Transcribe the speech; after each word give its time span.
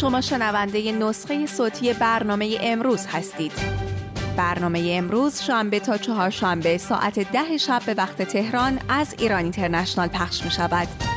شما 0.00 0.20
شنونده 0.20 0.92
نسخه 0.92 1.46
صوتی 1.46 1.92
برنامه 1.92 2.58
امروز 2.60 3.06
هستید 3.06 3.52
برنامه 4.36 4.92
امروز 4.92 5.40
شنبه 5.40 5.80
تا 5.80 5.96
چهارشنبه 5.96 6.78
ساعت 6.78 7.32
ده 7.32 7.56
شب 7.56 7.82
به 7.86 7.94
وقت 7.94 8.22
تهران 8.22 8.78
از 8.88 9.14
ایران 9.18 9.42
اینترنشنال 9.42 10.08
پخش 10.08 10.44
می 10.44 10.50
شود. 10.50 11.07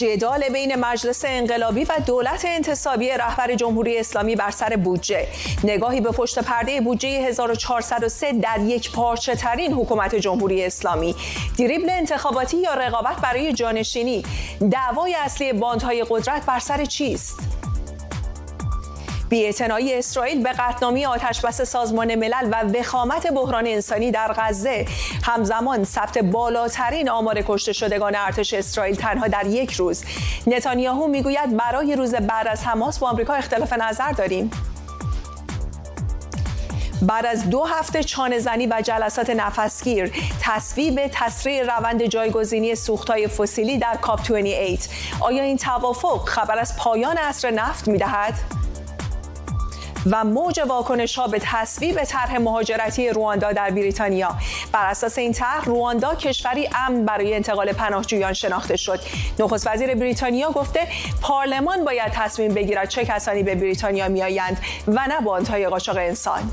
جدال 0.00 0.48
بین 0.48 0.76
مجلس 0.76 1.24
انقلابی 1.24 1.84
و 1.84 1.92
دولت 2.06 2.44
انتصابی 2.44 3.08
رهبر 3.08 3.54
جمهوری 3.54 3.98
اسلامی 3.98 4.36
بر 4.36 4.50
سر 4.50 4.76
بودجه. 4.76 5.26
نگاهی 5.64 6.00
به 6.00 6.10
پشت 6.10 6.38
پرده 6.38 6.80
بودجه 6.80 7.08
1403 7.08 8.32
در 8.32 8.58
یک 8.60 8.92
پارچه 8.92 9.34
ترین 9.34 9.72
حکومت 9.72 10.14
جمهوری 10.14 10.64
اسلامی. 10.64 11.14
دریبل 11.58 11.90
انتخاباتی 11.90 12.56
یا 12.56 12.74
رقابت 12.74 13.16
برای 13.16 13.52
جانشینی. 13.52 14.22
دعوای 14.70 15.14
اصلی 15.14 15.52
باندهای 15.52 16.04
قدرت 16.10 16.46
بر 16.46 16.58
سر 16.58 16.84
چیست؟ 16.84 17.59
بیاعتنایی 19.30 19.94
اسرائیل 19.94 20.42
به 20.42 20.52
قطعنامه 20.52 21.06
آتشبس 21.06 21.62
سازمان 21.62 22.14
ملل 22.14 22.48
و 22.52 22.78
وخامت 22.78 23.26
بحران 23.26 23.66
انسانی 23.66 24.10
در 24.10 24.34
غزه. 24.36 24.86
همزمان 25.22 25.84
ثبت 25.84 26.18
بالاترین 26.18 27.10
آمار 27.10 27.42
کشته 27.42 27.72
شدگان 27.72 28.14
ارتش 28.16 28.54
اسرائیل 28.54 28.94
تنها 28.94 29.28
در 29.28 29.46
یک 29.46 29.72
روز. 29.72 30.04
نتانیاهو 30.46 31.08
می‌گوید 31.08 31.56
برای 31.56 31.96
روز 31.96 32.14
بعد 32.14 32.48
از 32.48 32.64
حماس 32.64 32.98
با 32.98 33.08
آمریکا 33.08 33.34
اختلاف 33.34 33.72
نظر 33.72 34.12
داریم. 34.12 34.50
بعد 37.02 37.26
از 37.26 37.50
دو 37.50 37.64
هفته 37.64 38.02
چانه 38.04 38.38
زنی 38.38 38.66
و 38.66 38.82
جلسات 38.84 39.30
نفسگیر 39.30 40.12
تصویب 40.42 41.06
تسریع 41.12 41.62
روند 41.62 42.04
جایگزینی 42.04 42.74
سوختهای 42.74 43.28
فسیلی 43.28 43.78
در 43.78 43.96
کاپ 43.96 44.32
28 44.32 44.90
آیا 45.20 45.42
این 45.42 45.56
توافق 45.56 46.28
خبر 46.28 46.58
از 46.58 46.76
پایان 46.76 47.16
عصر 47.16 47.50
نفت 47.50 47.88
می‌دهد؟ 47.88 48.59
و 50.06 50.24
موج 50.24 50.60
واکنش 50.68 51.18
ها 51.18 51.26
به 51.26 51.38
تصویب 51.42 52.04
طرح 52.04 52.38
مهاجرتی 52.38 53.08
رواندا 53.08 53.52
در 53.52 53.70
بریتانیا. 53.70 54.34
بر 54.72 54.86
اساس 54.86 55.18
این 55.18 55.32
طرح 55.32 55.64
رواندا 55.64 56.14
کشوری 56.14 56.68
امن 56.74 57.04
برای 57.04 57.34
انتقال 57.34 57.72
پناهجویان 57.72 58.32
شناخته 58.32 58.76
شد. 58.76 59.00
نخست 59.38 59.66
وزیر 59.66 59.94
بریتانیا 59.94 60.50
گفته 60.50 60.88
پارلمان 61.22 61.84
باید 61.84 62.12
تصمیم 62.12 62.54
بگیرد 62.54 62.88
چه 62.88 63.04
کسانی 63.04 63.42
به 63.42 63.54
بریتانیا 63.54 64.08
میآیند 64.08 64.58
و 64.88 65.06
نه 65.08 65.20
باندهای 65.20 65.68
قاچاق 65.68 65.96
انسان. 65.96 66.50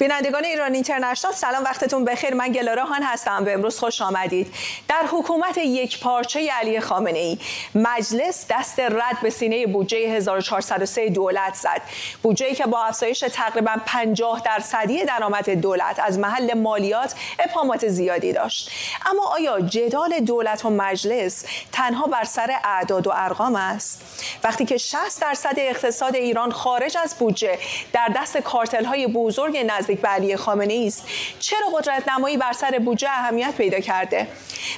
بینندگان 0.00 0.44
ایران 0.44 0.74
اینترنشنال 0.74 1.32
سلام 1.32 1.64
وقتتون 1.64 2.04
بخیر. 2.04 2.34
من 2.34 2.52
گلاراهان 2.52 3.02
هستم. 3.02 3.44
به 3.44 3.52
امروز 3.52 3.78
خوش 3.78 4.02
آمدید. 4.02 4.54
در 4.88 5.02
حکومت 5.12 5.58
یک 5.58 6.00
پارچه 6.00 6.50
علی 6.52 6.80
خامنه 6.80 7.18
ای 7.18 7.38
مجلس 7.74 8.46
دست 8.50 8.80
رد 8.80 9.20
به 9.22 9.30
سینه 9.30 9.66
بودجه 9.66 9.98
1403 9.98 11.08
دولت 11.08 11.54
زد. 11.54 11.82
بودجه 12.22 12.54
که 12.54 12.66
با 12.66 12.84
افزایش 12.84 13.20
تقریبا 13.20 13.76
50 13.86 14.42
درصدی 14.44 15.04
درآمد 15.04 15.50
دولت 15.50 15.98
از 15.98 16.18
محل 16.18 16.54
مالیات 16.54 17.14
ابهامات 17.38 17.88
زیادی 17.88 18.32
داشت. 18.32 18.70
اما 19.06 19.22
آیا 19.22 19.60
جدال 19.60 20.20
دولت 20.20 20.64
و 20.64 20.70
مجلس 20.70 21.44
تنها 21.72 22.06
بر 22.06 22.24
سر 22.24 22.50
اعداد 22.64 23.06
و 23.06 23.12
ارقام 23.14 23.56
است؟ 23.56 24.00
وقتی 24.44 24.64
که 24.64 24.76
60 24.76 25.20
درصد 25.20 25.54
اقتصاد 25.56 26.16
ایران 26.16 26.52
خارج 26.52 26.96
از 27.02 27.14
بودجه 27.18 27.58
در 27.92 28.08
دست 28.16 28.38
کارتل 28.38 28.84
های 28.84 29.06
بزرگ 29.06 29.56
نزد 29.66 29.89
نزدیک 29.90 30.00
به 30.00 30.08
علی 30.08 30.36
خامنه 30.36 30.84
است. 30.86 31.06
چرا 31.38 31.66
قدرت 31.78 32.08
نمایی 32.08 32.36
بر 32.36 32.52
سر 32.52 32.78
بودجه 32.84 33.08
اهمیت 33.10 33.54
پیدا 33.56 33.80
کرده؟ 33.80 34.26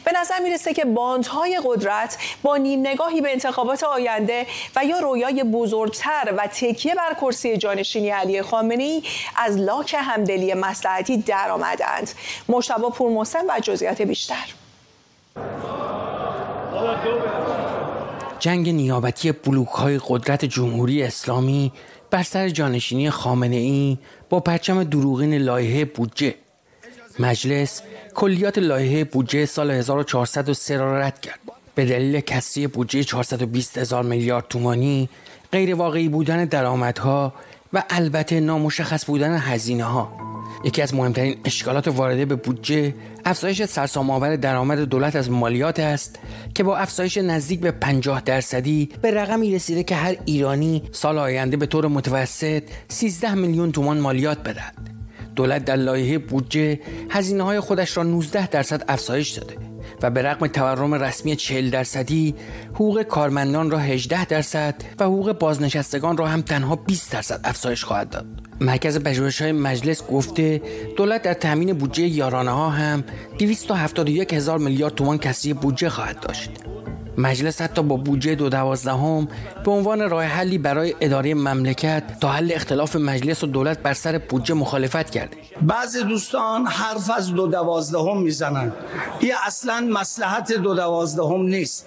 به 0.04 0.12
نظر 0.20 0.38
می‌رسه 0.42 0.75
که 0.75 0.84
باندهای 0.84 1.60
قدرت 1.64 2.19
با 2.42 2.56
نیم 2.56 2.81
نگاهی 2.81 3.20
به 3.20 3.32
انتخابات 3.32 3.84
آینده 3.84 4.47
و 4.76 4.84
یا 4.84 4.98
رویای 4.98 5.44
بزرگتر 5.44 6.34
و 6.37 6.47
تکیه 6.47 6.94
بر 6.94 7.14
کرسی 7.20 7.56
جانشینی 7.56 8.10
علی 8.10 8.42
خامنه 8.42 8.84
ای 8.84 9.03
از 9.37 9.56
لاک 9.56 9.97
همدلی 9.98 10.54
مسلحتی 10.54 11.16
درآمدند 11.16 12.10
مشتبه 12.48 12.91
پورمحسن 12.91 13.47
و 13.48 13.60
جزئیات 13.62 14.03
بیشتر. 14.03 14.54
جنگ 18.38 18.69
نیابتی 18.69 19.32
بلوک 19.32 19.69
های 19.69 20.00
قدرت 20.08 20.44
جمهوری 20.44 21.03
اسلامی 21.03 21.72
بر 22.12 22.22
سر 22.22 22.48
جانشینی 22.48 23.10
خامنه 23.10 23.56
ای 23.56 23.98
با 24.32 24.41
پرچم 24.41 24.84
دروغین 24.84 25.34
لایحه 25.34 25.84
بودجه. 25.84 26.34
مجلس 27.19 27.82
کلیات 28.15 28.59
لایحه 28.59 29.04
بودجه 29.04 29.47
سال 29.47 29.70
1403 29.70 30.76
را 30.76 31.00
رد 31.00 31.20
کرد. 31.20 31.38
به 31.75 31.84
دلیل 31.84 32.20
کسری 32.20 32.66
بودجه 32.66 33.03
420 33.03 33.78
هزار 33.78 34.03
میلیارد 34.04 34.48
تومانی 34.48 35.09
غیر 35.53 35.75
واقعی 35.75 36.09
بودن 36.09 36.44
درآمدها 36.44 37.32
و 37.72 37.82
البته 37.91 38.41
نامشخص 38.41 39.04
بودن 39.04 39.38
هزینه 39.38 39.84
ها 39.84 40.31
یکی 40.64 40.82
از 40.82 40.94
مهمترین 40.94 41.36
اشکالات 41.44 41.88
وارده 41.88 42.24
به 42.24 42.34
بودجه 42.34 42.94
افزایش 43.24 43.64
سرسام 43.64 44.10
آور 44.10 44.36
درآمد 44.36 44.78
دولت 44.78 45.16
از 45.16 45.30
مالیات 45.30 45.80
است 45.80 46.18
که 46.54 46.62
با 46.62 46.76
افزایش 46.76 47.18
نزدیک 47.18 47.60
به 47.60 47.70
50 47.70 48.20
درصدی 48.20 48.88
به 49.02 49.10
رقمی 49.10 49.54
رسیده 49.54 49.82
که 49.82 49.94
هر 49.94 50.16
ایرانی 50.24 50.82
سال 50.92 51.18
آینده 51.18 51.56
به 51.56 51.66
طور 51.66 51.86
متوسط 51.86 52.62
13 52.88 53.34
میلیون 53.34 53.72
تومان 53.72 54.00
مالیات 54.00 54.38
بدهد 54.38 54.74
دولت 55.36 55.64
در 55.64 55.76
لایحه 55.76 56.18
بودجه 56.18 56.80
هزینه 57.10 57.42
های 57.42 57.60
خودش 57.60 57.96
را 57.96 58.02
19 58.02 58.46
درصد 58.46 58.84
افزایش 58.88 59.30
داده 59.30 59.56
و 60.02 60.10
به 60.10 60.22
رغم 60.22 60.46
تورم 60.46 60.94
رسمی 60.94 61.36
40 61.36 61.70
درصدی 61.70 62.34
حقوق 62.74 63.02
کارمندان 63.02 63.70
را 63.70 63.78
18 63.78 64.24
درصد 64.24 64.74
و 64.98 65.04
حقوق 65.04 65.38
بازنشستگان 65.38 66.16
را 66.16 66.26
هم 66.26 66.42
تنها 66.42 66.76
20 66.76 67.12
درصد 67.12 67.40
افزایش 67.44 67.84
خواهد 67.84 68.10
داد. 68.10 68.26
مرکز 68.62 68.99
پژوهش 68.99 69.43
های 69.43 69.53
مجلس 69.53 70.06
گفته 70.06 70.62
دولت 70.97 71.23
در 71.23 71.34
تامین 71.34 71.73
بودجه 71.73 72.06
یارانه 72.06 72.50
ها 72.50 72.71
هم 72.71 73.05
271 73.39 74.34
هزار 74.34 74.59
میلیارد 74.59 74.95
تومان 74.95 75.19
کسری 75.19 75.53
بودجه 75.53 75.89
خواهد 75.89 76.21
داشت. 76.21 76.50
مجلس 77.19 77.61
حتی 77.62 77.83
با 77.83 77.97
بودجه 77.97 78.34
دو 78.34 78.49
دوازدهم 78.49 79.28
به 79.65 79.71
عنوان 79.71 80.11
راه 80.11 80.25
حلی 80.25 80.59
برای 80.59 80.95
اداره 81.00 81.34
مملکت 81.34 82.03
تا 82.21 82.33
حل 82.33 82.53
اختلاف 82.55 82.97
مجلس 82.97 83.45
و 83.45 83.47
دولت 83.47 83.78
بر 83.78 83.95
سر 83.95 84.19
بودجه 84.19 84.55
مخالفت 84.55 85.11
کرده. 85.11 85.37
بعضی 85.62 86.05
دوستان 86.05 86.67
حرف 86.67 87.11
از 87.11 87.34
دو 87.34 87.47
دوازدهم 87.47 88.23
می‌زنند 88.23 88.73
این 89.21 89.33
اصلا 89.47 89.81
مسلحت 89.81 90.53
دو 90.53 90.75
دوازدهم 90.75 91.43
نیست. 91.43 91.87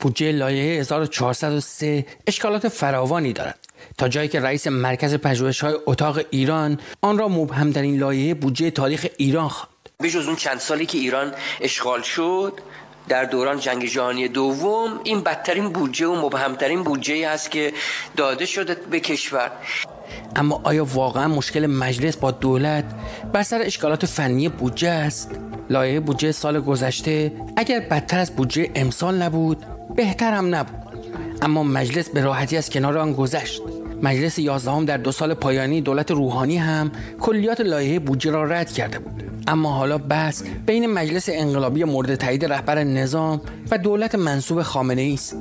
بودجه 0.00 0.32
لایحه 0.32 0.80
1403 0.80 2.06
اشکالات 2.26 2.68
فراوانی 2.68 3.32
دارد. 3.32 3.71
تا 3.98 4.08
جایی 4.08 4.28
که 4.28 4.40
رئیس 4.40 4.66
مرکز 4.66 5.14
پژوهش 5.14 5.60
های 5.60 5.74
اتاق 5.86 6.20
ایران 6.30 6.80
آن 7.02 7.18
را 7.18 7.28
مبهم 7.28 7.70
در 7.70 7.82
این 7.82 7.98
لایحه 7.98 8.34
بودجه 8.34 8.70
تاریخ 8.70 9.06
ایران 9.16 9.48
خواند. 9.48 9.72
بجز 10.02 10.26
اون 10.26 10.36
چند 10.36 10.58
سالی 10.58 10.86
که 10.86 10.98
ایران 10.98 11.32
اشغال 11.60 12.02
شد 12.02 12.52
در 13.08 13.24
دوران 13.24 13.60
جنگ 13.60 13.84
جهانی 13.84 14.28
دوم 14.28 15.00
این 15.04 15.20
بدترین 15.20 15.68
بودجه 15.68 16.06
و 16.06 16.26
مبهمترین 16.26 16.82
بودجه 16.82 17.28
است 17.28 17.50
که 17.50 17.72
داده 18.16 18.46
شده 18.46 18.74
به 18.74 19.00
کشور. 19.00 19.50
اما 20.36 20.60
آیا 20.64 20.84
واقعا 20.84 21.28
مشکل 21.28 21.66
مجلس 21.66 22.16
با 22.16 22.30
دولت 22.30 22.84
بر 23.32 23.42
سر 23.42 23.62
اشکالات 23.62 24.06
فنی 24.06 24.48
بودجه 24.48 24.88
است؟ 24.88 25.30
لایحه 25.70 26.00
بودجه 26.00 26.32
سال 26.32 26.60
گذشته 26.60 27.32
اگر 27.56 27.80
بدتر 27.80 28.18
از 28.18 28.36
بودجه 28.36 28.70
امسال 28.74 29.22
نبود 29.22 29.66
بهتر 29.96 30.32
هم 30.32 30.54
نبود. 30.54 30.82
اما 31.42 31.62
مجلس 31.62 32.08
به 32.08 32.20
راحتی 32.20 32.56
از 32.56 32.70
کنار 32.70 32.98
آن 32.98 33.12
گذشت. 33.12 33.62
مجلس 34.02 34.38
یازدهم 34.38 34.84
در 34.84 34.96
دو 34.96 35.12
سال 35.12 35.34
پایانی 35.34 35.80
دولت 35.80 36.10
روحانی 36.10 36.56
هم 36.56 36.92
کلیات 37.20 37.60
لایحه 37.60 37.98
بودجه 37.98 38.30
را 38.30 38.44
رد 38.44 38.72
کرده 38.72 38.98
بود. 38.98 39.22
اما 39.46 39.72
حالا 39.72 39.98
بس 39.98 40.42
بین 40.66 40.86
مجلس 40.86 41.28
انقلابی 41.32 41.84
مورد 41.84 42.14
تایید 42.14 42.44
رهبر 42.44 42.84
نظام 42.84 43.40
و 43.70 43.78
دولت 43.78 44.14
منصوب 44.14 44.62
خامنه 44.62 45.10
است. 45.14 45.36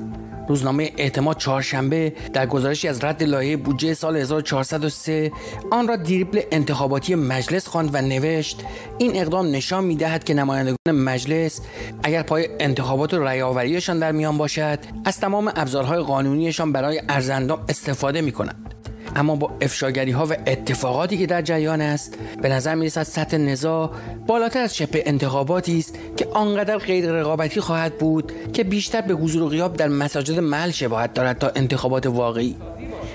روزنامه 0.47 0.91
اعتماد 0.97 1.37
چهارشنبه 1.37 2.13
در 2.33 2.45
گزارشی 2.45 2.87
از 2.87 3.03
رد 3.03 3.23
لایحه 3.23 3.57
بودجه 3.57 3.93
سال 3.93 4.17
1403 4.17 5.31
آن 5.71 5.87
را 5.87 5.95
دیریبل 5.95 6.41
انتخاباتی 6.51 7.15
مجلس 7.15 7.67
خواند 7.67 7.89
و 7.93 8.01
نوشت 8.01 8.63
این 8.97 9.15
اقدام 9.15 9.51
نشان 9.51 9.83
می‌دهد 9.83 10.23
که 10.23 10.33
نمایندگان 10.33 10.95
مجلس 10.95 11.61
اگر 12.03 12.23
پای 12.23 12.49
انتخابات 12.59 13.13
و 13.13 13.19
رأیآوریشان 13.23 13.99
در 13.99 14.11
میان 14.11 14.37
باشد 14.37 14.79
از 15.05 15.19
تمام 15.19 15.51
ابزارهای 15.55 15.99
قانونیشان 15.99 16.71
برای 16.71 17.01
ارزندام 17.09 17.65
استفاده 17.69 18.21
می 18.21 18.31
کنند 18.31 18.80
اما 19.15 19.35
با 19.35 19.51
افشاگری 19.61 20.11
ها 20.11 20.25
و 20.25 20.35
اتفاقاتی 20.47 21.17
که 21.17 21.25
در 21.25 21.41
جریان 21.41 21.81
است 21.81 22.17
به 22.41 22.49
نظر 22.49 22.75
می 22.75 22.85
رسد 22.85 23.03
سطح 23.03 23.37
نزاع 23.37 23.91
بالاتر 24.27 24.59
از 24.59 24.75
شبه 24.75 25.03
انتخاباتی 25.05 25.79
است 25.79 25.99
که 26.17 26.27
آنقدر 26.33 26.77
غیر 26.77 27.11
رقابتی 27.11 27.61
خواهد 27.61 27.97
بود 27.97 28.31
که 28.53 28.63
بیشتر 28.63 29.01
به 29.01 29.13
حضور 29.13 29.43
و 29.43 29.49
غیاب 29.49 29.77
در 29.77 29.87
مساجد 29.87 30.39
محل 30.39 30.71
شباهت 30.71 31.13
دارد 31.13 31.37
تا 31.37 31.51
انتخابات 31.55 32.05
واقعی. 32.05 32.55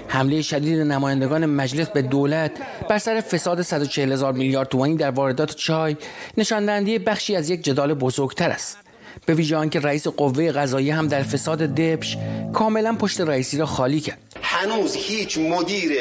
حمله 0.08 0.42
شدید 0.42 0.78
نمایندگان 0.78 1.46
مجلس 1.46 1.88
به 1.88 2.02
دولت 2.02 2.50
بر 2.88 2.98
سر 2.98 3.20
فساد 3.20 3.62
140 3.62 4.12
هزار 4.12 4.32
میلیارد 4.32 4.68
تومانی 4.68 4.96
در 4.96 5.10
واردات 5.10 5.54
چای 5.54 5.96
نشاندهنده 6.36 6.98
بخشی 6.98 7.36
از 7.36 7.50
یک 7.50 7.62
جدال 7.64 7.94
بزرگتر 7.94 8.50
است. 8.50 8.85
به 9.26 9.34
ویژه 9.34 9.56
آنکه 9.56 9.80
رئیس 9.80 10.06
قوه 10.08 10.52
قضایی 10.52 10.90
هم 10.90 11.08
در 11.08 11.22
فساد 11.22 11.58
دبش 11.58 12.16
کاملا 12.52 12.94
پشت 12.94 13.20
رئیسی 13.20 13.58
را 13.58 13.66
خالی 13.66 14.00
کرد. 14.00 14.18
هنوز 14.42 14.94
هیچ 14.96 15.38
مدیر 15.38 15.92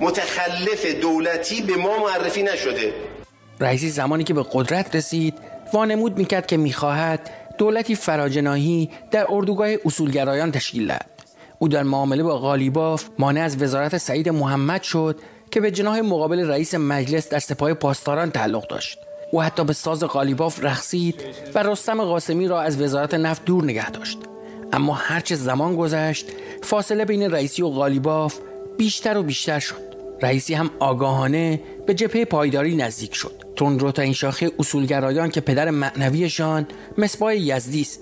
متخلف 0.00 0.86
دولتی 1.00 1.62
به 1.62 1.76
ما 1.76 1.98
معرفی 1.98 2.42
نشده. 2.42 2.92
رئیسی 3.60 3.90
زمانی 3.90 4.24
که 4.24 4.34
به 4.34 4.44
قدرت 4.52 4.96
رسید 4.96 5.34
وانمود 5.72 6.18
می‌کرد 6.18 6.46
که 6.46 6.56
می‌خواهد 6.56 7.30
دولتی 7.58 7.94
فراجناهی 7.94 8.90
در 9.10 9.26
اردوگاه 9.28 9.68
اصولگرایان 9.84 10.52
تشکیل 10.52 10.86
دهد. 10.86 11.10
او 11.58 11.68
در 11.68 11.82
معامله 11.82 12.22
با 12.22 12.38
غالیباف 12.38 13.04
مانع 13.18 13.40
از 13.40 13.62
وزارت 13.62 13.98
سعید 13.98 14.28
محمد 14.28 14.82
شد 14.82 15.20
که 15.50 15.60
به 15.60 15.70
جناح 15.70 16.00
مقابل 16.00 16.48
رئیس 16.48 16.74
مجلس 16.74 17.28
در 17.28 17.38
سپاه 17.38 17.74
پاسداران 17.74 18.30
تعلق 18.30 18.68
داشت. 18.68 18.98
او 19.34 19.42
حتی 19.42 19.64
به 19.64 19.72
ساز 19.72 20.04
غالیباف 20.04 20.64
رقصید 20.64 21.22
و 21.54 21.62
رستم 21.62 22.04
قاسمی 22.04 22.48
را 22.48 22.60
از 22.60 22.80
وزارت 22.80 23.14
نفت 23.14 23.44
دور 23.44 23.64
نگه 23.64 23.90
داشت. 23.90 24.18
اما 24.72 24.94
هرچه 24.94 25.34
زمان 25.34 25.76
گذشت 25.76 26.26
فاصله 26.62 27.04
بین 27.04 27.22
رئیسی 27.30 27.62
و 27.62 27.68
غالیباف 27.68 28.38
بیشتر 28.78 29.16
و 29.16 29.22
بیشتر 29.22 29.58
شد. 29.58 29.94
رئیسی 30.22 30.54
هم 30.54 30.70
آگاهانه 30.78 31.60
به 31.86 31.94
جبهه 31.94 32.24
پایداری 32.24 32.76
نزدیک 32.76 33.14
شد. 33.14 33.44
این 33.98 34.12
شاخه 34.12 34.50
اصولگرایان 34.58 35.30
که 35.30 35.40
پدر 35.40 35.70
معنویشان 35.70 36.66
مصباح 36.98 37.36
یزدی 37.36 37.80
است. 37.80 38.00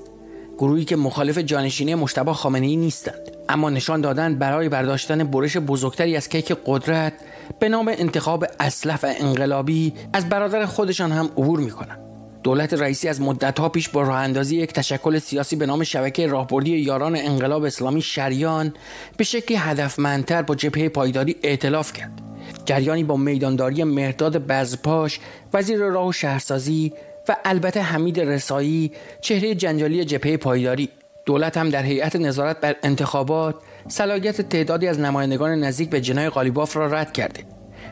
گروهی 0.58 0.84
که 0.84 0.96
مخالف 0.96 1.38
جانشینی 1.38 1.94
مشتبه 1.94 2.32
خامنه 2.32 2.66
ای 2.66 2.76
نیستند. 2.76 3.30
اما 3.48 3.70
نشان 3.70 4.00
دادن 4.00 4.34
برای 4.34 4.68
برداشتن 4.68 5.24
برش 5.24 5.56
بزرگتری 5.56 6.16
از 6.16 6.28
کیک 6.28 6.56
قدرت 6.66 7.12
به 7.58 7.68
نام 7.68 7.88
انتخاب 7.88 8.44
اسلف 8.60 9.04
انقلابی 9.08 9.92
از 10.12 10.28
برادر 10.28 10.66
خودشان 10.66 11.12
هم 11.12 11.24
عبور 11.24 11.60
می‌کنند. 11.60 11.98
دولت 12.42 12.74
رئیسی 12.74 13.08
از 13.08 13.20
مدتها 13.20 13.68
پیش 13.68 13.88
با 13.88 14.02
راه 14.02 14.16
اندازی 14.16 14.56
یک 14.56 14.72
تشکل 14.72 15.18
سیاسی 15.18 15.56
به 15.56 15.66
نام 15.66 15.84
شبکه 15.84 16.26
راهبردی 16.26 16.70
یاران 16.70 17.16
انقلاب 17.16 17.64
اسلامی 17.64 18.02
شریان 18.02 18.74
به 19.16 19.24
شکلی 19.24 19.56
هدفمندتر 19.56 20.42
با 20.42 20.54
جبهه 20.54 20.88
پایداری 20.88 21.36
ائتلاف 21.42 21.92
کرد. 21.92 22.22
جریانی 22.64 23.04
با 23.04 23.16
میدانداری 23.16 23.84
مرداد 23.84 24.46
بزپاش 24.46 25.20
وزیر 25.54 25.78
راه 25.78 26.06
و 26.06 26.12
شهرسازی 26.12 26.92
و 27.28 27.36
البته 27.44 27.80
حمید 27.80 28.20
رسایی 28.20 28.92
چهره 29.20 29.54
جنجالی 29.54 30.04
جبهه 30.04 30.36
پایداری. 30.36 30.88
دولت 31.26 31.56
هم 31.56 31.70
در 31.70 31.82
هیئت 31.82 32.16
نظارت 32.16 32.60
بر 32.60 32.76
انتخابات 32.82 33.54
صلاحیت 33.88 34.40
تعدادی 34.40 34.88
از 34.88 35.00
نمایندگان 35.00 35.60
نزدیک 35.60 35.90
به 35.90 36.00
جنای 36.00 36.28
قالیباف 36.28 36.76
را 36.76 36.86
رد 36.86 37.12
کرده. 37.12 37.44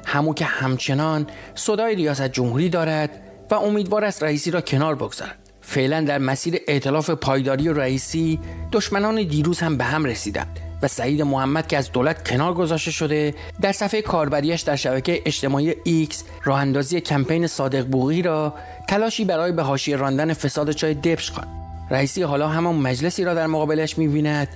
همو 0.07 0.35
که 0.35 0.45
همچنان 0.45 1.27
صدای 1.55 1.95
ریاست 1.95 2.29
جمهوری 2.29 2.69
دارد 2.69 3.11
و 3.51 3.55
امیدوار 3.55 4.05
است 4.05 4.23
رئیسی 4.23 4.51
را 4.51 4.61
کنار 4.61 4.95
بگذارد. 4.95 5.39
فعلا 5.61 6.01
در 6.01 6.19
مسیر 6.19 6.61
ائتلاف 6.69 7.11
پایداری 7.11 7.69
و 7.69 7.73
رئیسی 7.73 8.41
دشمنان 8.73 9.23
دیروز 9.23 9.61
هم 9.61 9.77
به 9.77 9.85
هم 9.85 10.05
رسیدند 10.05 10.61
و 10.83 10.89
سعید 10.89 11.23
محمد 11.23 11.67
که 11.67 11.77
از 11.77 11.93
دولت 11.93 12.29
کنار 12.29 12.55
گذاشته 12.55 12.91
شده 12.91 13.35
در 13.61 13.73
صفحه 13.73 14.03
کاربریش 14.03 14.61
در 14.61 14.77
شبکه 14.77 15.23
اجتماعی 15.27 15.75
ایکس 15.85 16.25
راه 16.45 16.61
اندازی 16.61 17.01
کمپین 17.01 17.47
صادق 17.47 17.87
بوغی 17.87 18.23
را 18.23 18.55
تلاشی 18.89 19.25
برای 19.25 19.53
به 19.53 19.63
حاشیه 19.63 19.97
راندن 19.97 20.33
فساد 20.33 20.71
چای 20.71 20.95
دبش 20.95 21.31
خواند. 21.31 21.49
رئیسی 21.91 22.23
حالا 22.23 22.49
همان 22.49 22.75
مجلسی 22.75 23.25
را 23.25 23.35
در 23.35 23.47
مقابلش 23.47 23.99
می‌بیند. 23.99 24.49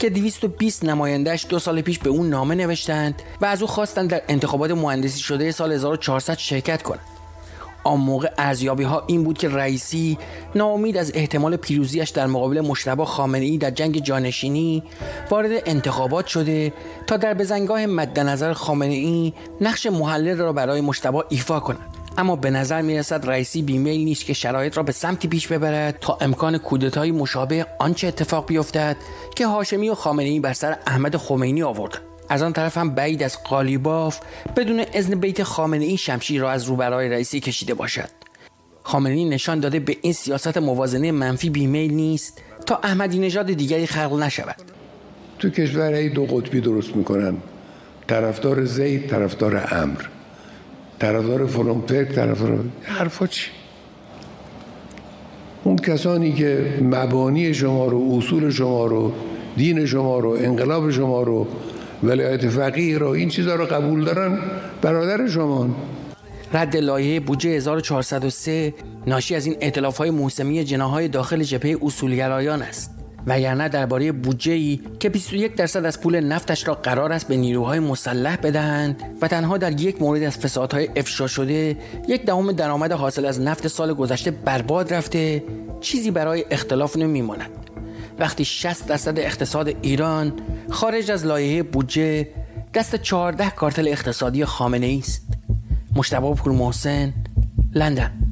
که 0.00 0.10
220 0.10 0.84
نمایندهش 0.84 1.46
دو 1.48 1.58
سال 1.58 1.80
پیش 1.80 1.98
به 1.98 2.10
اون 2.10 2.30
نامه 2.30 2.54
نوشتند 2.54 3.22
و 3.40 3.44
از 3.44 3.62
او 3.62 3.68
خواستند 3.68 4.10
در 4.10 4.22
انتخابات 4.28 4.70
مهندسی 4.70 5.20
شده 5.20 5.52
سال 5.52 5.72
1400 5.72 6.38
شرکت 6.38 6.82
کند 6.82 7.00
آن 7.84 8.00
موقع 8.00 8.30
ارزیابی 8.38 8.84
ها 8.84 9.04
این 9.06 9.24
بود 9.24 9.38
که 9.38 9.48
رئیسی 9.48 10.18
ناامید 10.54 10.96
از 10.96 11.12
احتمال 11.14 11.56
پیروزیش 11.56 12.10
در 12.10 12.26
مقابل 12.26 12.60
مشتبه 12.60 13.04
خامنه 13.04 13.44
ای 13.44 13.58
در 13.58 13.70
جنگ 13.70 14.02
جانشینی 14.02 14.82
وارد 15.30 15.62
انتخابات 15.66 16.26
شده 16.26 16.72
تا 17.06 17.16
در 17.16 17.34
بزنگاه 17.34 17.86
مد 17.86 18.20
نظر 18.20 18.52
خامنه 18.52 18.94
ای 18.94 19.32
نقش 19.60 19.86
محلل 19.86 20.36
را 20.38 20.52
برای 20.52 20.80
مشتبه 20.80 21.24
ایفا 21.28 21.60
کند. 21.60 21.99
اما 22.20 22.36
به 22.36 22.50
نظر 22.50 22.82
می 22.82 22.98
رسد 22.98 23.30
رئیسی 23.30 23.62
بیمیل 23.62 24.00
نیست 24.00 24.24
که 24.24 24.32
شرایط 24.32 24.76
را 24.76 24.82
به 24.82 24.92
سمتی 24.92 25.28
پیش 25.28 25.46
ببرد 25.46 25.98
تا 26.00 26.18
امکان 26.20 26.58
کودتای 26.58 27.10
مشابه 27.10 27.66
آنچه 27.78 28.06
اتفاق 28.06 28.46
بیفتد 28.46 28.96
که 29.36 29.46
هاشمی 29.46 29.88
و 29.88 29.94
خامنه 29.94 30.28
ای 30.28 30.40
بر 30.40 30.52
سر 30.52 30.76
احمد 30.86 31.16
خمینی 31.16 31.62
آوردند 31.62 32.02
از 32.28 32.42
آن 32.42 32.52
طرف 32.52 32.78
هم 32.78 32.90
بعید 32.90 33.22
از 33.22 33.42
قالیباف 33.44 34.20
بدون 34.56 34.84
اذن 34.92 35.14
بیت 35.14 35.42
خامنه 35.42 35.84
ای 35.84 35.96
شمشیر 35.96 36.40
را 36.40 36.50
از 36.50 36.64
روبرای 36.64 37.08
رئیسی 37.08 37.40
کشیده 37.40 37.74
باشد. 37.74 38.08
خامنه 38.82 39.24
نشان 39.24 39.60
داده 39.60 39.80
به 39.80 39.96
این 40.02 40.12
سیاست 40.12 40.58
موازنه 40.58 41.12
منفی 41.12 41.50
بیمیل 41.50 41.94
نیست 41.94 42.42
تا 42.66 42.80
احمدی 42.82 43.18
نژاد 43.18 43.46
دیگری 43.46 43.86
خلق 43.86 44.12
نشود. 44.12 44.56
تو 45.38 45.50
کشور 45.50 45.92
ای 45.92 46.08
دو 46.08 46.26
قطبی 46.26 46.60
درست 46.60 46.96
می‌کنن. 46.96 47.36
طرفدار 48.06 48.64
زید 48.64 49.10
طرفدار 49.10 49.68
امر. 49.70 50.19
طرفدار 51.00 51.46
فلان 51.46 51.82
طرفدار 51.86 52.64
حرفا 52.82 53.26
چی؟ 53.26 53.50
اون 55.64 55.76
کسانی 55.76 56.32
که 56.32 56.78
مبانی 56.82 57.54
شما 57.54 57.86
رو 57.86 58.16
اصول 58.18 58.50
شما 58.50 58.86
رو 58.86 59.12
دین 59.56 59.86
شما 59.86 60.18
رو 60.18 60.30
انقلاب 60.30 60.90
شما 60.90 61.22
رو 61.22 61.46
ولایت 62.02 62.48
فقیه 62.48 62.98
رو 62.98 63.08
این 63.08 63.28
چیزها 63.28 63.54
رو 63.54 63.66
قبول 63.66 64.04
دارن 64.04 64.38
برادر 64.82 65.28
شما 65.28 65.68
رد 66.52 66.76
لایحه 66.76 67.20
بودجه 67.20 67.50
1403 67.50 68.74
ناشی 69.06 69.34
از 69.34 69.46
این 69.46 69.56
ائتلاف 69.60 69.98
های 69.98 70.10
موسمی 70.10 70.64
جناهای 70.64 71.08
داخل 71.08 71.42
جبهه 71.42 71.76
اصولگرایان 71.82 72.62
است. 72.62 72.99
وگرنه 73.26 73.68
درباره 73.68 74.12
بودجه 74.12 74.52
ای 74.52 74.80
که 75.00 75.08
21 75.08 75.54
درصد 75.54 75.84
از 75.84 76.00
پول 76.00 76.20
نفتش 76.20 76.68
را 76.68 76.74
قرار 76.74 77.12
است 77.12 77.28
به 77.28 77.36
نیروهای 77.36 77.78
مسلح 77.78 78.36
بدهند 78.36 79.02
و 79.22 79.28
تنها 79.28 79.58
در 79.58 79.80
یک 79.80 80.02
مورد 80.02 80.22
از 80.22 80.38
فسادهای 80.38 80.88
افشا 80.96 81.26
شده 81.26 81.76
یک 82.08 82.24
دهم 82.24 82.52
درآمد 82.52 82.92
حاصل 82.92 83.24
از 83.24 83.40
نفت 83.40 83.68
سال 83.68 83.94
گذشته 83.94 84.30
برباد 84.30 84.94
رفته 84.94 85.44
چیزی 85.80 86.10
برای 86.10 86.44
اختلاف 86.50 86.96
نمیماند. 86.96 87.50
وقتی 88.18 88.44
60 88.44 88.86
درصد 88.86 89.18
اقتصاد 89.18 89.68
ایران 89.82 90.32
خارج 90.70 91.10
از 91.10 91.26
لایحه 91.26 91.62
بودجه 91.62 92.28
دست 92.74 92.96
14 92.96 93.50
کارتل 93.50 93.88
اقتصادی 93.88 94.44
خامنه 94.44 94.98
است. 94.98 95.26
مشتبه 95.96 96.34
پور 96.34 96.52
محسن 96.52 97.12
لندن. 97.74 98.29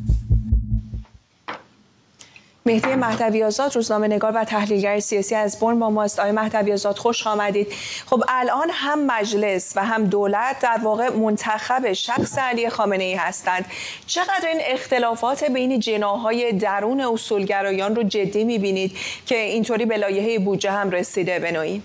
مهدی 2.68 2.94
مهدوی 2.94 3.44
آزاد 3.44 3.76
روزنامه 3.76 4.06
نگار 4.06 4.32
و 4.34 4.44
تحلیلگر 4.44 5.00
سیاسی 5.00 5.34
از 5.34 5.58
برن 5.60 5.78
با 5.78 5.90
ماست 5.90 6.18
آقای 6.18 6.32
مهدوی 6.32 6.72
آزاد 6.72 6.98
خوش 6.98 7.26
آمدید. 7.26 7.72
خب 8.06 8.24
الان 8.28 8.68
هم 8.72 9.06
مجلس 9.06 9.72
و 9.76 9.84
هم 9.84 10.04
دولت 10.04 10.56
در 10.60 10.80
واقع 10.82 11.10
منتخب 11.10 11.92
شخص 11.92 12.38
علی 12.38 12.68
خامنه 12.68 13.04
ای 13.04 13.14
هستند. 13.14 13.64
چقدر 14.06 14.48
این 14.48 14.60
اختلافات 14.64 15.44
بین 15.44 15.80
جناهای 15.80 16.52
درون 16.52 17.00
اصولگرایان 17.00 17.96
رو 17.96 18.02
جدی 18.02 18.44
می‌بینید 18.44 18.96
که 19.26 19.36
اینطوری 19.36 19.86
به 19.86 19.96
لایحه 19.96 20.38
بودجه 20.38 20.70
هم 20.70 20.90
رسیده 20.90 21.38
به 21.38 21.80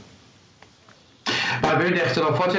ببینید 1.80 2.02
اختلافات 2.02 2.58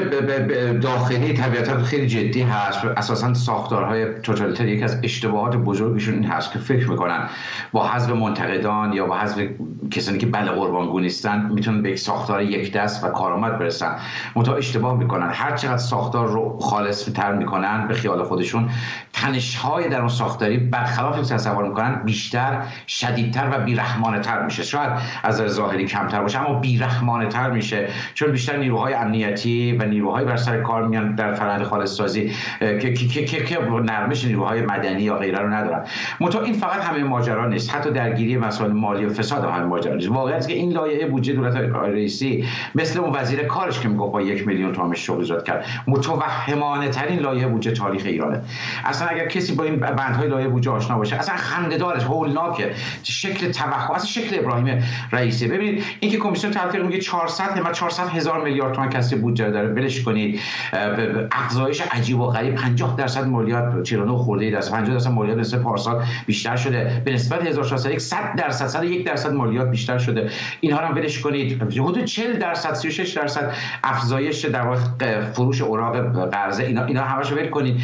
داخلی 0.81 1.33
طبیعتا 1.33 1.83
خیلی 1.83 2.07
جدی 2.07 2.43
هست. 2.43 2.85
اساسا 2.85 3.35
ساختارهای 3.35 4.21
توتالیتر 4.21 4.67
یکی 4.67 4.85
از 4.85 4.99
اشتباهات 5.03 5.57
بزرگشون 5.57 6.15
این 6.15 6.25
هست 6.25 6.53
که 6.53 6.59
فکر 6.59 6.91
می‌کنن 6.91 7.29
با 7.73 7.89
حذف 7.89 8.11
منتقدان 8.11 8.93
یا 8.93 9.07
با 9.07 9.19
حذف 9.19 9.43
کسانی 9.91 10.19
که 10.19 10.27
بله 10.27 10.51
قربانگو 10.51 11.01
نیستن 11.01 11.51
می‌تونن 11.55 11.83
به 11.83 11.91
یک 11.91 11.99
ساختار 11.99 12.43
یک 12.43 12.73
دست 12.73 13.05
و 13.05 13.09
کارآمد 13.09 13.59
برسن. 13.59 13.97
متا 14.37 14.55
اشتباه 14.55 14.99
می‌کنن. 14.99 15.31
هر 15.33 15.57
چقدر 15.57 15.77
ساختار 15.77 16.29
رو 16.29 16.59
خالص 16.59 17.13
تر 17.13 17.33
می‌کنن 17.33 17.89
به 17.89 17.95
خیال 17.95 18.23
خودشون 18.23 18.71
تنش 19.13 19.57
های 19.57 19.89
در 19.89 19.99
اون 19.99 20.09
ساختاری 20.09 20.57
برخلاف 20.57 21.29
تصور 21.29 21.69
می‌کنن 21.69 22.03
بیشتر 22.05 22.63
شدیدتر 22.87 23.49
و 23.53 23.65
بیرحمانه 23.65 24.21
تر 24.21 24.45
میشه. 24.45 24.63
شاید 24.63 24.91
از 25.23 25.37
ظاهری 25.37 25.87
کمتر 25.87 26.23
باشه 26.23 26.39
اما 26.39 26.59
بیرحمانه 26.59 27.27
تر 27.27 27.51
میشه. 27.51 27.89
چون 28.15 28.33
بیشتر 28.33 28.57
نیروهای 28.75 28.95
امنیتی 28.95 29.73
و 29.73 29.85
نیروهای 29.85 30.25
بر 30.25 30.37
سر 30.37 30.61
کار 30.61 30.89
میان 30.89 31.15
در 31.15 31.35
فرآیند 31.35 31.63
خالص 31.63 31.91
سازی 31.91 32.31
که 32.61 32.93
که 32.95 33.45
که 33.45 33.59
نرمش 33.61 34.25
نیروهای 34.25 34.61
مدنی 34.61 35.03
یا 35.03 35.17
غیره 35.17 35.39
رو 35.39 35.49
ندارن. 35.49 35.85
متو 36.21 36.39
این 36.39 36.53
فقط 36.53 36.81
همه 36.81 37.05
ماجرا 37.05 37.49
نیست. 37.49 37.75
حتی 37.75 37.91
درگیری 37.91 38.37
مسائل 38.37 38.73
مالی 38.73 39.05
و 39.05 39.13
فساد 39.13 39.45
هم 39.45 39.65
ماجرا 39.65 39.95
نیست. 39.95 40.11
واقعا 40.11 40.39
که 40.39 40.53
این 40.53 40.73
لایحه 40.73 41.07
بودجه 41.07 41.33
دولت 41.33 41.57
رئیسی 41.57 42.45
مثل 42.75 43.01
اون 43.01 43.17
وزیر 43.17 43.43
کارش 43.43 43.81
که 43.81 43.89
می‌گفت 43.89 44.13
با 44.13 44.23
یک 44.23 44.47
میلیون 44.47 44.73
تومان 44.73 44.95
شغل 44.95 45.21
ایجاد 45.21 45.45
کرد. 45.45 45.67
متوهمانه 45.87 46.89
ترین 46.89 47.19
لایحه 47.19 47.47
بودجه 47.47 47.71
تاریخ 47.71 48.03
ایرانه. 48.07 48.41
اصلا 48.85 49.09
اگر 49.09 49.29
کسی 49.29 49.55
با 49.55 49.65
این 49.65 49.77
بندهای 49.77 50.29
لایه 50.29 50.49
بودجه 50.49 50.71
آشنا 50.71 50.99
باشه 50.99 51.17
اصلا 51.17 51.37
خنده 51.37 51.77
داره 51.77 52.03
هولناکه. 52.03 52.71
شکل 53.03 53.53
توقع 53.53 53.95
اصلا 53.95 54.07
شکل 54.07 54.39
ابراهیم 54.39 54.85
رئیسه 55.13 55.49
ببینید 55.49 55.85
اینکه 56.01 56.19
کمیسیون 56.19 56.53
تلفیق 56.53 56.85
میگه 56.85 56.99
400 56.99 57.45
همه 57.45 57.73
400 57.73 58.09
هزار 58.09 58.45
میلیارد 58.45 58.64
تومان 58.73 58.91
کسی 58.91 59.17
بودجه 59.17 59.51
داره. 59.51 59.69
ولش 59.69 60.03
کنید. 60.03 60.41
افزایش 61.33 61.83
عجیب 61.91 62.21
و 62.21 62.27
غریب 62.27 62.55
50 62.55 62.97
درصد 62.97 63.27
مالیات 63.27 63.83
49 63.83 64.17
خورده 64.17 64.51
درصد 64.51 64.71
50 64.73 64.95
درصد 64.95 65.11
مالیات 65.11 65.39
نسبت 65.39 65.63
پارسال 65.63 66.03
بیشتر 66.27 66.57
شده. 66.57 67.03
به 67.05 67.13
نسبت 67.13 67.47
1401 67.47 68.01
100 68.01 68.37
درصد 68.37 68.67
101 68.67 69.07
درصد 69.07 69.33
مالیات 69.33 69.71
بیشتر 69.71 69.99
شده. 69.99 70.31
اینها 70.61 70.81
رو 70.81 70.95
ولش 70.95 71.21
کنید. 71.21 71.63
حدود 71.63 72.05
40 72.05 72.39
درصد 72.39 72.75
36 72.75 73.13
درصد 73.13 73.53
افزایش 73.85 74.45
در 74.45 74.75
فروش 75.33 75.61
اوراق 75.61 76.31
قرضه. 76.31 76.65
اینا 76.65 76.85
اینا 76.85 77.03
همش 77.03 77.33
ول 77.33 77.49
کنید. 77.49 77.81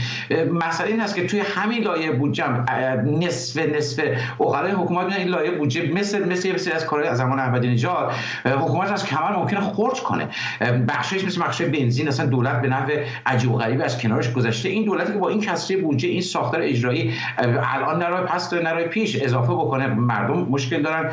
مسئله 0.53 0.89
این 0.89 1.01
است 1.01 1.15
که 1.15 1.27
توی 1.27 1.41
همین 1.41 1.83
لایه 1.83 2.13
بودجه 2.13 2.45
نصف 3.05 3.59
نصف 3.77 4.03
اوقلای 4.39 4.73
حکومت 4.73 5.17
این 5.17 5.29
لایه 5.29 5.51
بودجه 5.51 5.93
مثل 5.93 6.29
مثل 6.29 6.55
مثل 6.55 6.73
از 6.73 6.87
کارهای 6.87 7.09
از 7.09 7.19
زمان 7.19 7.39
احمدی 7.39 7.69
نژاد. 7.69 8.13
حکومت 8.45 8.93
از 8.93 9.07
کمر 9.07 9.37
ممکنه 9.37 9.61
خرد 9.61 9.99
کنه. 9.99 10.29
بخشش 10.73 11.25
مثل 11.25 11.43
بخش 11.43 11.63
بنزین 11.63 12.09
اصلا 12.09 12.27
دولت 12.27 12.63
به 12.63 12.69
نحو 12.69 12.91
عجیب 13.27 13.53
و 13.53 13.57
غریبی 13.57 13.83
از 13.83 13.99
کنارش 13.99 14.33
گذشته. 14.33 14.69
این 14.69 14.85
دولتی 14.85 15.13
که 15.13 15.19
با 15.19 15.29
این 15.29 15.41
کسری 15.41 15.77
بودجه 15.77 16.09
این 16.09 16.21
ساختار 16.21 16.61
اجرایی 16.63 17.15
الان 17.39 18.03
نرای 18.03 18.23
پس 18.23 18.53
نرای 18.53 18.89
پیش 18.89 19.23
اضافه 19.23 19.53
بکنه. 19.53 19.87
مردم 19.87 20.47
مشکل 20.51 20.83
دارن. 20.83 21.11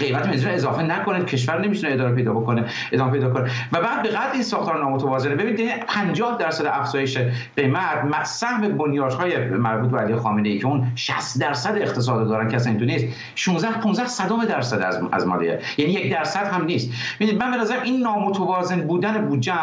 قیمت 0.00 0.26
بنزین 0.26 0.48
اضافه 0.48 0.82
نکنه. 0.82 1.24
کشور 1.24 1.60
نمی‌تونه 1.60 1.92
اداره 1.92 2.14
پیدا 2.14 2.32
بکنه 2.32 2.64
ادامه 2.92 3.12
پیدا 3.12 3.30
کنه. 3.30 3.50
و 3.72 3.80
بعد 3.80 4.02
به 4.02 4.08
قدر 4.08 4.32
این 4.32 4.42
ساختار 4.42 4.80
نامتوازنه. 4.80 5.34
ببینید 5.34 5.84
50 5.86 6.38
درصد 6.38 6.66
افزایش 6.66 7.18
قیمت 7.56 8.24
سهم 8.24 8.68
بنیادهای 8.68 9.38
مربوط 9.48 9.90
به 9.90 9.98
علی 9.98 10.16
خامنه 10.16 10.48
ای 10.48 10.58
که 10.58 10.66
اون 10.66 10.86
60 10.94 11.40
درصد 11.40 11.76
اقتصاد 11.76 12.28
دارن 12.28 12.48
کسی 12.48 12.70
این 12.70 12.84
نیست. 12.84 13.06
16 13.34 13.80
15 13.80 14.06
صدم 14.06 14.44
درصد 14.44 14.80
از 14.80 15.00
از 15.12 15.26
مالیه. 15.26 15.60
یعنی 15.78 15.92
یک 15.92 16.12
درصد 16.12 16.46
هم 16.46 16.64
نیست. 16.64 16.90
ببینید 17.20 17.42
من 17.42 17.50
به 17.50 17.56
نظرم 17.56 17.82
این 17.82 18.00
نامتوازن 18.00 18.85
بودن 18.86 19.26
بودجه 19.26 19.54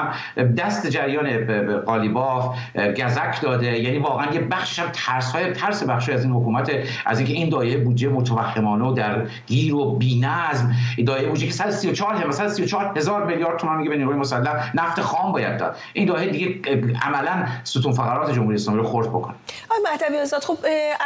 دست 0.57 0.87
جریان 0.87 1.45
قالیباف 1.85 2.55
گزک 2.75 3.41
داده. 3.41 3.79
یعنی 3.79 3.97
واقعا 3.97 4.33
یه 4.33 4.39
بخش 4.39 4.79
هم 4.79 4.89
ترس 4.93 5.31
های 5.31 5.51
ترس 5.51 5.83
بخشی 5.83 6.11
از 6.11 6.23
این 6.23 6.33
حکومت 6.33 6.71
از 7.05 7.19
اینکه 7.19 7.33
این 7.33 7.49
دایره 7.49 7.79
بودجه 7.79 8.09
متوهمانه 8.09 8.93
در 8.93 9.27
گیر 9.47 9.75
و 9.75 9.95
بی‌نظم 9.95 10.75
دایره 11.07 11.27
بودجه 11.29 11.45
که 11.47 11.53
134 11.53 12.27
مثلا 12.27 12.49
34 12.49 12.97
هزار 12.97 13.25
میلیارد 13.25 13.59
تومان 13.59 13.77
میگه 13.77 13.89
به 13.89 13.97
نیروی 13.97 14.15
مسلح 14.15 14.75
نفت 14.75 15.01
خام 15.01 15.31
باید 15.31 15.57
داد. 15.57 15.75
این 15.93 16.07
دایره 16.07 16.31
دیگه 16.31 16.71
عملا 17.01 17.45
ستون 17.63 17.91
فقرات 17.91 18.31
جمهوری 18.31 18.55
اسلامی 18.55 18.79
رو 18.79 18.87
خرد 18.87 19.09
بکنه. 19.09 19.35
آقای 19.69 19.91
مهدوی 19.91 20.19
آزاد 20.19 20.43
خب 20.43 20.57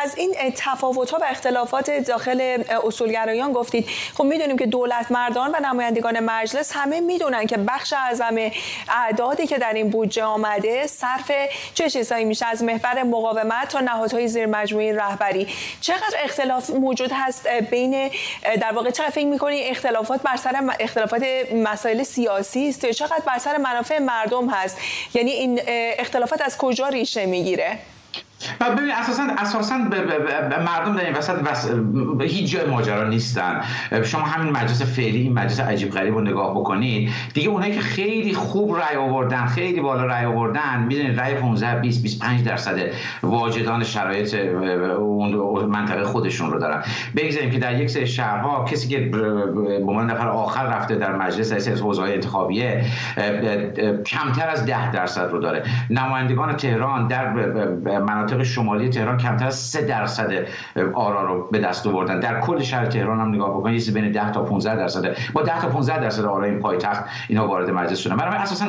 از 0.03 0.17
این 0.17 0.33
تفاوت 0.57 1.11
ها 1.11 1.17
و 1.17 1.25
اختلافات 1.31 1.91
داخل 2.07 2.57
اصولگرایان 2.87 3.51
گفتید. 3.51 3.85
خب 4.13 4.23
می‌دونیم 4.23 4.57
که 4.57 4.65
دولت 4.65 5.11
مردان 5.11 5.51
و 5.51 5.55
نمایندگان 5.63 6.19
مجلس 6.19 6.71
همه 6.75 7.01
می‌دونن 7.01 7.45
که 7.45 7.57
بخش 7.57 7.93
اعظم 8.07 8.51
اعدادی 8.89 9.47
که 9.47 9.57
در 9.57 9.73
این 9.73 9.89
بودجه 9.89 10.23
آمده 10.23 10.87
صرف 10.87 11.31
چه 11.73 11.89
چیزایی 11.89 12.25
میشه؟ 12.25 12.45
از 12.45 12.63
محور 12.63 13.03
مقاومت 13.03 13.67
تا 13.67 13.79
نهادهای 13.79 14.27
زیر 14.27 14.45
مجموعه 14.45 14.95
رهبری. 14.95 15.47
چقدر 15.81 16.17
اختلاف 16.23 16.69
موجود 16.69 17.11
هست؟ 17.13 17.47
بین 17.47 18.11
در 18.61 18.71
واقع 18.71 18.91
چقدر 18.91 19.09
فکر 19.09 19.25
می‌کنی 19.25 19.63
اختلافات 19.63 20.21
بر 20.21 20.35
سر 20.35 20.75
اختلافات 20.79 21.23
مسائل 21.55 22.03
سیاسی 22.03 22.69
است 22.69 22.85
چقدر 22.85 23.21
بر 23.25 23.37
سر 23.37 23.57
منافع 23.57 23.99
مردم 23.99 24.49
هست؟ 24.49 24.77
یعنی 25.13 25.31
این 25.31 25.61
اختلافات 25.99 26.41
از 26.41 26.57
کجا 26.57 26.87
ریشه 26.87 27.25
می‌گیره؟ 27.25 27.79
و 28.61 28.75
ببین 28.75 28.91
اساسا 28.91 29.23
اساسا 29.37 29.77
مردم 29.77 30.95
در 30.95 31.05
این 31.05 31.15
وسط 31.15 31.35
وس... 31.45 31.71
هیچ 32.21 32.51
جای 32.51 32.65
ماجرا 32.65 33.09
نیستن. 33.09 33.61
شما 34.03 34.21
همین 34.21 34.53
مجلس 34.53 34.81
فعلی 34.81 35.21
این 35.21 35.33
مجلس 35.33 35.59
عجیب 35.59 35.91
غریب 35.91 36.13
رو 36.13 36.21
نگاه 36.21 36.51
بکنید. 36.51 37.09
دیگه 37.33 37.49
اونایی 37.49 37.73
که 37.73 37.81
خیلی 37.81 38.33
خوب 38.33 38.75
رأی 38.75 38.95
آوردن 38.95 39.45
خیلی 39.45 39.81
بالا 39.81 40.05
رأی 40.05 40.25
آوردن 40.25 40.83
می‌دونید 40.87 41.19
رأی 41.19 41.33
15 41.33 41.79
20 41.79 42.01
25 42.01 42.43
درصد 42.43 42.79
واجدان 43.23 43.83
شرایط 43.83 44.33
اون 44.97 45.65
منطقه 45.65 46.03
خودشون 46.03 46.51
رو 46.51 46.59
دارن. 46.59 46.83
بگذاریم 47.15 47.51
که 47.51 47.59
در 47.59 47.79
یک 47.81 47.89
سری 47.89 48.07
شهرها 48.07 48.65
کسی 48.65 48.87
که 48.87 48.99
به 48.99 49.83
عنوان 49.87 50.11
نفر 50.11 50.27
آخر 50.27 50.65
رفته 50.65 50.95
در 50.95 51.15
مجلس 51.15 51.51
رئیس 51.51 51.67
حوزه 51.67 52.01
انتخابیه 52.01 52.85
کمتر 54.05 54.49
از 54.49 54.65
10 54.65 54.91
درصد 54.91 55.29
رو 55.31 55.39
داره. 55.39 55.63
نمایندگان 55.89 56.55
تهران 56.55 57.07
در 57.07 57.33
مناطق 57.99 58.26
شمالی 58.43 58.89
تهران 58.89 59.17
کمتر 59.17 59.47
از 59.47 59.55
3 59.55 59.81
درصد 59.81 60.31
آرا 60.93 61.25
رو 61.25 61.47
به 61.51 61.59
دست 61.59 61.87
آوردن. 61.87 62.19
در 62.19 62.41
کل 62.41 62.61
شهر 62.61 62.85
تهران 62.85 63.19
هم 63.19 63.27
نگاه 63.27 63.57
بکنید 63.57 63.93
بین 63.93 64.11
10 64.11 64.31
تا 64.31 64.43
15 64.43 64.75
درصد 64.75 65.17
با 65.33 65.41
10 65.41 65.61
تا 65.61 65.67
15 65.67 65.99
درصد 65.99 66.25
آرای 66.25 66.49
این 66.49 66.59
پایتخت 66.59 67.03
اینا 67.27 67.47
وارد 67.47 67.69
مجلس 67.69 67.99
شدن 67.99 68.15
برای 68.15 68.35
اساسا 68.35 68.65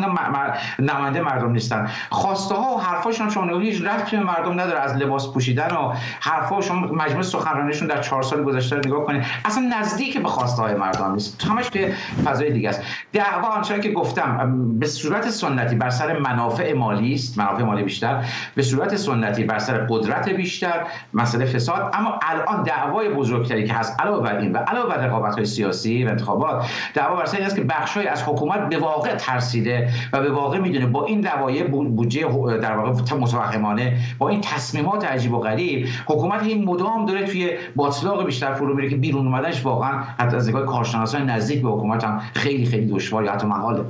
نماینده 0.78 1.20
مردم 1.20 1.52
نیستن. 1.52 1.90
خواسته 2.10 2.54
ها 2.54 2.76
و 2.76 2.80
حرفاشون 2.80 3.30
شما 3.30 3.58
هیچ 3.58 3.82
ربطی 3.82 4.16
به 4.16 4.22
مردم 4.22 4.60
نداره 4.60 4.80
از 4.80 4.96
لباس 4.96 5.32
پوشیدن 5.32 5.70
و 5.70 5.92
حرفا 6.20 6.60
شما 6.60 6.86
مجموع 6.86 7.22
سخنرانیشون 7.22 7.88
در 7.88 8.00
4 8.00 8.22
سال 8.22 8.44
گذشته 8.44 8.76
رو 8.76 8.82
نگاه 8.86 9.04
کنید 9.04 9.24
اصلا 9.44 9.70
نزدیک 9.80 10.22
به 10.22 10.28
خواسته 10.28 10.62
های 10.62 10.74
مردم 10.74 11.12
نیست. 11.12 11.44
همش 11.50 11.68
توی 11.68 11.92
فضای 12.24 12.52
دیگه 12.52 12.68
است. 12.68 12.82
دعوا 13.12 13.48
آنچه 13.48 13.80
که 13.80 13.92
گفتم 13.92 14.54
به 14.78 14.86
صورت 14.86 15.30
سنتی 15.30 15.76
بر 15.76 15.90
سر 15.90 16.18
منافع 16.18 16.72
مالی 16.72 17.14
است. 17.14 17.38
منافع 17.38 17.62
مالی 17.62 17.82
بیشتر. 17.82 18.24
به 18.54 18.62
صورت 18.62 18.96
سنتی 18.96 19.44
بر 19.48 19.58
سر 19.58 19.86
قدرت 19.90 20.28
بیشتر 20.28 20.86
مسئله 21.14 21.44
فساد. 21.44 21.90
اما 21.94 22.18
الان 22.22 22.62
دعوای 22.62 23.08
بزرگتری 23.08 23.64
که 23.64 23.72
هست 23.72 24.00
علاوه 24.00 24.22
بر 24.22 24.36
این 24.38 24.52
و 24.52 24.58
علاوه 24.58 24.96
بر 24.96 25.06
رقابت 25.06 25.34
های 25.34 25.44
سیاسی 25.44 26.04
و 26.04 26.08
انتخابات 26.08 26.70
دعوا 26.94 27.16
بر 27.16 27.24
سر 27.24 27.42
است 27.42 27.56
که 27.56 27.62
بخشای 27.62 28.06
از 28.06 28.22
حکومت 28.22 28.68
به 28.68 28.78
واقع 28.78 29.14
ترسیده 29.14 29.88
و 30.12 30.20
به 30.20 30.30
واقع 30.30 30.58
می‌دونه 30.58 30.86
با 30.86 31.04
این 31.04 31.24
روایه 31.24 31.64
بودجه 31.64 32.22
در 32.62 32.76
واقع 32.76 33.14
متوهمانه 33.14 33.96
با 34.18 34.28
این 34.28 34.40
تصمیمات 34.40 35.04
عجیب 35.04 35.34
و 35.34 35.38
غریب 35.38 35.88
حکومت 36.06 36.42
این 36.42 36.64
مدام 36.64 37.06
داره 37.06 37.26
توی 37.26 37.50
باطلاق 37.76 38.26
بیشتر 38.26 38.54
فرو 38.54 38.74
میره 38.74 38.88
که 38.88 38.96
بیرون 38.96 39.26
اومدنش 39.26 39.64
واقعا 39.64 40.02
حتی 40.18 40.36
از 40.36 40.48
نگاه 40.48 40.66
کارشناسان 40.66 41.30
نزدیک 41.30 41.62
به 41.62 41.68
حکومت 41.68 42.04
هم 42.04 42.22
خیلی 42.34 42.66
خیلی 42.66 42.86
دشوار 42.86 43.24
یا 43.24 43.32
حتی 43.32 43.46
محاله. 43.46 43.84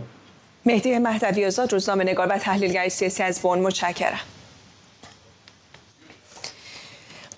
مهدی 0.67 0.99
مهدوی 0.99 1.47
آزاد 1.47 1.73
روزنامه 1.73 2.05
نگار 2.05 2.27
و 2.27 2.39
تحلیلگر 2.39 2.89
سیاسی 2.89 3.23
از 3.23 3.43
بون 3.43 3.59
متشکرم. 3.59 4.19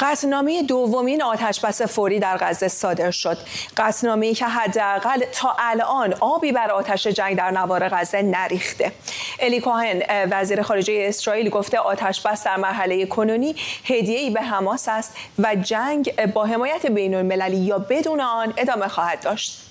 قطعنامه 0.00 0.62
دومین 0.62 1.22
آتش 1.22 1.60
بس 1.60 1.82
فوری 1.82 2.18
در 2.18 2.36
غزه 2.36 2.68
صادر 2.68 3.10
شد. 3.10 3.38
قطعنامه 3.76 4.34
که 4.34 4.44
حداقل 4.44 5.24
تا 5.32 5.56
الان 5.58 6.14
آبی 6.20 6.52
بر 6.52 6.70
آتش 6.70 7.06
جنگ 7.06 7.36
در 7.36 7.50
نوار 7.50 7.88
غزه 7.88 8.22
نریخته. 8.22 8.92
الی 9.40 9.60
کوهن 9.60 10.02
وزیر 10.30 10.62
خارجه 10.62 11.04
اسرائیل 11.08 11.50
گفته 11.50 11.78
آتش 11.78 12.20
بس 12.20 12.44
در 12.44 12.56
مرحله 12.56 13.06
کنونی 13.06 13.56
هدیه‌ای 13.84 14.30
به 14.30 14.40
حماس 14.40 14.88
است 14.88 15.16
و 15.38 15.54
جنگ 15.54 16.32
با 16.32 16.44
حمایت 16.44 16.86
بین 16.86 17.14
المللی 17.14 17.56
یا 17.56 17.78
بدون 17.78 18.20
آن 18.20 18.54
ادامه 18.56 18.88
خواهد 18.88 19.20
داشت. 19.20 19.69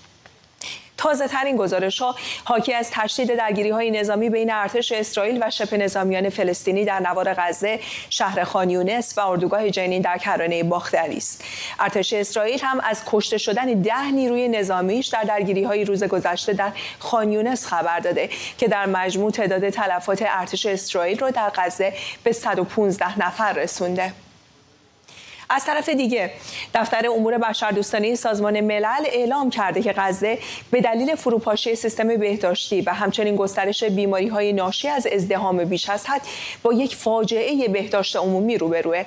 تازه 1.00 1.28
ترین 1.28 1.58
گزارش 1.58 2.00
ها 2.00 2.16
حاکی 2.44 2.74
از 2.74 2.90
تشدید 2.92 3.36
درگیری 3.36 3.70
های 3.70 3.92
نظامی 3.92 4.30
بین 4.30 4.52
ارتش 4.54 4.92
اسرائیل 4.92 5.44
و 5.44 5.50
شبه 5.50 5.78
نظامیان 5.78 6.30
فلسطینی 6.30 6.86
در 6.86 7.00
نوار 7.00 7.34
غزه 7.34 7.80
شهر 8.10 8.44
خانیونس 8.44 9.18
و 9.18 9.22
اردوگاه 9.22 9.70
جنین 9.70 10.02
در 10.02 10.18
کرانه 10.18 10.64
باختری 10.64 11.18
است. 11.18 11.44
ارتش 11.80 12.14
اسرائیل 12.14 12.60
هم 12.62 12.80
از 12.80 13.02
کشته 13.06 13.38
شدن 13.38 13.82
ده 13.82 14.12
نیروی 14.12 14.48
نظامیش 14.48 15.08
در 15.08 15.24
درگیری 15.24 15.64
های 15.64 15.86
روز 15.86 16.04
گذشته 16.04 16.54
در 16.54 16.72
خانیونس 17.00 17.66
خبر 17.66 18.00
داده 18.00 18.30
که 18.58 18.68
در 18.68 18.86
مجموع 18.86 19.32
تعداد 19.32 19.70
تلفات 19.70 20.24
ارتش 20.28 20.66
اسرائیل 20.66 21.20
رو 21.20 21.32
در 21.32 21.52
غزه 21.56 21.94
به 22.24 22.32
115 22.32 23.20
نفر 23.20 23.54
رسونده. 23.54 24.14
از 25.50 25.66
طرف 25.66 25.90
دیگه 25.90 26.32
دفتر 26.76 27.10
امور 27.10 27.38
بشردوستانه 27.38 28.16
سازمان 28.16 28.62
ملل 28.62 29.06
اعلام 29.06 29.50
کرده 29.50 29.82
که 29.82 29.94
غزه 29.98 30.38
به 30.72 30.82
دلیل 30.82 31.16
فروپاشی 31.16 31.76
سیستم 31.76 32.18
بهداشتی 32.18 32.82
و 32.82 32.94
همچنین 32.94 33.36
گسترش 33.36 33.84
بیماری 33.84 34.28
های 34.28 34.54
ناشی 34.54 34.88
از 34.88 35.08
ازدهام 35.08 35.66
بیش 35.66 35.90
از 35.90 36.08
حد 36.08 36.22
با 36.64 36.74
یک 36.74 36.96
فاجعه 36.96 37.68
بهداشت 37.68 38.16
عمومی 38.16 38.58
روبروه. 38.58 39.04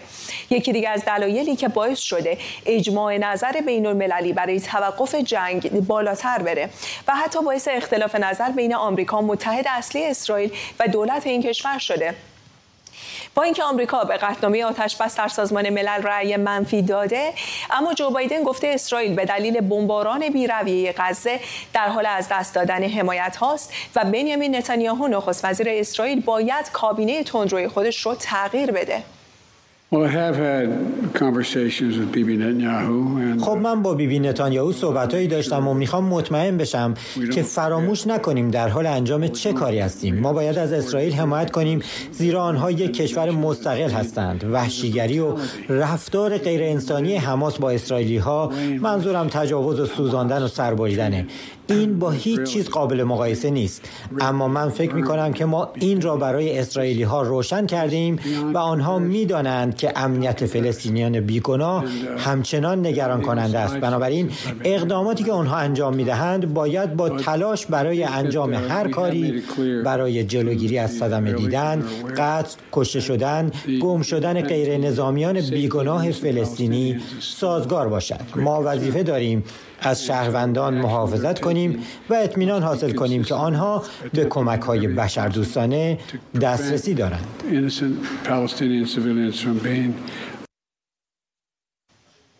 یکی 0.50 0.72
دیگه 0.72 0.88
از 0.88 1.04
دلایلی 1.04 1.56
که 1.56 1.68
باعث 1.68 1.98
شده 1.98 2.38
اجماع 2.66 3.18
نظر 3.18 3.52
بین 3.52 3.86
المللی 3.86 4.32
برای 4.32 4.60
توقف 4.60 5.14
جنگ 5.14 5.70
بالاتر 5.70 6.38
بره 6.38 6.70
و 7.08 7.16
حتی 7.16 7.42
باعث 7.42 7.68
اختلاف 7.70 8.14
نظر 8.14 8.50
بین 8.50 8.74
آمریکا 8.74 9.20
متحد 9.20 9.64
اصلی 9.68 10.04
اسرائیل 10.04 10.52
و 10.80 10.88
دولت 10.88 11.26
این 11.26 11.42
کشور 11.42 11.78
شده. 11.78 12.14
با 13.34 13.42
اینکه 13.42 13.64
آمریکا 13.64 14.04
به 14.04 14.16
قطعنامه 14.16 14.64
آتش 14.64 14.96
بس 14.96 15.16
در 15.16 15.28
سازمان 15.28 15.70
ملل 15.70 16.02
رأی 16.02 16.36
منفی 16.36 16.82
داده 16.82 17.32
اما 17.70 17.94
جو 17.94 18.10
بایدن 18.10 18.42
گفته 18.42 18.66
اسرائیل 18.66 19.14
به 19.14 19.24
دلیل 19.24 19.60
بمباران 19.60 20.28
بیرویه 20.28 20.94
غزه 20.96 21.40
در 21.74 21.88
حال 21.88 22.06
از 22.06 22.28
دست 22.30 22.54
دادن 22.54 22.82
حمایت 22.82 23.36
هاست 23.36 23.72
و 23.96 24.04
بنیامین 24.04 24.56
نتانیاهو 24.56 25.08
نخست 25.08 25.44
وزیر 25.44 25.66
اسرائیل 25.70 26.20
باید 26.20 26.70
کابینه 26.72 27.24
تندروی 27.24 27.68
خودش 27.68 28.00
رو 28.00 28.14
تغییر 28.14 28.70
بده. 28.72 29.02
خب 33.40 33.56
من 33.56 33.82
با 33.82 33.94
بیبی 33.94 34.18
نتانیاهو 34.18 34.72
صحبتهایی 34.72 35.26
داشتم 35.26 35.68
و 35.68 35.74
می‌خوام 35.74 36.04
مطمئن 36.04 36.56
بشم 36.56 36.94
که 37.34 37.42
فراموش 37.42 38.06
نکنیم 38.06 38.50
در 38.50 38.68
حال 38.68 38.86
انجام 38.86 39.28
چه 39.28 39.52
کاری 39.52 39.78
هستیم. 39.78 40.18
ما 40.18 40.32
باید 40.32 40.58
از 40.58 40.72
اسرائیل 40.72 41.12
حمایت 41.12 41.50
کنیم 41.50 41.80
زیرا 42.12 42.42
آنها 42.42 42.70
یک 42.70 42.96
کشور 42.96 43.30
مستقل 43.30 43.90
هستند. 43.90 44.44
وحشیگری 44.52 45.18
و 45.18 45.34
رفتار 45.68 46.38
غیر 46.38 46.62
انسانی 46.62 47.16
حماس 47.16 47.58
با 47.58 47.70
اسرائیلی 47.70 48.16
ها 48.16 48.52
منظورم 48.80 49.28
تجاوز 49.28 49.80
و 49.80 49.86
سوزاندن 49.86 50.42
و 50.42 50.48
سربریدنه. 50.48 51.26
این 51.72 51.98
با 51.98 52.10
هیچ 52.10 52.42
چیز 52.42 52.68
قابل 52.68 53.02
مقایسه 53.02 53.50
نیست. 53.50 53.82
اما 54.20 54.48
من 54.48 54.68
فکر 54.68 54.94
می 54.94 55.02
کنم 55.02 55.32
که 55.32 55.44
ما 55.44 55.68
این 55.74 56.00
را 56.00 56.16
برای 56.16 56.58
اسرائیلی 56.58 57.02
ها 57.02 57.22
روشن 57.22 57.66
کردیم 57.66 58.18
و 58.54 58.58
آنها 58.58 58.98
می 58.98 59.26
دانند 59.26 59.76
که 59.76 59.92
امنیت 59.96 60.46
فلسطینیان 60.46 61.20
بیگناه 61.20 61.84
همچنان 62.18 62.86
نگران 62.86 63.22
کننده 63.22 63.58
است. 63.58 63.76
بنابراین 63.76 64.30
اقداماتی 64.64 65.24
که 65.24 65.32
آنها 65.32 65.56
انجام 65.56 65.94
می 65.94 66.04
دهند 66.04 66.54
باید 66.54 66.96
با 66.96 67.08
تلاش 67.08 67.66
برای 67.66 68.04
انجام 68.04 68.54
هر 68.54 68.88
کاری 68.88 69.42
برای 69.84 70.24
جلوگیری 70.24 70.78
از 70.78 70.90
صدمه 70.90 71.32
دیدن 71.32 71.82
قتل 72.16 72.56
کشته 72.72 73.00
شدن 73.00 73.50
گم 73.82 74.02
شدن 74.02 74.40
غیر 74.40 74.76
نظامیان 74.78 75.40
بیگناه 75.40 76.10
فلسطینی 76.10 77.00
سازگار 77.20 77.88
باشد. 77.88 78.20
ما 78.36 78.62
وظیفه 78.64 79.02
داریم 79.02 79.44
از 79.82 80.04
شهروندان 80.04 80.74
محافظت 80.74 81.40
کنیم 81.40 81.86
و 82.10 82.14
اطمینان 82.14 82.62
حاصل 82.62 82.92
کنیم 82.92 83.24
که 83.24 83.34
آنها 83.34 83.82
به 84.14 84.24
کمک 84.24 84.60
های 84.60 84.88
بشردوستانه 84.88 85.98
دسترسی 86.42 86.94
دارند. 86.94 87.26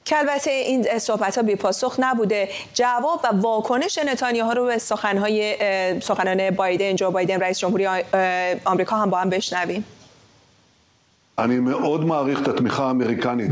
که 0.05 0.19
البته 0.19 0.51
این 0.51 0.99
صحبت 0.99 1.37
ها 1.37 1.43
بی 1.43 1.57
پاسخ 1.57 1.97
نبوده. 1.99 2.49
جواب 2.75 3.21
و 3.25 3.37
واکنش 3.37 3.99
نتانیاهو 3.99 4.53
رو 4.53 4.65
به 4.65 4.79
سخنهای 4.79 5.57
سخنان 6.01 6.51
بایدن 6.51 6.97
جو 6.97 7.11
بایدن 7.11 7.41
رئیس 7.41 7.59
جمهوری 7.59 7.87
آمریکا 8.65 8.97
هم 8.97 9.11
با 9.11 9.19
هم 9.19 9.31
بشنویم. 9.31 9.85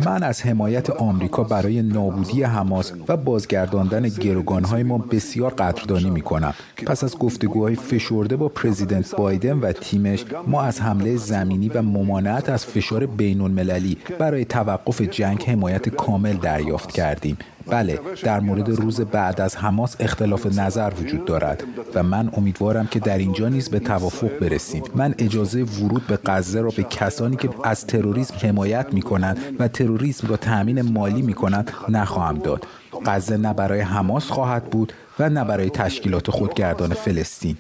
من 0.06 0.22
از 0.22 0.42
حمایت 0.42 0.90
آمریکا 0.90 1.44
برای 1.44 1.82
نابودی 1.82 2.42
حماس 2.42 2.92
و 3.08 3.16
بازگرداندن 3.16 4.08
گروگانهای 4.08 4.82
ما 4.82 4.99
بسیار 4.99 5.54
قدردانی 5.54 6.10
می 6.10 6.20
کنم. 6.20 6.54
پس 6.87 7.04
از 7.04 7.18
گفتگوهای 7.18 7.75
فشرده 7.75 8.37
با 8.37 8.49
پرزیدنت 8.49 9.14
بایدن 9.16 9.58
و 9.58 9.72
تیمش 9.72 10.25
ما 10.46 10.62
از 10.62 10.80
حمله 10.80 11.16
زمینی 11.16 11.68
و 11.68 11.82
ممانعت 11.82 12.49
از 12.49 12.66
فشار 12.66 13.06
بین 13.06 13.40
المللی 13.40 13.96
برای 14.18 14.44
توقف 14.44 15.00
جنگ 15.00 15.42
حمایت 15.42 15.88
کامل 15.88 16.37
دریافت 16.37 16.92
کردیم. 16.92 17.37
بله 17.70 18.00
در 18.22 18.40
مورد 18.40 18.68
روز 18.68 19.00
بعد 19.00 19.40
از 19.40 19.56
حماس 19.56 19.96
اختلاف 20.00 20.46
نظر 20.46 20.92
وجود 21.00 21.24
دارد 21.24 21.64
و 21.94 22.02
من 22.02 22.30
امیدوارم 22.36 22.86
که 22.86 23.00
در 23.00 23.18
اینجا 23.18 23.48
نیز 23.48 23.68
به 23.68 23.78
توافق 23.78 24.38
برسیم. 24.38 24.82
من 24.94 25.14
اجازه 25.18 25.62
ورود 25.62 26.06
به 26.06 26.18
غزه 26.26 26.60
را 26.60 26.70
به 26.76 26.82
کسانی 26.82 27.36
که 27.36 27.48
از 27.64 27.86
تروریسم 27.86 28.34
حمایت 28.48 28.86
می 28.92 29.02
کنند 29.02 29.38
و 29.58 29.68
تروریسم 29.68 30.28
را 30.28 30.36
تأمین 30.36 30.82
مالی 30.82 31.22
می 31.22 31.34
کنند 31.34 31.70
نخواهم 31.88 32.38
داد. 32.38 32.66
غزه 33.06 33.36
نه 33.36 33.52
برای 33.52 33.80
حماس 33.80 34.26
خواهد 34.26 34.64
بود 34.64 34.92
و 35.18 35.28
نه 35.28 35.44
برای 35.44 35.70
تشکیلات 35.70 36.30
خودگردان 36.30 36.94
فلسطین. 36.94 37.56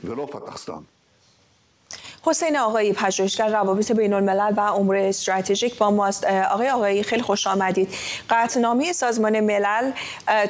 حسین 2.22 2.56
آقایی 2.56 2.92
پژوهشگر 2.92 3.48
روابط 3.48 3.92
بین 3.92 4.12
الملل 4.12 4.52
و 4.56 4.60
امور 4.60 4.96
استراتژیک 4.96 5.78
با 5.78 5.90
ماست. 5.90 6.24
آقای 6.24 6.70
آقایی 6.70 7.02
خیلی 7.02 7.22
خوش 7.22 7.46
آمدید. 7.46 7.94
قطعنامه 8.30 8.92
سازمان 8.92 9.40
ملل 9.40 9.92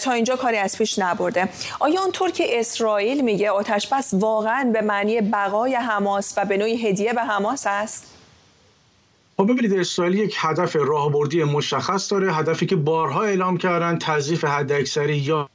تا 0.00 0.12
اینجا 0.12 0.36
کاری 0.36 0.56
از 0.56 0.78
پیش 0.78 0.98
نبرده. 0.98 1.48
آیا 1.80 2.02
اونطور 2.02 2.30
که 2.30 2.60
اسرائیل 2.60 3.20
میگه 3.20 3.50
آتش 3.50 3.88
بس 3.88 4.08
واقعا 4.12 4.70
به 4.72 4.80
معنی 4.80 5.20
بقای 5.20 5.74
حماس 5.74 6.34
و 6.36 6.44
به 6.44 6.56
نوعی 6.56 6.88
هدیه 6.88 7.12
به 7.12 7.22
حماس 7.22 7.62
است؟ 7.66 8.09
خب 9.40 9.52
ببینید 9.52 9.78
اسرائیل 9.78 10.14
یک 10.14 10.34
هدف 10.38 10.76
راهبردی 10.76 11.44
مشخص 11.44 12.12
داره 12.12 12.34
هدفی 12.34 12.66
که 12.66 12.76
بارها 12.76 13.22
اعلام 13.22 13.56
کردن 13.56 13.98
تضعیف 13.98 14.44
حداکثری 14.44 15.16
یا 15.16 15.48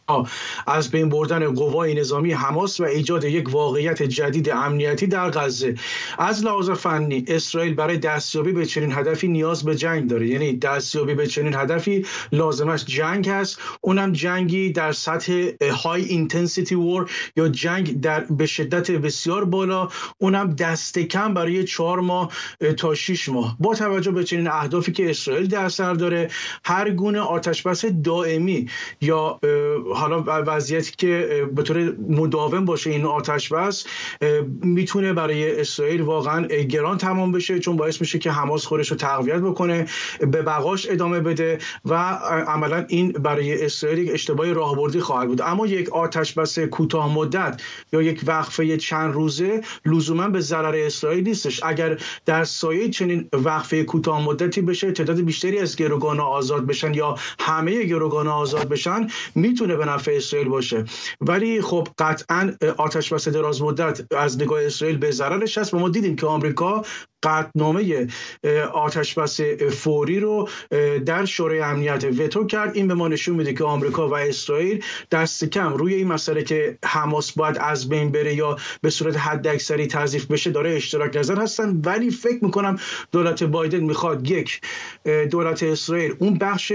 از 0.68 0.92
بین 0.92 1.10
بردن 1.10 1.54
قوای 1.54 1.94
نظامی 1.94 2.32
حماس 2.32 2.80
و 2.80 2.84
ایجاد 2.84 3.24
یک 3.24 3.54
واقعیت 3.54 4.04
جدید 4.04 4.50
امنیتی 4.50 5.08
در 5.08 5.30
غزه. 5.30 5.76
از 6.20 6.46
لحاظ 6.46 6.70
فنی 6.70 7.26
اسرائیل 7.28 7.74
برای 7.74 7.98
دستیابی 7.98 8.52
به 8.52 8.66
چنین 8.66 8.92
هدفی 8.92 9.28
نیاز 9.28 9.64
به 9.64 9.76
جنگ 9.76 10.10
داره. 10.10 10.28
یعنی 10.28 10.58
دستیابی 10.58 11.14
به 11.14 11.28
چنین 11.28 11.54
هدفی 11.54 12.06
لازمش 12.32 12.86
جنگ 12.86 13.30
هست. 13.30 13.60
اونم 13.82 14.12
جنگی 14.12 14.72
در 14.72 14.92
سطح 14.92 15.50
های 15.84 16.04
اینتنسیتی 16.06 16.76
وور 16.76 17.12
یا 17.36 17.50
جنگ 17.50 18.02
در 18.02 18.20
به 18.20 18.46
شدت 18.46 18.92
بسیار 18.92 19.46
بالا. 19.46 19.90
اونم 20.18 20.56
دست 20.56 21.00
کم 21.00 21.34
برای 21.34 21.64
چهار 21.64 22.00
ماه 22.00 22.32
تا 22.78 22.96
شش 22.96 23.30
ماه. 23.30 23.58
با 23.60 23.75
توجه 23.76 24.12
به 24.12 24.24
چنین 24.24 24.48
اهدافی 24.48 24.92
که 24.92 25.10
اسرائیل 25.10 25.48
در 25.48 25.70
سر 25.70 25.94
داره 25.94 26.28
هر 26.66 26.90
گونه 26.90 27.20
آتش 27.20 27.64
بس 27.64 27.86
دائمی 27.86 28.70
یا 29.02 29.40
حالا 29.96 30.24
وضعیتی 30.28 30.92
که 30.98 31.44
به 31.56 31.64
طور 31.64 31.96
مداوم 32.10 32.66
باشه 32.66 32.90
این 32.90 33.06
آتش 33.06 33.54
بس 33.54 33.86
می‌تونه 34.62 35.14
برای 35.14 35.60
اسرائیل 35.60 36.02
واقعا 36.02 36.48
گران 36.48 36.98
تمام 36.98 37.32
بشه 37.32 37.60
چون 37.60 37.78
باعث 37.78 38.02
میشه 38.02 38.20
که 38.20 38.32
حماس 38.32 38.66
خودش 38.66 38.92
رو 38.92 38.98
تقویت 38.98 39.40
بکنه 39.40 39.86
به 40.20 40.42
بقاش 40.42 40.90
ادامه 40.90 41.20
بده 41.20 41.58
و 41.86 41.94
عملا 42.48 42.86
این 42.90 43.12
برای 43.12 43.66
اسرائیل 43.66 44.00
یک 44.00 44.14
اشتباه 44.14 44.54
راهبردی 44.54 45.00
خواهد 45.00 45.28
بود. 45.28 45.42
اما 45.42 45.68
یک 45.68 45.90
آتش 45.90 46.34
بس 46.34 46.60
کوتاه 46.60 47.14
مدت 47.14 47.62
یا 47.94 48.02
یک 48.02 48.22
وقفه 48.26 48.78
چند 48.78 49.14
روزه 49.14 49.62
لزوما 49.86 50.28
به 50.28 50.40
ضرر 50.40 50.76
اسرائیل 50.76 51.24
نیستش. 51.24 51.64
اگر 51.64 51.98
در 52.26 52.44
سایه 52.44 52.90
چنین 52.90 53.30
وقفه 53.34 53.65
کوتاه 53.74 54.26
مدتی 54.26 54.62
بشه 54.62 54.92
تعداد 54.92 55.22
بیشتری 55.22 55.60
از 55.60 55.76
گروگان 55.76 56.20
آزاد 56.20 56.66
بشن 56.66 56.94
یا 56.94 57.16
همه 57.40 57.84
گروگان 57.84 58.28
آزاد 58.28 58.70
بشن 58.70 59.08
می‌تونه 59.36 59.76
به 59.76 59.86
نفع 59.86 60.12
اسرائیل 60.16 60.50
باشه. 60.50 60.86
ولی 61.22 61.62
خب 61.62 61.88
قطعا 62.00 62.54
آتش 62.78 63.14
بس 63.14 63.28
دراز 63.28 63.62
مدت 63.62 64.14
از 64.14 64.42
نگاه 64.42 64.66
اسرائیل 64.66 64.98
به 64.98 65.12
ضررش 65.12 65.58
هست 65.58 65.74
و 65.74 65.80
ما 65.80 65.90
دیدیم 65.90 66.16
که 66.16 66.26
آمریکا 66.26 66.84
قطعنامه 67.24 68.08
آتش 68.74 69.14
بس 69.14 69.42
فوری 69.72 70.20
رو 70.20 70.50
در 71.06 71.26
شورای 71.26 71.60
امنیت 71.60 72.04
وتو 72.04 72.46
کرد. 72.46 72.76
این 72.76 72.88
به 72.88 72.94
ما 72.94 73.08
نشون 73.08 73.36
میده 73.36 73.54
که 73.54 73.64
آمریکا 73.64 74.10
و 74.10 74.14
اسرائیل 74.14 74.84
دست 75.12 75.46
کم 75.46 75.74
روی 75.74 75.94
این 75.94 76.08
مسئله 76.08 76.44
که 76.44 76.78
حماس 76.86 77.32
باید 77.32 77.58
از 77.60 77.90
بین 77.90 78.12
بره 78.12 78.36
یا 78.36 78.58
به 78.82 78.90
صورت 78.90 79.18
حد 79.18 79.48
اکثری 79.48 79.88
تضیف 79.88 80.26
بشه 80.26 80.52
داره 80.52 80.76
اشتراک 80.76 81.18
نظر 81.18 81.42
هستن. 81.42 81.82
ولی 81.86 82.12
فکر 82.12 82.46
می‌کنم 82.46 82.80
دولت 83.12 83.44
بایدن 83.48 83.80
می‌خواد 83.80 84.32
یک 84.32 84.62
دولت 85.32 85.64
اسرائیل 85.64 86.16
اون 86.20 86.38
بخش 86.38 86.74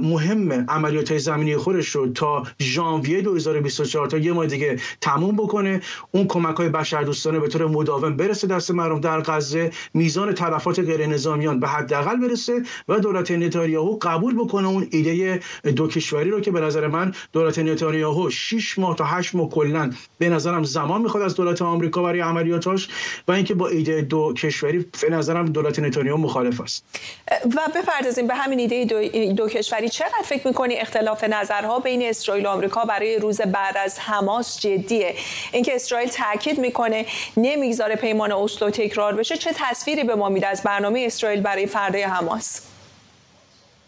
مهم 0.00 0.52
عملیات 0.52 1.18
زمینی 1.18 1.56
خودش 1.56 1.88
رو 1.88 2.12
تا 2.12 2.42
ژانویه 2.60 3.20
2024 3.20 4.06
تا 4.06 4.18
یه 4.18 4.32
ماه 4.32 4.46
دیگه 4.46 4.76
تموم 5.00 5.36
بکنه. 5.36 5.80
اون 6.10 6.26
کمک 6.26 6.56
های 6.56 6.68
بشردوستانه 6.68 7.38
به 7.38 7.48
طور 7.48 7.66
مداوم 7.66 8.16
برسه 8.16 8.46
دست 8.46 8.70
مردم 8.70 9.00
در 9.00 9.20
غزه. 9.20 9.70
میزان 9.94 10.32
تلفات 10.32 10.80
غیر 10.80 11.06
نظامیان 11.06 11.60
به 11.60 11.68
حداقل 11.68 12.16
برسه 12.16 12.62
و 12.88 13.00
دولت 13.00 13.30
نتانیاهو 13.30 13.98
قبول 14.02 14.34
بکنه 14.34 14.68
اون 14.68 14.86
ایده 14.90 15.40
دو 15.76 15.88
کشوری 15.88 16.30
رو 16.30 16.40
که 16.40 16.50
به 16.50 16.60
نظر 16.60 16.88
من 16.88 17.12
دولت 17.32 17.58
نتانیاهو 17.58 18.30
6 18.30 18.78
ماه 18.78 18.96
تا 18.96 19.04
8 19.04 19.34
ماه 19.34 19.48
کلا 19.48 19.90
به 20.18 20.28
نظرم 20.28 20.62
زمان 20.62 21.02
می‌خواد 21.02 21.22
از 21.22 21.34
دولت 21.34 21.62
آمریکا 21.62 22.02
برای 22.02 22.20
عملیاتش 22.20 22.88
و 23.28 23.32
اینکه 23.32 23.54
با 23.54 23.68
ایده 23.68 24.00
دو 24.00 24.32
کشوری 24.36 24.86
به 25.02 25.10
نظرم 25.10 25.46
دولت 25.46 25.78
نتانیاهو 25.86 26.20
مخالف 26.20 26.60
است. 26.60 26.84
و 27.30 27.60
بپردازیم 27.74 28.26
به 28.26 28.34
همین 28.34 28.58
ایده 28.58 28.84
دو, 28.84 29.32
دو 29.32 29.48
کشوری. 29.48 29.88
چقدر 29.88 30.22
فکر 30.24 30.46
می‌کنی 30.46 30.74
اختلاف 30.74 31.24
نظرها 31.24 31.78
بین 31.78 32.02
اسرائیل 32.02 32.46
و 32.46 32.48
آمریکا 32.48 32.84
برای 32.84 33.18
روز 33.18 33.40
بعد 33.40 33.76
از 33.76 33.98
حماس 33.98 34.60
جدیه؟ 34.60 35.14
اینکه 35.52 35.74
اسرائیل 35.74 36.08
تاکید 36.08 36.58
می‌کنه 36.58 37.06
نمی‌گذاره 37.36 37.96
پیمان 37.96 38.32
اسلو 38.32 38.70
تکرار 38.70 39.14
بشه 39.14 39.36
چه 39.36 39.50
تصویری 39.54 40.04
به 40.04 40.14
ما 40.14 40.28
میده 40.28 40.46
از 40.46 40.62
برنامه 40.62 41.02
اسرائیل 41.06 41.40
برای 41.40 41.66
فردای 41.66 42.02
حماس؟ 42.02 42.71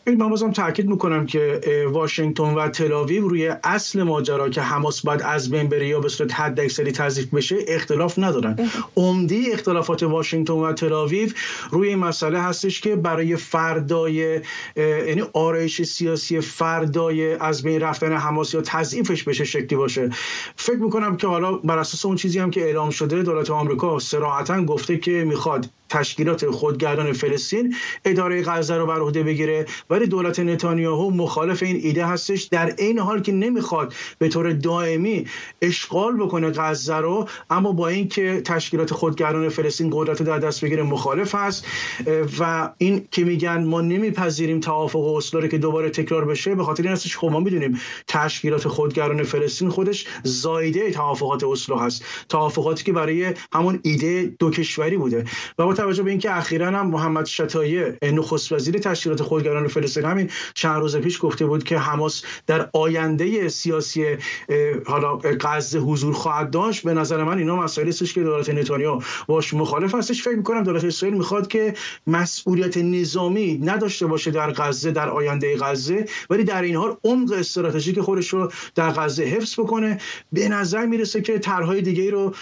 من 0.06 0.28
بازم 0.28 0.50
تاکید 0.50 0.88
می‌کنم 0.88 1.26
که 1.26 1.60
واشنگتن 1.90 2.54
و 2.54 2.68
تلاویو 2.68 3.28
روی 3.28 3.48
اصل 3.64 4.02
ماجرا 4.02 4.48
که 4.48 4.60
حماس 4.60 5.00
باید 5.00 5.22
از 5.22 5.50
بین 5.50 5.68
بره 5.68 5.88
یا 5.88 6.00
به 6.00 6.08
صورت 6.08 6.34
حد 6.34 6.60
اکثری 6.60 6.92
تضیف 6.92 7.34
بشه 7.34 7.56
اختلاف 7.68 8.18
ندارن. 8.18 8.70
عمده 8.96 9.42
اختلافات 9.52 10.02
واشنگتن 10.02 10.52
و 10.52 10.72
تلاویو 10.72 11.28
روی 11.70 11.88
این 11.88 11.98
مسئله 11.98 12.42
هستش 12.42 12.80
که 12.80 12.96
برای 12.96 13.36
فردای 13.36 14.40
یعنی 14.76 15.22
آرایش 15.32 15.82
سیاسی 15.82 16.40
فردای 16.40 17.34
از 17.34 17.62
بین 17.62 17.80
رفتن 17.80 18.12
حماس 18.12 18.54
یا 18.54 18.62
تضعیفش 18.64 19.22
بشه 19.22 19.44
شکلی 19.44 19.76
باشه. 19.76 20.10
فکر 20.56 20.78
می‌کنم 20.78 21.16
که 21.16 21.26
حالا 21.26 21.52
بر 21.52 21.78
اساس 21.78 22.06
اون 22.06 22.16
چیزی 22.16 22.38
هم 22.38 22.50
که 22.50 22.60
اعلام 22.60 22.90
شده 22.90 23.22
دولت 23.22 23.50
آمریکا 23.50 23.98
صراحتا 23.98 24.64
گفته 24.64 24.98
که 24.98 25.10
می‌خواد 25.10 25.68
تشکیلات 25.94 26.50
خودگردان 26.50 27.12
فلسطین 27.12 27.74
اداره 28.04 28.42
غزه 28.42 28.76
رو 28.76 28.86
بر 28.86 29.00
عهده 29.00 29.22
بگیره. 29.22 29.66
ولی 29.90 30.06
دولت 30.06 30.40
نتانیاهو 30.40 31.10
مخالف 31.10 31.62
این 31.62 31.76
ایده 31.82 32.06
هستش. 32.06 32.42
در 32.42 32.70
عین 32.70 32.98
حال 32.98 33.20
که 33.20 33.32
نمی‌خواد 33.32 33.94
به 34.18 34.28
طور 34.28 34.52
دائمی 34.52 35.26
اشغال 35.62 36.16
بکنه 36.16 36.50
غزه 36.50 36.96
رو 36.96 37.28
اما 37.50 37.72
با 37.72 37.88
اینکه 37.88 38.40
تشکیلات 38.44 38.94
خودگردان 38.94 39.48
فلسطین 39.48 39.90
قدرت 39.92 40.22
در 40.22 40.38
دست 40.38 40.64
بگیره 40.64 40.82
مخالف 40.82 41.34
هست. 41.34 41.66
و 42.38 42.70
این 42.78 43.08
که 43.10 43.24
میگن 43.24 43.64
ما 43.64 43.80
نمیپذیریم 43.80 44.60
توافق 44.60 45.14
اسلو 45.14 45.40
رو 45.40 45.48
که 45.48 45.58
دوباره 45.58 45.90
تکرار 45.90 46.24
بشه 46.24 46.54
به 46.54 46.64
خاطر 46.64 46.82
این 46.82 46.92
هستش 46.92 47.16
خب 47.16 47.28
ما 47.28 47.40
می‌دونیم 47.40 47.80
تشکیلات 48.08 48.68
خودگران 48.68 49.22
فلسطین 49.22 49.68
خودش 49.68 50.06
زایده 50.22 50.90
توافقات 50.90 51.44
اسلو 51.44 51.76
هست. 51.76 52.04
توافقاتی 52.28 52.84
که 52.84 52.92
برای 52.92 53.34
همون 53.52 53.80
ایده 53.82 54.34
دو 54.38 54.50
کشوری 54.50 54.96
بوده. 54.96 55.24
و 55.58 55.64
با 55.64 55.74
توجه 55.84 56.02
به 56.02 56.10
اینکه 56.10 56.36
اخیرا 56.36 56.66
هم 56.66 56.86
محمد 56.86 57.26
شتایه 57.26 57.98
نخست 58.02 58.52
وزیر 58.52 58.78
تشکیلات 58.78 59.22
خودگران 59.22 59.68
فلسطین 59.68 60.04
همین 60.04 60.30
چند 60.54 60.80
روز 60.80 60.96
پیش 60.96 61.18
گفته 61.22 61.46
بود 61.46 61.64
که 61.64 61.78
حماس 61.78 62.22
در 62.46 62.68
آینده 62.72 63.48
سیاسی 63.48 64.16
حالا 64.86 65.18
غزه 65.40 65.78
حضور 65.78 66.14
خواهد 66.14 66.50
داشت. 66.50 66.84
به 66.84 66.94
نظر 66.94 67.24
من 67.24 67.38
اینا 67.38 67.56
مسائلی 67.56 67.90
است 67.90 68.14
که 68.14 68.22
دولت 68.22 68.50
نتانیاهو 68.50 69.02
باش 69.26 69.54
مخالف 69.54 69.94
هستش. 69.94 70.22
فکر 70.22 70.36
می‌کنم 70.36 70.62
دولت 70.62 70.84
اسرائیل 70.84 71.18
می‌خواد 71.18 71.48
که 71.48 71.74
مسئولیت 72.06 72.76
نظامی 72.76 73.58
نداشته 73.64 74.06
باشه 74.06 74.30
در 74.30 74.52
غزه 74.52 74.90
در 74.90 75.08
آینده 75.08 75.56
غزه 75.56 76.06
ولی 76.30 76.44
در 76.44 76.62
این 76.62 76.76
حال 76.76 76.96
عمق 77.04 77.32
استراتژیک 77.32 78.00
خودش 78.00 78.28
رو 78.28 78.52
در 78.74 78.90
غزه 78.90 79.24
حفظ 79.24 79.60
بکنه. 79.60 80.00
به 80.32 80.48
نظر 80.48 80.86
می‌رسه 80.86 81.20
که 81.20 81.38
طرحهای 81.38 81.82
دیگه 81.82 82.10
رو 82.10 82.34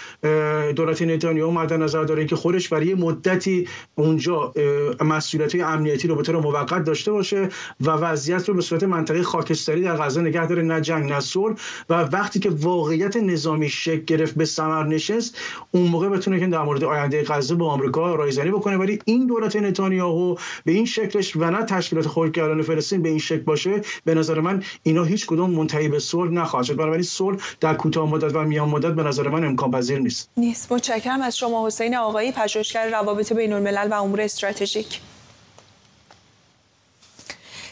دولت 0.73 1.01
نتانیاهو 1.01 1.51
مد 1.51 1.73
نظر 1.73 2.03
داره 2.03 2.25
که 2.25 2.35
خودش 2.35 2.69
برای 2.69 2.93
مدتی 3.27 3.67
اونجا 3.95 4.53
مسئولیت 5.01 5.55
امنیتی 5.55 6.07
رو 6.07 6.15
به 6.15 6.23
طور 6.23 6.39
موقت 6.39 6.83
داشته 6.83 7.11
باشه 7.11 7.49
و 7.81 7.89
وضعیت 7.89 8.49
رو 8.49 8.55
به 8.55 8.61
صورت 8.61 8.83
منطقه 8.83 9.23
خاکستری 9.23 9.81
در 9.81 9.95
غزه 9.95 10.21
نگه 10.21 10.47
داره 10.47 10.61
نه 10.61 10.81
جنگ 10.81 11.11
نه 11.11 11.19
صلح. 11.19 11.55
و 11.89 11.93
وقتی 11.93 12.39
که 12.39 12.49
واقعیت 12.49 13.17
نظامی 13.17 13.69
شکل 13.69 14.03
گرفت 14.05 14.35
به 14.35 14.45
ثمر 14.45 14.83
نشست 14.83 15.37
اون 15.71 15.87
موقع 15.87 16.09
بتونه 16.09 16.39
که 16.39 16.47
در 16.47 16.61
مورد 16.61 16.83
آینده 16.83 17.23
غزه 17.23 17.55
با 17.55 17.71
آمریکا 17.71 18.15
رایزنی 18.15 18.51
بکنه. 18.51 18.77
ولی 18.77 18.99
این 19.05 19.27
دولت 19.27 19.55
نتانیاهو 19.55 20.35
به 20.65 20.71
این 20.71 20.85
شکلش 20.85 21.35
و 21.35 21.51
نه 21.51 21.63
تشکیلات 21.63 22.07
خودگردان 22.07 22.61
فلسطین 22.61 23.01
به 23.01 23.09
این 23.09 23.19
شکل 23.19 23.43
باشه 23.43 23.81
به 24.05 24.15
نظر 24.15 24.39
من 24.39 24.63
اینا 24.83 25.03
هیچ 25.03 25.25
کدوم 25.25 25.49
منتهی 25.49 25.87
به 25.87 25.99
صلح 25.99 26.31
نخواهد 26.31 26.65
شد. 26.65 26.75
بنابراین 26.75 27.03
صلح 27.03 27.37
در 27.59 27.73
کوتاه 27.73 28.09
مدت 28.09 28.35
و 28.35 28.43
میان 28.43 28.69
مدت 28.69 28.93
به 28.93 29.03
نظر 29.03 29.27
من 29.27 29.43
امکان 29.43 29.71
پذیر 29.71 29.99
نیست. 29.99 30.29
نیست. 30.37 30.71
متشکرم 30.71 31.21
از 31.21 31.37
شما 31.37 31.67
حسین 31.67 31.95
آقایی. 31.95 32.31
پژوهشگر 32.31 32.89
روابط 32.89 33.12
بین 33.13 33.53
الملل 33.53 33.87
و 33.91 33.93
امور 33.93 34.21
استراتژیک 34.21 34.99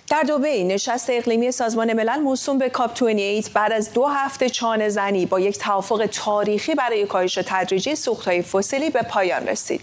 در 0.09 0.23
دوبی 0.23 0.63
نشست 0.63 1.09
اقلیمی 1.09 1.51
سازمان 1.51 1.93
ملل 1.93 2.19
موسوم 2.19 2.57
به 2.57 2.69
کاپ 2.69 3.03
28 3.03 3.53
بعد 3.53 3.71
از 3.71 3.93
دو 3.93 4.05
هفته 4.05 4.49
چانه 4.49 4.89
زنی 4.89 5.25
با 5.25 5.39
یک 5.39 5.57
توافق 5.57 6.09
تاریخی 6.11 6.75
برای 6.75 7.05
کاهش 7.05 7.39
تدریجی 7.45 7.95
سوختهای 7.95 8.41
فسیلی 8.41 8.89
به 8.89 9.01
پایان 9.01 9.47
رسید. 9.47 9.81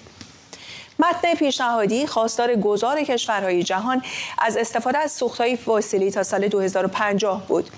متن 0.98 1.34
پیشنهادی 1.34 2.06
خواستار 2.06 2.56
گذار 2.56 3.02
کشورهای 3.02 3.62
جهان 3.62 4.02
از 4.38 4.56
استفاده 4.56 4.98
از 4.98 5.12
سوختهای 5.12 5.56
فسیلی 5.56 6.10
تا 6.10 6.22
سال 6.22 6.48
2050 6.48 7.46
بود 7.46 7.70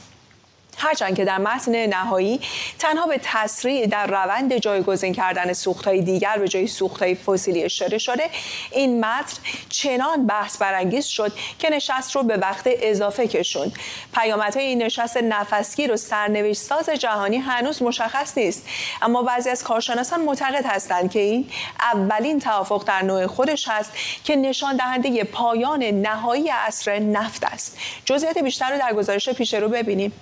هرچند 0.81 1.17
که 1.17 1.25
در 1.25 1.39
متن 1.39 1.87
نهایی 1.87 2.41
تنها 2.79 3.07
به 3.07 3.21
تسریع 3.23 3.87
در 3.87 4.07
روند 4.07 4.57
جایگزین 4.57 5.13
کردن 5.13 5.53
سوختهای 5.53 6.03
دیگر 6.03 6.39
به 6.39 6.49
جای 6.49 6.67
سوختهای 6.67 7.15
فسیلی 7.15 7.65
اشاره 7.65 7.99
شده 7.99 8.31
این 8.71 9.05
متن 9.05 9.37
چنان 9.69 10.27
بحث 10.27 10.57
برانگیز 10.57 11.07
شد 11.07 11.33
که 11.59 11.71
نشست 11.71 12.17
رو 12.17 12.23
به 12.23 12.37
وقت 12.37 12.63
اضافه 12.67 13.29
کشوند. 13.29 13.73
پیامدهای 14.15 14.65
این 14.65 14.83
نشست 14.83 15.17
نفسگیر 15.17 15.93
و 15.93 15.97
سرنوشت 15.97 16.61
ساز 16.61 16.89
جهانی 16.89 17.37
هنوز 17.37 17.83
مشخص 17.83 18.39
نیست. 18.39 18.67
اما 19.03 19.23
بعضی 19.23 19.51
از 19.51 19.65
کارشناسان 19.65 20.21
معتقد 20.21 20.65
هستند 20.67 21.11
که 21.11 21.21
این 21.21 21.51
اولین 21.81 22.41
توافق 22.41 22.85
در 22.85 23.03
نوع 23.03 23.27
خودش 23.27 23.69
هست 23.69 23.93
که 24.25 24.37
نشان 24.37 24.77
دهنده 24.77 25.25
پایان 25.25 25.83
نهایی 25.83 26.49
عصر 26.49 26.99
نفت 26.99 27.45
است. 27.45 27.79
جزئیات 28.05 28.39
بیشتر 28.39 28.71
رو 28.73 28.79
در 28.79 28.95
گزارش 28.95 29.29
پیش 29.29 29.55
رو 29.55 29.69
ببینیم. 29.69 30.13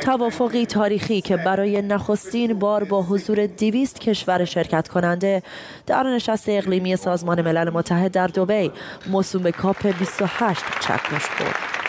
توافقی 0.00 0.66
تاریخی 0.66 1.20
که 1.20 1.36
برای 1.36 1.82
نخستین 1.82 2.58
بار 2.58 2.84
با 2.84 3.02
حضور 3.02 3.46
دیویست 3.46 4.00
کشور 4.00 4.44
شرکت 4.44 4.88
کننده 4.88 5.42
در 5.86 6.02
نشست 6.02 6.48
اقلیمی 6.48 6.96
سازمان 6.96 7.42
ملل 7.42 7.70
متحد 7.70 8.12
در 8.12 8.26
دوبی 8.26 8.70
موسوم 9.06 9.42
به 9.42 9.52
کاپ 9.52 9.86
28 9.86 10.64
چکش 10.80 11.24
خورد. 11.24 11.80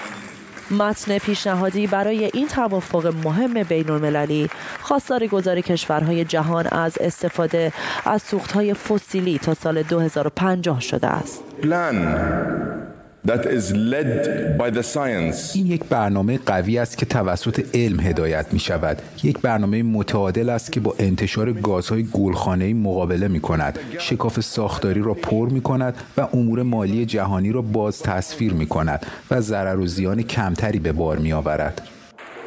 متن 0.72 1.18
پیشنهادی 1.18 1.88
برای 1.88 2.30
این 2.34 2.48
توافق 2.48 3.14
مهم 3.24 3.64
بین 3.64 3.90
المللی 3.90 4.50
خواستار 4.82 5.28
گذار 5.28 5.62
کشورهای 5.62 6.26
جهان 6.26 6.68
از 6.68 6.98
استفاده 6.98 7.74
از 8.06 8.22
سوختهای 8.22 8.74
فسیلی 8.74 9.40
تا 9.40 9.54
سال 9.54 9.84
2050 9.84 10.82
شده 10.82 11.08
است. 11.08 11.44
این 15.54 15.68
یک 15.68 15.84
برنامه 15.84 16.40
قوی 16.46 16.78
است 16.78 16.98
که 16.98 17.06
توسط 17.06 17.66
علم 17.74 18.00
هدایت 18.00 18.46
می 18.52 18.60
شود. 18.60 19.02
یک 19.24 19.40
برنامه 19.40 19.84
متعادل 19.84 20.50
است 20.50 20.72
که 20.72 20.80
با 20.80 20.96
انتشار 21.00 21.54
گازهای 21.54 22.04
گلخانه‌ای 22.04 22.74
مقابله 22.74 23.28
می 23.28 23.40
کند. 23.40 23.80
شکاف 24.00 24.40
ساختاری 24.40 25.02
را 25.02 25.14
پر 25.14 25.50
می 25.50 25.62
کند 25.62 25.96
و 26.18 26.28
امور 26.34 26.64
مالی 26.64 27.06
جهانی 27.06 27.52
را 27.52 27.62
باز 27.62 28.00
تصویر 28.00 28.54
می 28.54 28.66
کند 28.66 29.06
و 29.32 29.42
ضرر 29.42 29.80
و 29.80 29.88
زیان 29.88 30.22
کمتری 30.22 30.80
به 30.80 30.92
بار 30.92 31.18
می 31.18 31.34
آورد. 31.34 31.82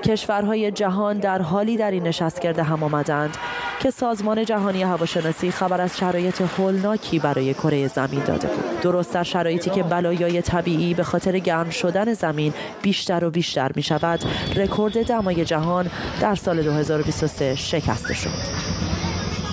کشورهای 0.04 0.70
جهان 0.70 1.18
در 1.18 1.42
حالی 1.42 1.76
در 1.76 1.90
این 1.90 2.02
نشست 2.02 2.40
کرده 2.40 2.62
هم 2.62 2.82
آمدند 2.82 3.36
که 3.80 3.90
سازمان 3.90 4.44
جهانی 4.44 4.82
هواشناسی 4.82 5.50
خبر 5.50 5.80
از 5.80 5.96
شرایط 5.96 6.40
هولناکی 6.40 7.18
برای 7.18 7.54
کره 7.54 7.88
زمین 7.88 8.24
داده 8.24 8.48
بود 8.48 8.80
درست 8.80 9.14
در 9.14 9.22
شرایطی 9.22 9.70
که 9.70 9.82
بلایای 9.82 10.42
طبیعی 10.42 10.94
به 10.94 11.02
خاطر 11.02 11.38
گرم 11.38 11.70
شدن 11.70 12.14
زمین 12.14 12.52
بیشتر 12.82 13.24
و 13.24 13.30
بیشتر 13.30 13.70
می 13.76 13.82
شود 13.82 14.20
رکورد 14.56 15.06
دمای 15.06 15.44
جهان 15.44 15.90
در 16.20 16.34
سال 16.34 16.62
2023 16.62 17.54
شکسته 17.54 18.14
شد 18.14 18.74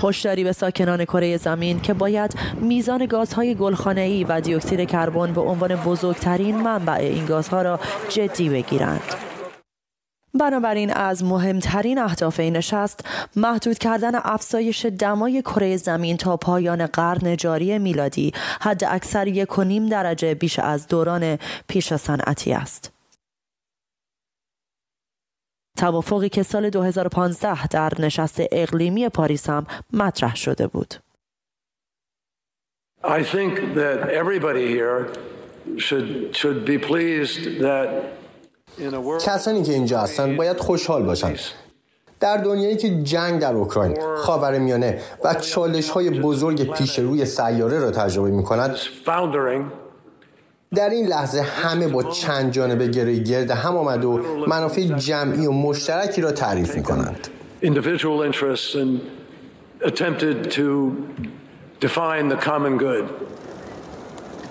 هشداری 0.03 0.43
به 0.43 0.51
ساکنان 0.51 1.05
کره 1.05 1.37
زمین 1.37 1.79
که 1.79 1.93
باید 1.93 2.35
میزان 2.61 3.05
گازهای 3.05 3.55
گلخانه‌ای 3.55 4.23
و 4.23 4.41
دیوکسید 4.41 4.89
کربن 4.89 5.33
به 5.33 5.41
عنوان 5.41 5.75
بزرگترین 5.75 6.61
منبع 6.61 6.93
این 6.93 7.25
گازها 7.25 7.61
را 7.61 7.79
جدی 8.09 8.49
بگیرند. 8.49 9.30
بنابراین 10.33 10.93
از 10.93 11.23
مهمترین 11.23 11.99
اهداف 11.99 12.39
این 12.39 12.55
نشست 12.55 13.05
محدود 13.35 13.77
کردن 13.77 14.15
افزایش 14.15 14.85
دمای 14.85 15.41
کره 15.41 15.77
زمین 15.77 16.17
تا 16.17 16.37
پایان 16.37 16.85
قرن 16.85 17.37
جاری 17.37 17.79
میلادی 17.79 18.33
حد 18.61 18.83
اکثر 18.83 19.27
یک 19.27 19.49
درجه 19.89 20.33
بیش 20.33 20.59
از 20.59 20.87
دوران 20.87 21.37
پیش 21.67 21.93
صنعتی 21.93 22.53
است. 22.53 22.91
توافقی 25.77 26.29
که 26.29 26.43
سال 26.43 26.69
2015 26.69 27.67
در 27.67 27.91
نشست 27.99 28.41
اقلیمی 28.51 29.09
پاریس 29.09 29.49
هم 29.49 29.67
مطرح 29.93 30.35
شده 30.35 30.67
بود. 30.67 30.95
I 33.03 33.23
think 33.23 33.73
that 33.75 34.09
everybody 34.21 34.67
here 34.67 34.99
should 35.77 36.35
should 36.35 36.65
be 36.65 36.77
pleased 36.77 37.43
that 37.65 37.87
کسانی 39.25 39.63
که 39.63 39.73
اینجا 39.73 39.99
هستند 39.99 40.37
باید 40.37 40.57
خوشحال 40.57 41.03
باشند 41.03 41.39
در 42.19 42.37
دنیایی 42.37 42.77
که 42.77 43.03
جنگ 43.03 43.41
در 43.41 43.53
اوکراین 43.53 43.97
خاور 44.17 44.59
میانه 44.59 45.01
و 45.23 45.33
چالش 45.33 45.89
های 45.89 46.09
بزرگ 46.09 46.73
پیش 46.73 46.99
روی 46.99 47.25
سیاره 47.25 47.79
را 47.79 47.91
تجربه 47.91 48.31
می 48.31 48.43
کند 48.43 48.75
در 50.75 50.89
این 50.89 51.07
لحظه 51.07 51.41
همه 51.41 51.87
با 51.87 52.03
چند 52.03 52.51
جانبه 52.51 52.87
گره 52.87 53.15
گرد 53.15 53.51
هم 53.51 53.77
آمد 53.77 54.05
و 54.05 54.19
منافع 54.47 54.81
جمعی 54.81 55.47
و 55.47 55.51
مشترکی 55.51 56.21
را 56.21 56.31
تعریف 56.31 56.75
می 56.75 56.83
کنند 56.83 57.27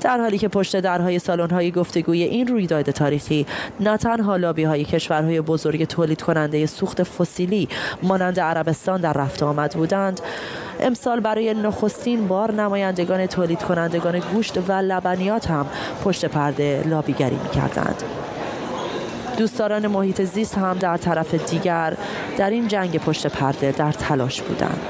در 0.00 0.18
حالی 0.18 0.38
که 0.38 0.48
پشت 0.48 0.80
درهای 0.80 1.18
سالن‌های 1.18 1.70
گفتگوی 1.70 2.22
این 2.22 2.46
رویداد 2.46 2.90
تاریخی 2.90 3.46
نه 3.80 3.96
تنها 3.96 4.36
لابی 4.36 4.64
های 4.64 4.84
کشورهای 4.84 5.40
بزرگ 5.40 5.84
تولید 5.84 6.22
کننده 6.22 6.66
سوخت 6.66 7.02
فسیلی 7.02 7.68
مانند 8.02 8.40
عربستان 8.40 9.00
در 9.00 9.12
رفت 9.12 9.42
آمد 9.42 9.74
بودند 9.74 10.20
امسال 10.80 11.20
برای 11.20 11.54
نخستین 11.54 12.28
بار 12.28 12.52
نمایندگان 12.52 13.26
تولید 13.26 13.62
کنندگان 13.62 14.18
گوشت 14.18 14.58
و 14.68 14.72
لبنیات 14.72 15.50
هم 15.50 15.66
پشت 16.04 16.24
پرده 16.24 16.82
لابیگری 16.86 17.36
می‌کردند. 17.44 18.02
دوستداران 19.38 19.86
محیط 19.86 20.22
زیست 20.22 20.58
هم 20.58 20.78
در 20.78 20.96
طرف 20.96 21.50
دیگر 21.50 21.96
در 22.36 22.50
این 22.50 22.68
جنگ 22.68 22.98
پشت 22.98 23.26
پرده 23.26 23.72
در 23.72 23.92
تلاش 23.92 24.42
بودند. 24.42 24.80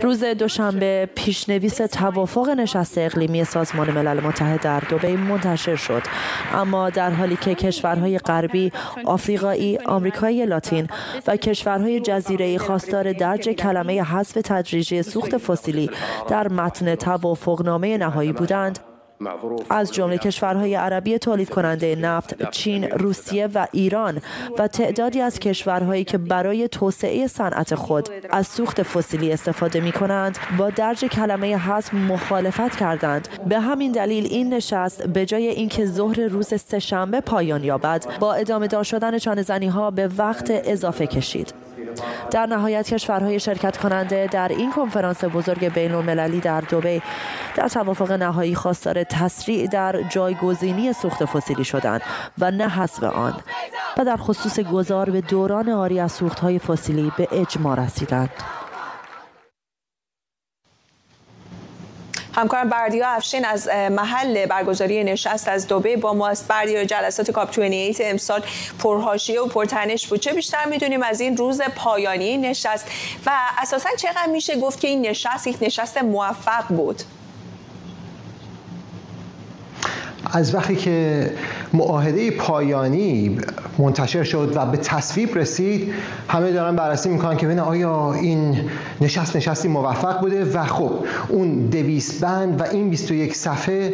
روز 0.00 0.24
دوشنبه 0.24 1.08
پیشنویس 1.14 1.76
توافق 1.76 2.48
نشست 2.48 2.98
اقلیمی 2.98 3.44
سازمان 3.44 3.90
ملل 3.90 4.20
متحد 4.20 4.60
در 4.60 4.80
دبی 4.80 5.16
منتشر 5.16 5.76
شد. 5.76 6.02
اما 6.52 6.90
در 6.90 7.10
حالی 7.10 7.36
که 7.36 7.54
کشورهای 7.54 8.18
غربی 8.18 8.72
آفریقایی 9.04 9.78
آمریکای 9.78 10.46
لاتین 10.46 10.88
و 11.26 11.36
کشورهای 11.36 12.00
جزیره 12.00 12.58
خواستار 12.58 13.12
درج 13.12 13.48
کلمه 13.48 14.02
حذف 14.02 14.38
تدریجی 14.44 15.02
سوخت 15.02 15.36
فسیلی 15.36 15.90
در 16.28 16.48
متن 16.48 16.94
توافقنامه 16.94 17.98
نهایی 17.98 18.32
بودند 18.32 18.78
از 19.70 19.92
جمله 19.92 20.18
کشورهای 20.18 20.74
عربی 20.74 21.18
تولید 21.18 21.50
کننده 21.50 21.96
نفت، 21.96 22.50
چین، 22.50 22.84
روسیه 22.84 23.46
و 23.46 23.66
ایران 23.72 24.20
و 24.58 24.68
تعدادی 24.68 25.20
از 25.20 25.38
کشورهایی 25.38 26.04
که 26.04 26.18
برای 26.18 26.68
توسعه 26.68 27.26
صنعت 27.26 27.74
خود 27.74 28.08
از 28.30 28.46
سوخت 28.46 28.82
فسیلی 28.82 29.32
استفاده 29.32 29.80
می 29.80 29.92
کنند 29.92 30.38
با 30.58 30.70
درج 30.70 31.04
کلمه 31.04 31.56
حذف 31.56 31.94
مخالفت 31.94 32.76
کردند. 32.76 33.28
به 33.46 33.60
همین 33.60 33.92
دلیل 33.92 34.26
این 34.26 34.54
نشست 34.54 35.06
به 35.06 35.26
جای 35.26 35.48
اینکه 35.48 35.86
ظهر 35.86 36.20
روز 36.20 36.54
سهشنبه 36.54 37.20
پایان 37.20 37.64
یابد 37.64 38.06
با 38.20 38.34
ادامه 38.34 38.66
دار 38.66 38.84
شدن 38.84 39.18
چانه 39.18 39.70
ها 39.70 39.90
به 39.90 40.08
وقت 40.18 40.50
اضافه 40.50 41.06
کشید. 41.06 41.69
در 42.30 42.46
نهایت 42.46 42.94
کشورهای 42.94 43.40
شرکت 43.40 43.76
کننده 43.76 44.28
در 44.32 44.48
این 44.48 44.72
کنفرانس 44.72 45.24
بزرگ 45.24 45.74
بین 45.74 45.94
المللی 45.94 46.40
در 46.40 46.60
دبی 46.60 47.02
در 47.56 47.68
توافق 47.68 48.12
نهایی 48.12 48.54
خواستار 48.54 49.04
تسریع 49.04 49.66
در 49.66 50.02
جایگزینی 50.02 50.92
سوخت 50.92 51.24
فسیلی 51.24 51.64
شدند 51.64 52.02
و 52.38 52.50
نه 52.50 52.68
حذف 52.68 53.02
آن 53.02 53.34
و 53.98 54.04
در 54.04 54.16
خصوص 54.16 54.60
گذار 54.60 55.10
به 55.10 55.20
دوران 55.20 55.68
آری 55.68 56.00
از 56.00 56.12
سوختهای 56.12 56.58
فسیلی 56.58 57.12
به 57.16 57.28
اجماع 57.32 57.84
رسیدند. 57.84 58.30
همکارم 62.34 62.68
بردیا 62.68 63.08
افشین 63.08 63.44
از 63.44 63.68
محل 63.68 64.46
برگزاری 64.46 65.04
نشست 65.04 65.48
از 65.48 65.66
دوبه 65.66 65.96
با 65.96 66.12
ماست 66.12 66.48
بردیا 66.48 66.84
جلسات 66.84 67.30
کاپ 67.30 67.48
28 67.48 68.00
امسال 68.04 68.42
پرهاشیه 68.78 69.40
و 69.40 69.46
پرتنش 69.46 70.06
بود. 70.06 70.20
چه 70.20 70.32
بیشتر 70.32 70.64
می‌دونیم 70.64 71.02
از 71.02 71.20
این 71.20 71.36
روز 71.36 71.60
پایانی 71.76 72.36
نشست 72.36 72.86
و 73.26 73.30
اساسا 73.58 73.88
چقدر 73.96 74.26
میشه 74.26 74.60
گفت 74.60 74.80
که 74.80 74.88
این 74.88 75.06
نشست 75.06 75.46
یک 75.46 75.56
نشست 75.60 75.98
موفق 75.98 76.64
بود؟ 76.68 77.02
از 80.32 80.54
وقتی 80.54 80.76
که 80.76 81.30
معاهده 81.72 82.30
پایانی 82.30 83.38
منتشر 83.78 84.22
شد 84.22 84.52
و 84.56 84.66
به 84.66 84.76
تصویب 84.76 85.38
رسید 85.38 85.92
همه 86.28 86.52
دارن 86.52 86.76
بررسی 86.76 87.08
می‌کنن 87.08 87.36
که 87.36 87.46
ببینن 87.46 87.62
آیا 87.62 88.14
این 88.14 88.56
نشست 89.00 89.36
نشستی 89.36 89.68
موفق 89.68 90.20
بوده 90.20 90.44
و 90.44 90.64
خب 90.64 90.90
اون 91.28 91.54
دویست 91.54 92.20
بند 92.20 92.60
و 92.60 92.64
این 92.64 92.90
21 92.90 93.36
صفحه 93.36 93.92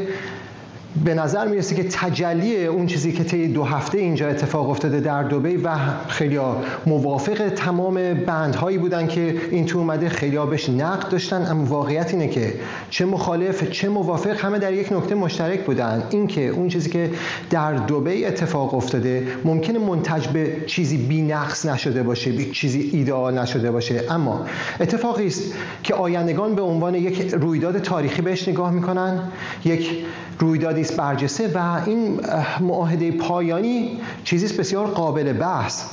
به 1.04 1.14
نظر 1.14 1.48
می‌رسه 1.48 1.74
که 1.74 1.84
تجلی 1.84 2.66
اون 2.66 2.86
چیزی 2.86 3.12
که 3.12 3.24
طی 3.24 3.48
دو 3.48 3.64
هفته 3.64 3.98
اینجا 3.98 4.28
اتفاق 4.28 4.70
افتاده 4.70 5.00
در 5.00 5.22
دوبی 5.22 5.56
و 5.56 5.70
خیلی 6.08 6.38
موافق 6.86 7.48
تمام 7.48 8.14
بندهایی 8.14 8.78
بودن 8.78 9.06
که 9.06 9.36
این 9.50 9.66
تو 9.66 9.78
اومده 9.78 10.08
خیلی 10.08 10.38
بهش 10.50 10.68
نقد 10.68 11.08
داشتن. 11.08 11.46
اما 11.50 11.64
واقعیت 11.64 12.14
اینه 12.14 12.28
که 12.28 12.54
چه 12.90 13.04
مخالف 13.04 13.70
چه 13.70 13.88
موافق 13.88 14.44
همه 14.44 14.58
در 14.58 14.72
یک 14.72 14.92
نکته 14.92 15.14
مشترک 15.14 15.60
بودن. 15.60 16.02
اینکه 16.10 16.48
اون 16.48 16.68
چیزی 16.68 16.90
که 16.90 17.10
در 17.50 17.72
دوبی 17.72 18.24
اتفاق 18.24 18.74
افتاده 18.74 19.26
ممکنه 19.44 19.78
منتج 19.78 20.26
به 20.26 20.56
چیزی 20.66 20.96
بی 20.96 21.22
نقص 21.22 21.66
نشده 21.66 22.02
باشه 22.02 22.32
به 22.32 22.44
چیزی 22.44 22.90
ایدئال 22.92 23.38
نشده 23.38 23.70
باشه. 23.70 24.02
اما 24.10 24.46
اتفاقی 24.80 25.26
است 25.26 25.54
که 25.82 25.94
آیندگان 25.94 26.54
به 26.54 26.62
عنوان 26.62 26.94
یک 26.94 27.34
رویداد 27.34 27.78
تاریخی 27.78 28.22
بهش 28.22 28.48
نگاه 28.48 28.70
می‌کنن 28.70 29.22
یک 29.64 30.04
رویدادی 30.38 30.80
است 30.80 30.96
برجسته 30.96 31.48
و 31.54 31.80
این 31.86 32.20
معاهده 32.60 33.10
پایانی 33.10 33.98
چیزی 34.24 34.56
بسیار 34.56 34.86
قابل 34.86 35.32
بحث. 35.32 35.84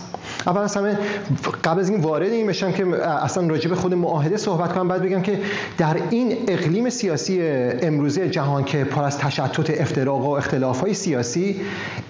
اول 0.48 0.62
از 0.62 0.78
همه 0.78 0.98
قبل 1.64 1.80
از 1.80 1.90
این 1.90 2.02
وارد 2.02 2.30
این 2.30 2.48
بشم 2.48 2.72
که 2.72 3.06
اصلا 3.08 3.48
راجع 3.48 3.70
به 3.70 3.76
خود 3.76 3.94
معاهده 3.94 4.38
صحبت 4.38 4.74
کنم 4.74 4.88
بعد 4.88 5.02
بگم 5.02 5.22
که 5.22 5.40
در 5.78 5.98
این 6.10 6.38
اقلیم 6.48 6.90
سیاسی 6.90 7.42
امروزه 7.82 8.30
جهان 8.30 8.64
که 8.64 8.84
پر 8.84 9.04
از 9.04 9.18
تشتت 9.18 9.82
افتراق 9.82 10.26
و 10.26 10.30
اختلاف 10.30 10.82
های 10.82 10.94
سیاسی 10.94 11.62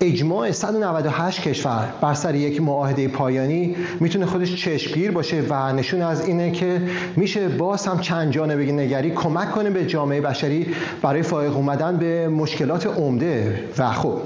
اجماع 0.02 0.52
198 0.52 1.42
کشور 1.42 1.90
بر 2.02 2.14
سر 2.14 2.36
یک 2.36 2.62
معاهده 2.62 3.08
پایانی 3.08 3.76
می‌تونه 4.00 4.26
خودش 4.26 4.56
چشمگیر 4.56 5.12
باشه 5.12 5.44
و 5.50 5.74
نشون 5.74 6.02
از 6.02 6.28
اینه 6.28 6.52
که 6.52 6.82
میشه 7.16 7.48
باز 7.48 7.88
هم 7.88 8.00
چند 8.00 8.32
جانبه 8.32 8.72
نگری 8.72 9.12
کمک 9.12 9.52
کنه 9.52 9.70
به 9.70 9.86
جامعه 9.86 10.22
بشری 10.22 10.68
برای 11.02 11.22
فائق 11.24 11.56
اومدن 11.56 11.98
به 11.98 12.23
مشکلات 12.28 12.88
عمده 12.88 13.64
و 13.78 13.92
خب 13.92 14.18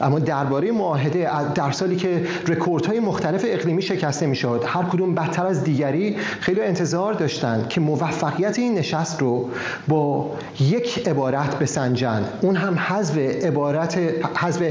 اما 0.00 0.18
درباره 0.18 0.72
معاهده 0.72 1.52
در 1.52 1.70
سالی 1.70 1.96
که 1.96 2.26
رکوردهای 2.46 3.00
مختلف 3.00 3.44
اقلیمی 3.48 3.82
شکسته 3.82 4.26
می‌شد 4.26 4.64
هر 4.66 4.82
کدوم 4.82 5.14
بدتر 5.14 5.46
از 5.46 5.64
دیگری 5.64 6.16
خیلی 6.40 6.60
انتظار 6.60 7.12
داشتند 7.12 7.68
که 7.68 7.80
موفقیت 7.80 8.58
این 8.58 8.74
نشست 8.78 9.20
رو 9.20 9.48
با 9.88 10.30
یک 10.60 11.08
عبارت 11.08 11.58
بسنجن. 11.58 12.24
اون 12.40 12.56
هم 12.56 12.74
حذف 12.74 13.18
عبارت 13.18 13.98
حذف 14.36 14.62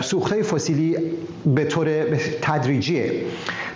سوختهای 0.00 0.42
فسیلی 0.42 0.96
به 1.46 1.64
طور 1.64 1.88
تدریجیه. 2.42 3.12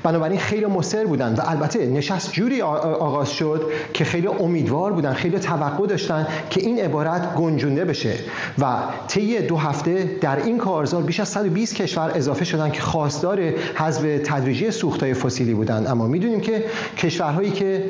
بنابراین 0.05 0.38
خیلی 0.38 0.67
مصر 0.67 1.05
بودن 1.07 1.35
و 1.35 1.40
البته 1.45 1.87
نشست 1.87 2.33
جوری 2.33 2.62
آغاز 2.62 3.31
شد 3.31 3.71
که 3.95 4.05
خیلی 4.05 4.27
امیدوار 4.27 4.93
بودن 4.93 5.12
خیلی 5.12 5.38
توقع 5.38 5.87
داشتن 5.87 6.27
که 6.51 6.61
این 6.61 6.81
عبارت 6.81 7.35
گنجونده 7.35 7.85
بشه 7.85 8.14
و 8.59 8.77
طی 9.09 9.38
دو 9.38 9.57
هفته 9.57 10.11
در 10.21 10.37
این 10.37 10.59
کارزار 10.59 11.03
بیش 11.03 11.21
از 11.21 11.29
120 11.29 11.75
کشور 11.75 12.12
اضافه 12.14 12.45
شدن 12.45 12.71
که 12.71 12.81
خواستار 12.81 13.40
حذف 13.75 14.03
تدریجی 14.25 14.71
سوختهای 14.71 15.14
فسیلی 15.14 15.55
بودن. 15.55 15.87
اما 15.87 16.07
می‌دونیم 16.07 16.40
که 16.40 16.64
کشورهایی 16.99 17.51
که 17.51 17.85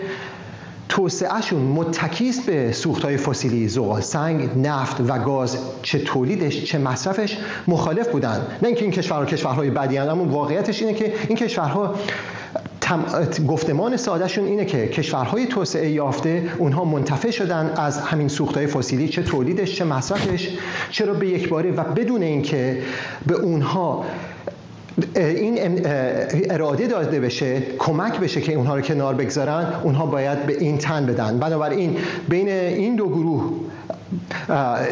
توسعهشون 0.88 1.60
متکیست 1.60 2.46
به 2.46 2.72
سوختهای 2.72 3.16
فسیلی 3.16 3.68
زغال 3.68 4.00
سنگ 4.00 4.48
نفت 4.66 4.96
و 5.08 5.18
گاز. 5.18 5.58
چه 5.82 5.98
تولیدش 5.98 6.64
چه 6.64 6.78
مصرفش 6.78 7.38
مخالف 7.68 8.08
بودن. 8.08 8.46
نه 8.62 8.68
اینکه 8.68 8.82
این 8.82 8.90
کشورها 8.90 9.24
کشورهای 9.24 9.70
بدی 9.70 9.98
واقعیتش 9.98 10.82
اینه 10.82 10.94
که 10.94 11.12
این 11.28 11.38
کشورها 11.38 11.94
گفتمان 13.48 13.96
سادهشون 13.96 14.44
اینه 14.44 14.64
که 14.64 14.88
کشورهای 14.88 15.46
توسعه 15.46 15.90
یافته 15.90 16.50
اونها 16.58 16.84
منتفع 16.84 17.30
شدن 17.30 17.72
از 17.76 17.98
همین 17.98 18.28
سوختهای 18.28 18.66
فسیلی. 18.66 19.08
چه 19.08 19.22
تولیدش 19.22 19.74
چه 19.74 19.84
مصرفش 19.84 20.48
چرا 20.90 21.14
به 21.14 21.28
یک 21.28 21.48
باره 21.48 21.70
و 21.70 21.84
بدون 21.84 22.22
اینکه 22.22 22.82
به 23.26 23.34
اونها 23.34 24.04
این 25.14 25.80
اراده 26.50 26.86
داده 26.86 27.20
بشه 27.20 27.62
کمک 27.78 28.20
بشه 28.20 28.40
که 28.40 28.54
اونها 28.54 28.76
رو 28.76 28.82
کنار 28.82 29.14
بگذارن 29.14 29.66
اونها 29.84 30.06
باید 30.06 30.46
به 30.46 30.58
این 30.58 30.78
تن 30.78 31.06
بدن. 31.06 31.38
بنابراین 31.38 31.96
بین 32.28 32.48
این 32.48 32.96
دو 32.96 33.08
گروه 33.08 33.50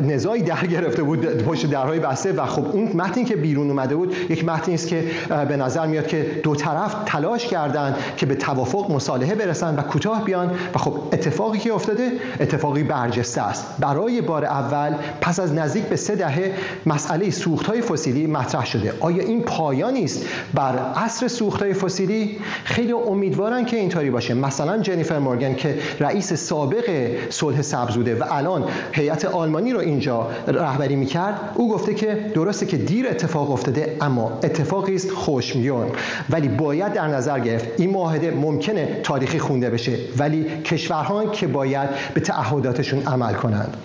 نزاعی 0.02 0.42
در 0.42 0.66
گرفته 0.66 1.02
بود 1.02 1.26
پشت 1.26 1.70
درهای 1.70 1.98
بسته 1.98 2.32
و 2.32 2.46
خب 2.46 2.66
اون 2.72 2.92
متنی 2.94 3.24
که 3.24 3.36
بیرون 3.36 3.70
اومده 3.70 3.96
بود 3.96 4.14
یک 4.30 4.44
متنی 4.44 4.74
است 4.74 4.88
که 4.88 5.04
به 5.48 5.56
نظر 5.56 5.86
میاد 5.86 6.06
که 6.06 6.40
دو 6.42 6.54
طرف 6.54 6.94
تلاش 7.06 7.46
کردند 7.46 7.96
که 8.16 8.26
به 8.26 8.34
توافق 8.34 8.90
مصالحه 8.90 9.34
برسن 9.34 9.76
و 9.76 9.82
کوتاه 9.82 10.24
بیان 10.24 10.50
و 10.74 10.78
خب 10.78 10.94
اتفاقی 11.12 11.58
که 11.58 11.72
افتاده 11.72 12.12
اتفاقی 12.40 12.82
برجسته 12.82 13.42
است. 13.42 13.66
برای 13.80 14.20
بار 14.20 14.44
اول 14.44 14.94
پس 15.20 15.40
از 15.40 15.54
نزدیک 15.54 15.84
به 15.84 15.96
سه 15.96 16.16
دهه 16.16 16.54
مسئله 16.86 17.30
سوختهای 17.30 17.80
فسیلی 17.80 18.26
مطرح 18.26 18.66
شده. 18.66 18.92
آیا 19.00 19.24
این 19.24 19.42
پایانی 19.42 20.04
است 20.04 20.26
بر 20.54 20.78
عصر 20.96 21.28
سوختهای 21.28 21.74
فسیلی؟ 21.74 22.38
خیلی 22.64 22.92
امیدوارن 22.92 23.64
که 23.64 23.76
اینطوری 23.76 24.10
باشه. 24.10 24.34
مثلا 24.34 24.78
جنیفر 24.78 25.18
مورگن 25.18 25.54
که 25.54 25.78
رئیس 26.00 26.32
سابق 26.32 27.10
صلح 27.30 27.62
سبزوده 27.62 28.14
و 28.14 28.24
الان 28.30 28.64
هیئت 29.12 29.24
آلمانی 29.24 29.72
رو 29.72 29.78
اینجا 29.78 30.30
رهبری 30.46 30.96
می‌کرد 30.96 31.52
او 31.54 31.68
گفته 31.68 31.94
که 31.94 32.30
درسته 32.34 32.66
که 32.66 32.76
دیر 32.76 33.08
اتفاق 33.08 33.50
افتاده 33.50 33.96
اما 34.00 34.38
اتفاقی 34.42 34.94
است 34.94 35.10
خوشمیون 35.10 35.90
ولی 36.30 36.48
باید 36.48 36.92
در 36.92 37.06
نظر 37.06 37.40
گرفت 37.40 37.68
این 37.80 37.90
معاهده 37.90 38.30
ممکنه 38.30 39.00
تاریخی 39.02 39.38
خونده 39.38 39.70
بشه 39.70 39.98
ولی 40.18 40.44
کشورها 40.62 41.26
که 41.26 41.46
باید 41.46 41.88
به 42.14 42.20
تعهداتشون 42.20 43.02
عمل 43.02 43.34
کنند. 43.34 43.76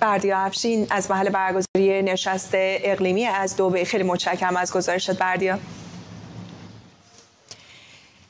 بردیا 0.00 0.38
افشین 0.38 0.86
از 0.90 1.10
محل 1.10 1.28
برگزاری 1.28 2.02
نشست 2.02 2.50
اقلیمی 2.54 3.24
از 3.24 3.56
دو 3.56 3.76
خیلی 3.86 4.04
متشکرم 4.04 4.56
از 4.56 4.72
گزارشت 4.72 5.18
بردیا. 5.18 5.58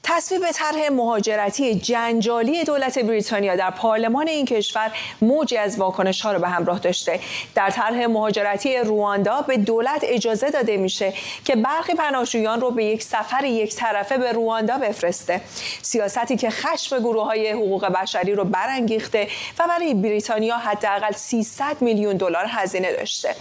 تصویب 0.08 0.50
طرح 0.50 0.88
مهاجرتی 0.88 1.74
جنجالی 1.74 2.64
دولت 2.64 2.98
بریتانیا 2.98 3.56
در 3.56 3.70
پارلمان 3.70 4.28
این 4.28 4.46
کشور 4.46 4.92
موجی 5.22 5.56
از 5.56 5.78
واکنش 5.78 6.20
ها 6.20 6.32
را 6.32 6.38
به 6.38 6.48
همراه 6.48 6.78
داشته. 6.78 7.20
در 7.54 7.70
طرح 7.70 8.06
مهاجرتی 8.06 8.76
رواندا 8.76 9.40
به 9.42 9.56
دولت 9.56 10.00
اجازه 10.02 10.50
داده 10.50 10.76
میشه 10.76 11.12
که 11.44 11.56
برخی 11.56 11.94
پناهجویان 11.94 12.60
رو 12.60 12.70
به 12.70 12.84
یک 12.84 13.02
سفر 13.02 13.44
یک 13.44 13.74
طرفه 13.74 14.18
به 14.18 14.32
رواندا 14.32 14.78
بفرسته. 14.78 15.40
سیاستی 15.82 16.36
که 16.36 16.50
خشم 16.50 16.98
گروه 16.98 17.24
های 17.24 17.50
حقوق 17.50 17.86
بشری 17.86 18.34
رو 18.34 18.44
برانگیخته 18.44 19.28
و 19.58 19.64
برای 19.68 19.94
بریتانیا 19.94 20.56
حداقل 20.56 21.12
300 21.12 21.76
میلیون 21.80 22.16
دلار 22.16 22.46
هزینه 22.48 22.92
داشته. 22.92 23.34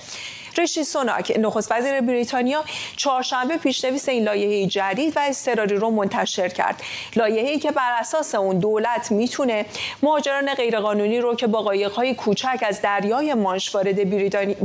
ریشی 0.57 0.83
سوناک. 0.83 1.37
نخست 1.39 1.71
وزیر 1.71 2.01
بریتانیا 2.01 2.63
چهارشنبه 2.95 3.57
پیشنویس 3.57 4.09
این 4.09 4.23
لایحه 4.23 4.67
جدید 4.67 5.17
و 5.17 5.19
اضطراری 5.23 5.75
رو 5.75 5.89
منتشر 5.89 6.49
کرد. 6.49 6.81
لایحه‌ای 7.15 7.59
که 7.59 7.71
بر 7.71 7.95
اساس 7.99 8.35
اون 8.35 8.59
دولت 8.59 9.11
می‌تونه 9.11 9.65
مهاجران 10.03 10.53
غیرقانونی 10.53 11.19
رو 11.19 11.35
که 11.35 11.47
با 11.47 11.61
قایق‌های 11.61 12.15
کوچک 12.15 12.63
از 12.67 12.81
دریای 12.81 13.33
مانش 13.33 13.75
وارد 13.75 14.09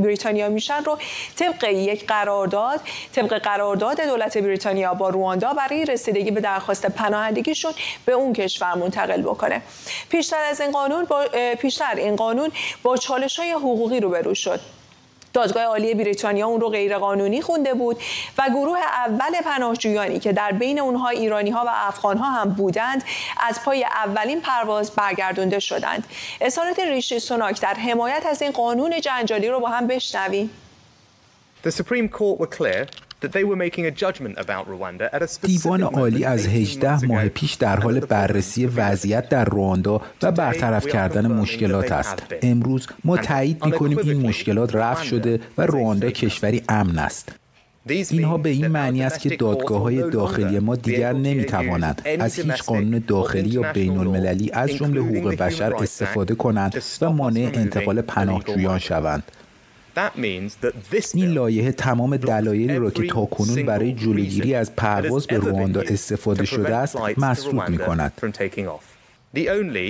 بریتانیا 0.01 0.49
میشن 0.49 0.83
رو 0.83 0.97
طبق 1.35 1.63
یک 1.63 2.07
قرارداد 2.07 2.79
طبق 3.15 3.37
قرارداد 3.37 4.01
دولت 4.01 4.37
بریتانیا 4.37 4.93
با 4.93 5.09
رواندا 5.09 5.53
برای 5.53 5.85
رسیدگی 5.85 6.31
به 6.31 6.41
درخواست 6.41 6.85
پناهندگیشون 6.85 7.71
به 8.05 8.11
اون 8.11 8.33
کشور 8.33 8.73
منتقل 8.73 9.21
بکنه. 9.21 9.61
پیشتر 10.09 10.43
از 10.43 10.61
این 10.61 10.71
قانون 10.71 11.05
با 11.05 11.25
پیشتر 11.59 11.95
این 11.95 12.15
قانون 12.15 12.51
با 12.83 12.97
چالش 12.97 13.39
های 13.39 13.51
حقوقی 13.51 13.99
روبرو 13.99 14.33
شد. 14.33 14.59
دادگاه 15.33 15.63
عالی 15.63 15.93
بریتانیا 15.93 16.47
اون 16.47 16.61
رو 16.61 16.69
غیرقانونی 16.69 17.41
خونده 17.41 17.73
بود 17.73 18.01
و 18.37 18.43
گروه 18.49 18.79
اول 18.79 19.41
پناهجویانی 19.45 20.19
که 20.19 20.33
در 20.33 20.51
بین 20.51 20.79
اونها 20.79 21.09
ایرانی 21.09 21.49
ها 21.49 21.63
و 21.67 21.69
افغان 21.73 22.17
ها 22.17 22.31
هم 22.31 22.49
بودند 22.49 23.03
از 23.47 23.63
پای 23.65 23.83
اولین 23.83 24.41
پرواز 24.41 24.91
برگردونده 24.91 25.59
شدند. 25.59 26.07
اظهارات 26.41 26.79
ریشی 26.79 27.19
سوناک 27.19 27.61
در 27.61 27.73
حمایت 27.73 28.25
از 28.25 28.41
این 28.41 28.51
قانون 28.51 29.01
جنجالی 29.01 29.47
رو 29.47 29.59
با 29.59 29.69
هم 29.69 29.87
بشنویم. 29.87 30.49
The 31.63 31.71
Supreme 31.71 32.09
Court 32.09 32.39
were 32.39 32.47
clear 32.57 32.87
دیوان 35.41 35.81
عالی 35.83 36.25
از 36.25 36.47
18 36.47 37.05
ماه 37.05 37.27
پیش 37.27 37.53
در 37.53 37.79
حال 37.79 37.99
بررسی 37.99 38.65
وضعیت 38.65 39.29
در 39.29 39.45
رواندا 39.45 40.01
و 40.21 40.31
برطرف 40.31 40.87
کردن 40.87 41.27
مشکلات 41.27 41.91
است. 41.91 42.23
امروز 42.41 42.87
ما 43.03 43.17
تایید 43.17 43.65
می 43.65 43.71
کنیم 43.71 43.97
این 43.97 44.27
مشکلات 44.27 44.75
رفع 44.75 45.03
شده 45.03 45.39
و 45.57 45.65
رواندا 45.65 46.09
کشوری 46.09 46.61
امن 46.69 46.99
است. 46.99 47.35
اینها 47.89 48.37
به 48.37 48.49
این 48.49 48.67
معنی 48.67 49.03
است 49.03 49.19
که 49.19 49.29
دادگاه 49.35 49.81
های 49.81 50.09
داخلی 50.09 50.59
ما 50.59 50.75
دیگر 50.75 51.13
نمی 51.13 51.45
توانند 51.45 52.01
از 52.19 52.39
هیچ 52.39 52.63
قانون 52.63 53.03
داخلی 53.07 53.49
یا 53.49 53.73
بین 53.73 53.97
المللی 53.97 54.51
از 54.51 54.69
جمله 54.69 55.01
حقوق 55.01 55.35
بشر 55.35 55.73
استفاده 55.75 56.35
کنند 56.35 56.83
و 57.01 57.09
مانع 57.09 57.51
انتقال 57.53 58.01
پناهجویان 58.01 58.79
شوند. 58.79 59.23
این 61.13 61.31
لایحه 61.31 61.71
تمام 61.71 62.17
دلایلی 62.17 62.77
را 62.77 62.91
که 62.91 63.07
تاکنون 63.07 63.65
برای 63.65 63.93
جلوگیری 63.93 64.55
از 64.55 64.75
پرواز 64.75 65.27
به 65.27 65.37
رواندا 65.37 65.81
استفاده 65.81 66.45
شده 66.45 66.75
است 66.75 66.97
مسدود 67.17 67.69
می 67.69 67.77
کند. 67.77 68.13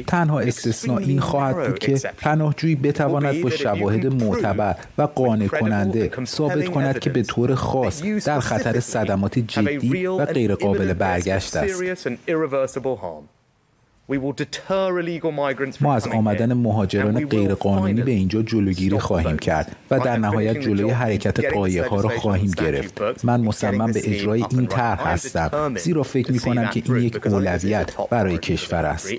تنها 0.07 0.39
استثناء 0.39 0.97
این 0.97 1.19
خواهد 1.19 1.67
بود 1.67 1.79
که 1.79 1.93
پناهجویی 2.17 2.75
بتواند 2.75 3.41
با 3.41 3.49
شواهد 3.49 4.23
معتبر 4.23 4.75
و 4.97 5.01
قانع 5.01 5.47
کننده 5.47 6.11
ثابت 6.25 6.69
کند 6.69 6.99
که 6.99 7.09
به 7.09 7.23
طور 7.23 7.55
خاص 7.55 8.03
در 8.03 8.39
خطر 8.39 8.79
صدمات 8.79 9.39
جدی 9.39 10.05
و 10.05 10.25
غیرقابل 10.25 10.93
برگشت 10.93 11.55
است. 11.55 11.83
ما 15.81 15.95
از 15.95 16.07
آمدن 16.07 16.53
مهاجران 16.53 17.25
غیرقانونی 17.25 18.01
به 18.01 18.11
اینجا 18.11 18.41
جلوگیری 18.41 18.99
خواهیم 18.99 19.37
کرد 19.37 19.75
و 19.91 19.99
در 19.99 20.17
نهایت 20.17 20.57
جلوی 20.59 20.91
حرکت 20.91 21.53
قایقها 21.53 22.01
را 22.01 22.09
خواهیم 22.09 22.51
گرفت. 22.57 23.01
من 23.25 23.41
مصمم 23.41 23.91
به 23.91 24.01
اجرای 24.03 24.43
این 24.51 24.67
طرح 24.67 25.07
هستم. 25.07 25.75
زیرا 25.77 26.03
فکر 26.03 26.31
می 26.31 26.39
کنم 26.39 26.67
که 26.67 26.81
این 26.85 26.97
یک 26.97 27.27
اولویت 27.27 27.97
برای 28.09 28.37
کشور 28.37 28.85
است. 28.85 29.11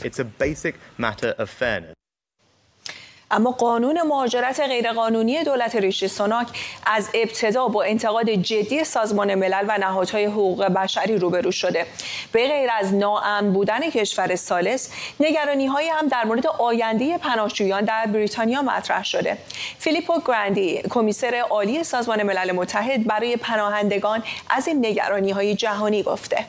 اما 3.33 3.51
قانون 3.51 4.03
مهاجرت 4.03 4.61
غیرقانونی 4.61 5.45
دولت 5.45 5.77
ریشی 5.77 6.09
سوناک 6.09 6.47
از 6.87 7.09
ابتدا 7.14 7.68
با 7.68 7.83
انتقاد 7.83 8.31
جدی 8.31 8.85
سازمان 8.85 9.35
ملل 9.35 9.64
و 9.68 9.79
نهادهای 9.79 10.25
حقوق 10.25 10.64
بشری 10.64 11.16
روبرو 11.16 11.51
شده. 11.51 11.87
به 12.33 12.49
غیر 12.49 12.71
از 12.79 12.95
ناامن 12.95 13.53
بودن 13.53 13.90
کشور 13.90 14.37
سالس 14.37 14.90
نگرانی 15.21 15.66
های 15.66 15.88
هم 15.88 16.09
در 16.09 16.25
مورد 16.25 16.47
آینده 16.47 17.18
پناهجویان 17.18 17.85
در 17.85 18.07
بریتانیا 18.07 18.62
مطرح 18.62 19.05
شده. 19.05 19.38
فیلیپو 19.79 20.21
گراندی 20.27 20.83
کمیسر 20.90 21.35
عالی 21.51 21.85
سازمان 21.85 22.23
ملل 22.23 22.53
متحد 22.53 23.07
برای 23.07 23.37
پناهندگان 23.37 24.23
از 24.51 24.68
این 24.68 24.87
نگرانی 24.87 25.31
های 25.31 25.55
جهانی 25.55 26.03
گفته. 26.03 26.47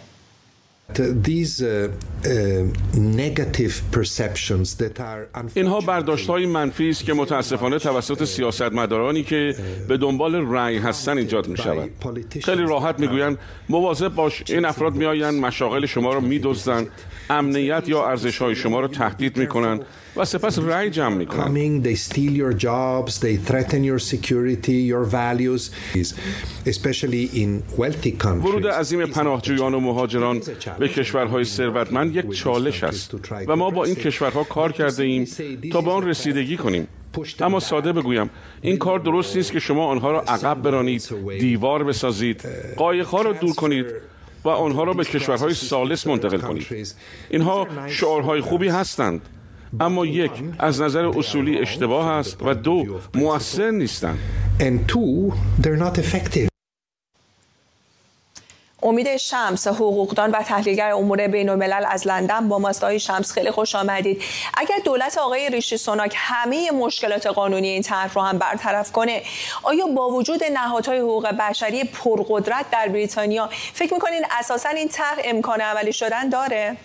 اینها 5.54 5.80
برداشت 5.80 6.30
های 6.30 6.46
منفی 6.46 6.90
است 6.90 7.06
که 7.06 7.14
متاسفانه 7.14 7.80
توسط 7.80 8.24
سیاستمدارانی 8.24 9.24
که 9.24 9.56
به 9.88 9.98
دنبال 9.98 10.36
رأی 10.36 10.78
هستن 10.78 11.18
ایجاد 11.18 11.48
می 11.48 11.58
شود 11.58 11.90
خیلی 12.44 12.64
راحت 12.64 13.00
می‌گویند 13.00 13.38
مواظب 13.70 14.16
باش 14.16 14.44
این 14.48 14.66
افراد 14.66 14.96
میآیند 14.96 15.34
مشاغل 15.42 15.86
شما 15.86 16.14
را 16.14 16.20
میدزدند 16.20 16.88
امنیت 17.30 17.84
یا 17.88 18.08
ارزش 18.08 18.38
های 18.38 18.56
شما 18.56 18.80
را 18.80 18.88
تهدید 18.88 19.38
می 19.38 19.48
کنند 19.48 19.86
و 20.16 20.26
سپس 20.26 20.60
رأی 20.60 20.90
جمع 20.90 21.16
می 21.16 21.26
کنند 21.26 21.52
ورود 28.46 28.68
عظیم 28.68 29.06
پناهجویان 29.06 29.74
و 29.74 29.80
مهاجران 29.80 30.42
به 30.80 30.88
کشورهای 30.88 31.44
ثروتمند 31.44 32.16
یک 32.16 32.32
چالش 32.32 32.84
است 32.84 33.16
و 33.48 33.56
ما 33.56 33.70
با 33.70 33.86
این 33.86 33.96
کشورها 33.96 34.44
کار 34.44 34.72
کرده 34.72 35.04
ایم 35.04 35.28
تا 35.72 35.82
به 35.82 35.92
آن 35.92 36.08
رسیدگی 36.08 36.58
کنیم. 36.58 36.88
اما 37.40 37.60
ساده 37.60 37.94
بگویم 37.94 38.30
این 38.62 38.78
کار 38.78 39.00
درست 39.00 39.36
نیست 39.36 39.52
که 39.52 39.60
شما 39.60 39.86
آنها 39.86 40.12
را 40.12 40.22
عقب 40.22 40.62
برانید 40.62 41.10
دیوار 41.40 41.84
بسازید 41.84 42.46
قایقها 42.78 43.22
را 43.22 43.34
دور 43.34 43.54
کنید 43.54 43.86
و 44.46 44.50
آنها 44.50 44.84
را 44.84 44.94
به 44.94 45.04
کشورهای 45.04 45.54
سالس 45.54 46.08
منتقل 46.08 46.38
کنید. 46.38 46.68
اینها 47.30 47.68
شعارهای 47.88 48.42
خوبی 48.42 48.68
هستند 48.68 49.22
اما 49.80 50.06
یک 50.06 50.32
از 50.60 50.82
نظر 50.82 51.06
اصولی 51.06 51.58
اشتباه 51.60 52.08
است 52.08 52.38
و 52.44 52.54
دو 52.54 52.86
مؤثر 53.14 53.72
نیستند. 53.72 54.20
امید 58.84 59.18
شمس 59.18 59.68
حقوقدان 59.68 60.32
و 60.32 60.44
تحلیلگر 60.44 60.92
امور 60.92 61.28
بین 61.28 61.50
الملل 61.50 61.84
از 61.88 62.08
لندن 62.08 62.48
با 62.48 62.60
ماستای 62.60 63.00
شمس 63.00 63.32
خیلی 63.32 63.52
خوش 63.52 63.76
آمدید. 63.76 64.22
اگر 64.54 64.76
دولت 64.86 65.18
آقای 65.18 65.50
ریشی 65.50 65.78
سوناک 65.78 66.14
همه 66.18 66.72
مشکلات 66.72 67.28
قانونی 67.28 67.68
این 67.68 67.82
طرح 67.82 68.14
رو 68.14 68.22
هم 68.22 68.38
برطرف 68.38 68.92
کنه 68.92 69.22
آیا 69.64 69.86
با 69.88 70.10
وجود 70.10 70.44
نهادهای 70.44 71.00
حقوق 71.00 71.28
بشری 71.28 71.84
پرقدرت 71.84 72.66
در 72.72 72.88
بریتانیا 72.88 73.50
فکر 73.74 73.94
می‌کنین 73.94 74.22
اساسا 74.40 74.70
این 74.70 74.88
طرح 74.88 75.18
امکان 75.24 75.62
عملی 75.62 75.94
شدن 75.94 76.30
داره؟ 76.30 76.78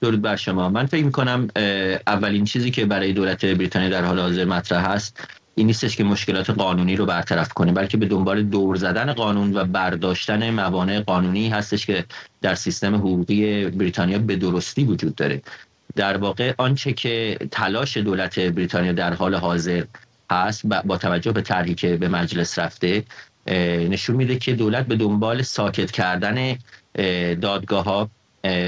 درود 0.00 0.22
بر 0.22 0.36
شما. 0.36 0.68
من 0.68 0.86
فکر 0.86 1.04
می‌کنم 1.04 1.48
اولین 2.06 2.44
چیزی 2.44 2.70
که 2.70 2.84
برای 2.86 3.12
دولت 3.12 3.44
بریتانیا 3.44 3.88
در 3.88 4.04
حال 4.04 4.18
حاضر 4.18 4.44
مطرح 4.44 4.90
است 4.90 5.16
این 5.58 5.66
نیستش 5.66 5.96
که 5.96 6.04
مشکلات 6.04 6.50
قانونی 6.50 6.96
رو 6.96 7.06
برطرف 7.06 7.52
کنه 7.52 7.72
بلکه 7.72 7.96
به 7.96 8.06
دنبال 8.06 8.42
دور 8.42 8.76
زدن 8.76 9.12
قانون 9.12 9.56
و 9.56 9.64
برداشتن 9.64 10.50
موانع 10.50 11.00
قانونی 11.00 11.48
هستش 11.48 11.86
که 11.86 12.04
در 12.42 12.54
سیستم 12.54 12.94
حقوقی 12.94 13.70
بریتانیا 13.70 14.18
به 14.18 14.36
درستی 14.36 14.84
وجود 14.84 15.14
داره. 15.14 15.42
در 15.96 16.16
واقع 16.16 16.54
آنچه 16.58 16.92
که 16.92 17.38
تلاش 17.50 17.96
دولت 17.96 18.38
بریتانیا 18.40 18.92
در 18.92 19.14
حال 19.14 19.34
حاضر 19.34 19.84
هست 20.30 20.66
با 20.66 20.98
توجه 20.98 21.32
به 21.32 21.42
طرحی 21.42 21.74
که 21.74 21.96
به 21.96 22.08
مجلس 22.08 22.58
رفته 22.58 23.04
نشون 23.90 24.16
میده 24.16 24.36
که 24.36 24.52
دولت 24.52 24.86
به 24.86 24.96
دنبال 24.96 25.42
ساکت 25.42 25.90
کردن 25.90 26.56
دادگاه 27.34 27.84
ها 27.84 28.10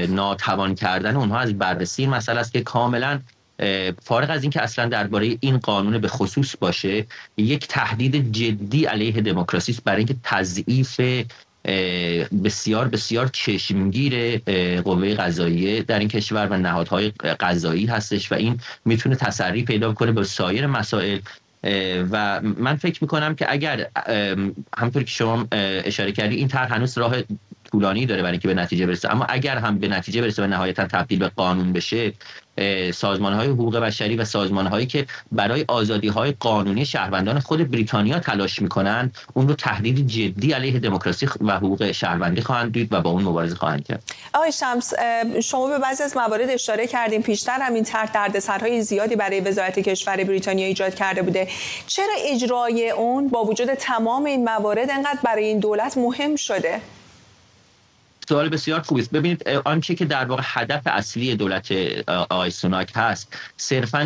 ناتوان 0.09 0.75
کردن 0.75 1.15
اونها 1.15 1.39
از 1.39 1.57
بررسی 1.57 2.05
مسئله 2.07 2.39
است 2.39 2.53
که 2.53 2.61
کاملا 2.61 3.19
فارغ 4.03 4.29
از 4.29 4.41
اینکه 4.41 4.61
اصلا 4.61 4.85
درباره 4.85 5.37
این 5.39 5.57
قانون 5.57 5.97
به 5.97 6.07
خصوص 6.07 6.55
باشه 6.59 7.05
یک 7.37 7.67
تهدید 7.67 8.31
جدی 8.31 8.85
علیه 8.85 9.21
دموکراسی 9.21 9.71
است 9.71 9.83
برای 9.83 9.97
اینکه 9.97 10.15
تضعیف 10.23 11.01
بسیار 12.43 12.87
بسیار 12.87 13.27
چشمگیر 13.27 14.37
قوه 14.81 15.15
قضاییه 15.15 15.81
در 15.81 15.99
این 15.99 16.07
کشور 16.07 16.47
و 16.47 16.57
نهادهای 16.57 17.09
قضایی 17.39 17.85
هستش 17.85 18.31
و 18.31 18.35
این 18.35 18.59
می‌تونه 18.85 19.15
تسری 19.15 19.63
پیدا 19.63 19.93
کنه 19.93 20.11
به 20.11 20.23
سایر 20.23 20.67
مسائل. 20.67 21.19
و 22.11 22.41
من 22.41 22.75
فکر 22.75 23.03
می‌کنم 23.03 23.35
که 23.35 23.51
اگر 23.51 23.87
همطور 24.77 25.03
که 25.03 25.09
شما 25.11 25.47
اشاره 25.51 26.11
کردی 26.11 26.35
این 26.35 26.47
طرح 26.47 26.73
هنوز 26.73 26.97
راه 26.97 27.15
طولانی 27.71 28.05
داره 28.05 28.21
برای 28.21 28.31
اینکه 28.31 28.47
به 28.47 28.53
نتیجه 28.53 28.85
برسه. 28.85 29.11
اما 29.11 29.25
اگر 29.29 29.57
هم 29.57 29.79
به 29.79 29.87
نتیجه 29.87 30.21
برسه 30.21 30.43
و 30.43 30.47
نهایتا 30.47 30.87
تبدیل 30.87 31.19
به 31.19 31.27
قانون 31.27 31.73
بشه 31.73 32.13
سازمان 32.93 33.33
های 33.33 33.47
حقوق 33.47 33.77
بشری 33.77 34.15
و 34.15 34.25
سازمان 34.25 34.67
هایی 34.67 34.85
که 34.85 35.05
برای 35.31 35.65
آزادی 35.67 36.07
های 36.07 36.33
قانونی 36.39 36.85
شهروندان 36.85 37.39
خود 37.39 37.71
بریتانیا 37.71 38.19
تلاش 38.19 38.61
می‌کنند 38.61 39.17
اون 39.33 39.47
رو 39.47 39.53
تهدید 39.53 40.07
جدی 40.07 40.53
علیه 40.53 40.79
دموکراسی 40.79 41.27
و 41.41 41.51
حقوق 41.57 41.91
شهروندی 41.91 42.41
خواهند 42.41 42.73
دید 42.73 42.93
و 42.93 43.01
با 43.01 43.09
اون 43.09 43.23
مبارزه 43.23 43.55
خواهند 43.55 43.85
کرد. 43.85 44.03
آقای 44.33 44.51
شمس 44.51 44.93
شما 45.43 45.67
به 45.67 45.79
بعضی 45.79 46.03
از 46.03 46.17
موارد 46.17 46.49
اشاره 46.49 46.87
کردیم. 46.87 47.21
پیشتر 47.21 47.59
هم 47.61 47.73
این 47.73 47.83
طرح 47.83 48.11
دردسرهای 48.11 48.81
زیادی 48.81 49.15
برای 49.15 49.39
وزارت 49.39 49.79
کشور 49.79 50.23
بریتانیا 50.23 50.67
ایجاد 50.67 50.95
کرده 50.95 51.21
بوده. 51.21 51.47
چرا 51.87 52.13
اجرای 52.27 52.89
اون 52.89 53.27
با 53.27 53.43
وجود 53.43 53.73
تمام 53.73 54.25
این 54.25 54.43
موارد 54.43 54.91
انقدر 54.91 55.19
برای 55.23 55.45
این 55.45 55.59
دولت 55.59 55.97
مهم 55.97 56.35
شده؟ 56.35 56.81
سوال 58.31 58.49
بسیار 58.49 58.81
خوبی 58.81 59.01
است. 59.01 59.11
ببینید 59.11 59.49
آنچه 59.49 59.95
که 59.95 60.05
در 60.05 60.25
واقع 60.25 60.41
هدف 60.45 60.81
اصلی 60.85 61.35
دولت 61.35 61.71
آقای 62.07 62.49
سوناک 62.49 62.91
هست 62.95 63.37
صرفا 63.57 64.03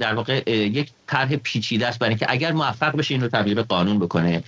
در 0.00 0.14
واقع 0.14 0.50
یک 0.50 0.90
طرح 1.06 1.36
پیچیده 1.36 1.86
است 1.86 1.98
برای 1.98 2.10
اینکه 2.10 2.26
اگر 2.28 2.52
موفق 2.52 2.96
بشه 2.96 3.14
این 3.14 3.22
رو 3.22 3.28
تبدیل 3.28 3.54
به 3.54 3.62
قانون 3.62 3.98
بکنه 3.98 4.42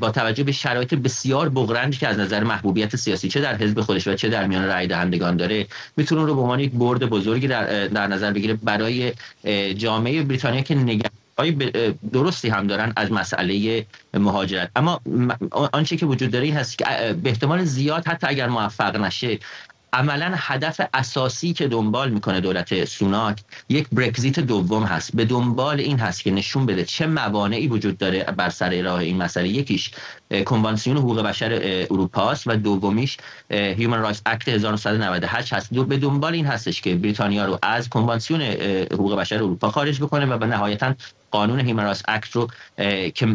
با 0.00 0.10
توجه 0.10 0.44
به 0.44 0.52
شرایط 0.52 0.94
بسیار 0.94 1.48
بغرنجی 1.48 1.98
که 1.98 2.08
از 2.08 2.18
نظر 2.18 2.44
محبوبیت 2.44 2.96
سیاسی 2.96 3.28
چه 3.28 3.40
در 3.40 3.56
حزب 3.56 3.80
خودش 3.80 4.08
و 4.08 4.14
چه 4.14 4.28
در 4.28 4.46
میان 4.46 4.66
رای 4.66 4.86
دهندگان 4.86 5.36
داره 5.36 5.66
می‌تونه 5.96 6.24
رو 6.24 6.34
به 6.34 6.40
عنوان 6.40 6.60
یک 6.60 6.70
برد 6.70 7.06
بزرگی 7.06 7.48
در, 7.48 7.88
در 7.88 8.06
نظر 8.06 8.32
بگیره 8.32 8.54
برای 8.54 9.12
جامعه 9.74 10.22
بریتانیا 10.22 10.60
که 10.60 10.74
نگران 10.74 11.19
درستی 12.12 12.48
هم 12.48 12.66
دارن 12.66 12.92
از 12.96 13.12
مسئله 13.12 13.86
مهاجرت؟ 14.14 14.70
اما 14.76 15.00
آنچه 15.72 15.96
که 15.96 16.06
وجود 16.06 16.30
داره 16.30 16.44
این 16.44 16.56
هست 16.56 16.78
که 16.78 16.84
به 17.22 17.30
احتمال 17.30 17.64
زیاد 17.64 18.08
حتی 18.08 18.26
اگر 18.26 18.48
موفق 18.48 18.96
نشه 18.96 19.38
عملا 19.92 20.32
هدف 20.36 20.80
اساسی 20.94 21.52
که 21.52 21.68
دنبال 21.68 22.10
می‌کنه 22.10 22.40
دولت 22.40 22.84
سوناک 22.84 23.38
یک 23.68 23.86
برگزیت 23.92 24.40
دوم 24.40 24.82
هست. 24.82 25.16
به 25.16 25.24
دنبال 25.24 25.80
این 25.80 25.98
هست 25.98 26.22
که 26.22 26.30
نشون 26.30 26.66
بده 26.66 26.84
چه 26.84 27.06
موانعی 27.06 27.68
وجود 27.68 27.98
داره 27.98 28.24
بر 28.24 28.50
سر 28.50 28.82
راه 28.82 28.98
این 28.98 29.16
مسئله. 29.16 29.48
یکیش 29.48 29.90
کنوانسیون 30.46 30.96
حقوق 30.96 31.22
بشر 31.22 31.86
اروپا 31.90 32.30
است 32.30 32.46
و 32.46 32.56
دومیش 32.56 33.16
Human 33.50 33.98
Rights 33.98 34.22
Act 34.26 34.48
1998 34.48 35.52
هست. 35.52 35.74
دو 35.74 35.84
به 35.84 35.96
دنبال 35.96 36.32
این 36.32 36.46
هستش 36.46 36.80
که 36.80 36.94
بریتانیا 36.94 37.44
رو 37.44 37.58
از 37.62 37.88
کنوانسیون 37.88 38.42
حقوق 38.92 39.14
بشر 39.16 39.36
اروپا 39.36 39.70
خارج 39.70 40.00
بکنه 40.00 40.26
و 40.26 40.38
به 40.38 40.46
نهایتا 40.46 40.94
قانون 41.30 41.60
Human 41.60 41.79
Rights 41.79 42.02
Act 42.08 42.32
رو 42.32 42.48
که 43.14 43.26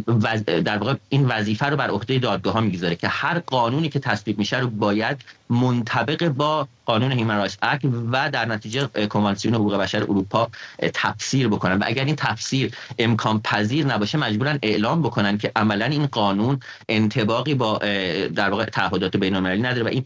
در 0.45 0.77
واقع 0.77 0.95
این 1.09 1.25
وظیفه 1.25 1.65
رو 1.65 1.77
بر 1.77 1.89
عهده 1.89 2.19
دادگاه 2.19 2.53
ها 2.53 2.61
می‌گذاره 2.61 2.95
که 2.95 3.07
هر 3.07 3.39
قانونی 3.39 3.89
که 3.89 3.99
تصویب 3.99 4.39
میشه 4.39 4.59
رو 4.59 4.69
باید 4.69 5.17
منطبق 5.49 6.27
با 6.27 6.67
قانون 6.85 7.11
Human 7.11 7.37
Rights 7.37 7.57
Act 7.61 7.85
و 8.11 8.29
در 8.29 8.45
نتیجه 8.45 8.87
کنوانسیون 8.87 9.55
حقوق 9.55 9.75
بشر 9.75 10.03
اروپا 10.03 10.49
تفسیر 10.93 11.47
بکنن. 11.47 11.79
و 11.79 11.83
اگر 11.85 12.05
این 12.05 12.15
تفسیر 12.15 12.71
امکان 12.99 13.41
پذیر 13.41 13.85
نباشه 13.85 14.17
مجبورن 14.17 14.59
اعلام 14.63 15.01
بکنن 15.01 15.37
که 15.37 15.51
عملا 15.55 15.85
این 15.85 16.05
قانون 16.05 16.59
انطباقی 16.89 17.53
با 17.53 17.77
در 18.35 18.49
واقع 18.49 18.65
تعهدات 18.65 19.17
بین 19.17 19.35
المللی 19.35 19.61
نداره. 19.61 19.83
و 19.83 19.87
این 19.87 20.03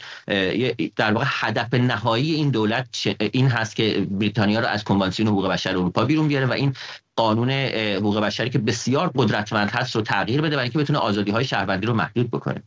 در 0.95 1.13
واقع 1.13 1.25
هدف 1.27 1.73
نهایی 1.73 2.33
این 2.33 2.49
دولت 2.49 3.07
این 3.19 3.47
هست 3.47 3.75
که 3.75 4.07
بریتانیا 4.11 4.59
رو 4.59 4.67
از 4.67 4.83
کنوانسیون 4.83 5.29
حقوق 5.29 5.47
بشر 5.47 5.69
اروپا 5.69 6.05
بیرون 6.05 6.27
بیاره 6.27 6.45
و 6.45 6.51
این 6.51 6.73
قانون 7.19 7.51
حقوق 7.51 8.19
بشری 8.19 8.49
که 8.49 8.59
بسیار 8.59 9.11
قدرتمند 9.15 9.69
هست 9.69 9.95
رو 9.95 10.01
تغییر 10.01 10.41
بده 10.41 10.49
برای 10.49 10.63
اینکه 10.63 10.79
بتونه 10.79 10.99
آزادی 10.99 11.31
های 11.31 11.45
شهروندی 11.45 11.87
رو 11.87 11.93
محدود 11.93 12.31
بکنه. 12.31 12.63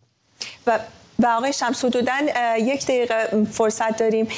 و 0.66 0.78
و 1.18 1.26
آقای 1.26 1.52
شمس 1.52 1.84
حدودا 1.84 2.12
یک 2.58 2.84
دقیقه 2.84 3.44
فرصت 3.50 3.96
داریم. 3.98 4.28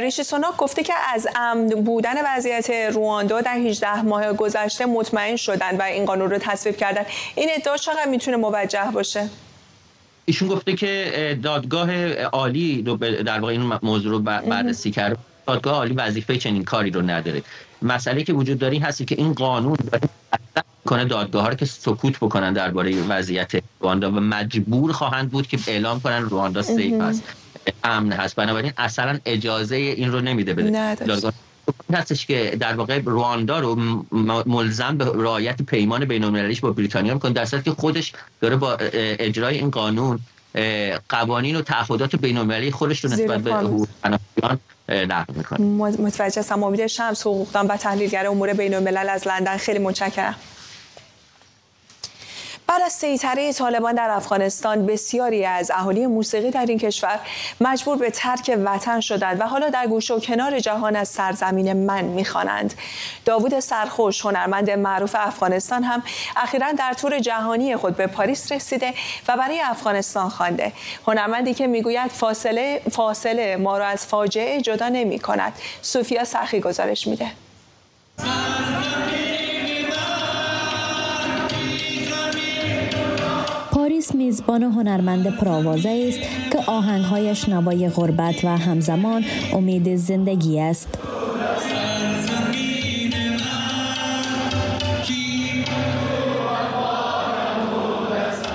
ریشی 0.00 0.22
سوناک 0.22 0.56
گفته 0.56 0.82
که 0.82 0.92
از 1.14 1.28
امن 1.36 1.68
بودن 1.68 2.14
وضعیت 2.26 2.70
رواندا 2.70 3.40
در 3.40 3.56
18 3.56 4.02
ماه 4.02 4.32
گذشته 4.32 4.86
مطمئن 4.86 5.36
شدن 5.36 5.76
و 5.76 5.82
این 5.82 6.04
قانون 6.04 6.30
رو 6.30 6.38
تصویب 6.38 6.76
کردن. 6.76 7.02
این 7.34 7.48
ادعا 7.54 7.76
چقدر 7.76 8.08
می‌تونه 8.10 8.36
موجه 8.36 8.90
باشه؟ 8.92 9.28
ایشون 10.24 10.48
گفته 10.48 10.72
که 10.72 11.38
دادگاه 11.42 12.12
عالی 12.14 12.82
در 13.26 13.40
واقع 13.40 13.52
این 13.52 13.78
موضوع 13.82 14.12
رو 14.12 14.18
بررسی 14.18 14.90
کرد. 14.90 15.18
دادگاه 15.46 15.74
عالی 15.74 15.94
وظیفه 15.94 16.38
چنین 16.38 16.64
کاری 16.64 16.90
رو 16.90 17.02
نداره. 17.02 17.42
مسئله 17.82 18.22
که 18.22 18.32
وجود 18.32 18.58
داره 18.58 18.78
هستی 18.78 19.04
که 19.04 19.14
این 19.18 19.32
قانون 19.32 19.76
کنه 20.84 21.04
دادگاه 21.04 21.42
ها 21.42 21.48
رو 21.48 21.54
که 21.54 21.64
سکوت 21.64 22.16
بکنن 22.16 22.52
درباره 22.52 23.02
وضعیت 23.02 23.52
رواندا 23.80 24.10
و 24.10 24.14
مجبور 24.14 24.92
خواهند 24.92 25.30
بود 25.30 25.46
که 25.46 25.58
اعلام 25.66 26.00
کنن 26.00 26.22
رواندا 26.22 26.62
سیف 26.62 27.00
است 27.00 27.22
امن 27.84 28.12
هست. 28.12 28.36
بنابراین 28.36 28.72
اصلا 28.76 29.18
اجازه 29.26 29.76
این 29.76 30.12
رو 30.12 30.20
نمیده 30.20 30.54
بده. 30.54 30.94
دادگاه 30.94 31.32
هستش 31.92 32.26
که 32.26 32.56
در 32.60 32.74
واقع 32.74 32.98
رواندا 32.98 33.60
رو 33.60 33.74
ملزم 34.46 34.96
به 34.96 35.04
رعایت 35.04 35.62
پیمان 35.62 36.04
بین 36.04 36.24
المللیش 36.24 36.60
با 36.60 36.72
بریتانیا 36.72 37.14
می‌کنه 37.14 37.32
در 37.32 37.44
که 37.44 37.70
خودش 37.70 38.12
داره 38.40 38.56
با 38.56 38.76
اجرای 38.76 39.58
این 39.58 39.70
قانون 39.70 40.18
قوانین 41.08 41.56
و 41.56 41.62
تعهدات 41.62 42.16
بین 42.16 42.36
المللی 42.36 42.70
خودش 42.70 43.04
رو 43.04 43.10
نسبت 43.10 43.40
به 43.40 43.54
حقوق 43.54 43.88
نقل 44.92 45.34
می‌کنه. 45.34 45.60
متوجه 46.00 46.40
هستم. 46.40 46.86
شمس 46.86 47.20
حقوقدان 47.20 47.66
و 47.66 47.76
تحلیلگر 47.76 48.26
امور 48.26 48.52
بین 48.52 48.74
الملل 48.74 49.08
از 49.08 49.28
لندن. 49.28 49.56
خیلی 49.56 49.78
متشکرم. 49.78 50.34
بعد 52.72 52.82
از 52.82 52.92
سیطره 52.92 53.52
طالبان 53.52 53.94
در 53.94 54.10
افغانستان 54.10 54.86
بسیاری 54.86 55.44
از 55.44 55.70
اهالی 55.70 56.06
موسیقی 56.06 56.50
در 56.50 56.66
این 56.66 56.78
کشور 56.78 57.18
مجبور 57.60 57.98
به 57.98 58.10
ترک 58.10 58.58
وطن 58.64 59.00
شدند 59.00 59.40
و 59.40 59.44
حالا 59.44 59.70
در 59.70 59.86
گوشه 59.86 60.14
و 60.14 60.20
کنار 60.20 60.60
جهان 60.60 60.96
از 60.96 61.08
سرزمین 61.08 61.72
من 61.72 62.04
می‌خوانند. 62.04 62.74
داوود 63.24 63.60
سرخوش 63.60 64.26
هنرمند 64.26 64.70
معروف 64.70 65.16
افغانستان 65.18 65.82
هم 65.82 66.02
اخیرا 66.36 66.72
در 66.72 66.92
تور 66.92 67.18
جهانی 67.18 67.76
خود 67.76 67.96
به 67.96 68.06
پاریس 68.06 68.52
رسیده 68.52 68.94
و 69.28 69.36
برای 69.36 69.60
افغانستان 69.60 70.28
خوانده. 70.28 70.72
هنرمندی 71.06 71.54
که 71.54 71.66
می‌گوید 71.66 72.10
فاصله 72.10 72.82
فاصله 72.90 73.56
ما 73.56 73.78
را 73.78 73.86
از 73.86 74.06
فاجعه 74.06 74.60
جدا 74.60 74.88
نمی 74.88 75.18
کند 75.18 75.52
سوفیا 75.82 76.24
سخی 76.24 76.60
گزارش 76.60 77.06
میده. 77.06 77.26
پاریس 84.02 84.14
میزبان 84.14 84.62
هنرمند 84.62 85.36
پرآوازه 85.36 86.04
است 86.08 86.18
که 86.52 86.58
آهنگهایش 86.70 87.48
نوای 87.48 87.88
غربت 87.88 88.44
و 88.44 88.48
همزمان 88.48 89.24
امید 89.52 89.96
زندگی 89.96 90.60
است. 90.60 90.88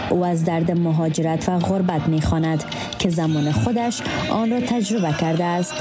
او 0.09 0.25
از 0.25 0.45
درد 0.45 0.71
مهاجرت 0.71 1.49
و 1.49 1.59
غربت 1.59 2.07
می‌خواند 2.07 2.63
که 2.99 3.09
زمان 3.09 3.51
خودش 3.51 4.01
آن 4.31 4.51
را 4.51 4.59
تجربه 4.59 5.13
کرده 5.21 5.43
است. 5.43 5.73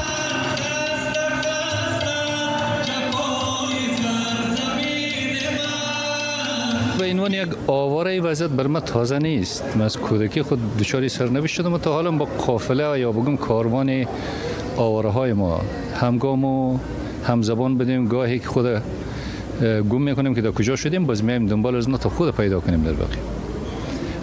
به 6.99 7.11
عنوان 7.11 7.33
یک 7.33 7.49
آواره 7.67 8.21
وضعیت 8.21 8.51
بر 8.51 8.67
من 8.67 8.81
تازه 8.81 9.19
نیست. 9.19 9.77
من 9.77 9.85
از 9.85 9.97
کودکی 9.97 10.43
خود 10.43 10.77
دچار 10.79 11.09
سرنوشت 11.09 11.55
شدم 11.55 11.73
و 11.73 11.79
تا 11.79 11.93
حالا 11.93 12.11
با 12.11 12.25
قافله 12.25 13.01
یا 13.01 13.13
بگم 13.13 13.37
کاروان 13.37 14.07
آواره 14.77 15.11
های 15.11 15.33
ما 15.33 15.61
همگام 16.01 16.45
و 16.45 16.79
همزبان 17.25 17.79
بدیم. 17.79 18.09
گاهی 18.09 18.39
که 18.39 18.47
خود 18.47 18.83
گم 19.63 20.03
می‌کنیم 20.03 20.35
که 20.35 20.41
در 20.41 20.51
کجا 20.51 20.77
شدیم 20.77 21.07
باز 21.07 21.25
میایم 21.25 21.47
دنبال 21.47 21.77
از 21.77 21.89
تا 21.89 22.09
خود 22.09 22.37
پیدا 22.37 22.61
کنیم 22.61 22.83
در 22.83 22.93
باقی 22.93 23.17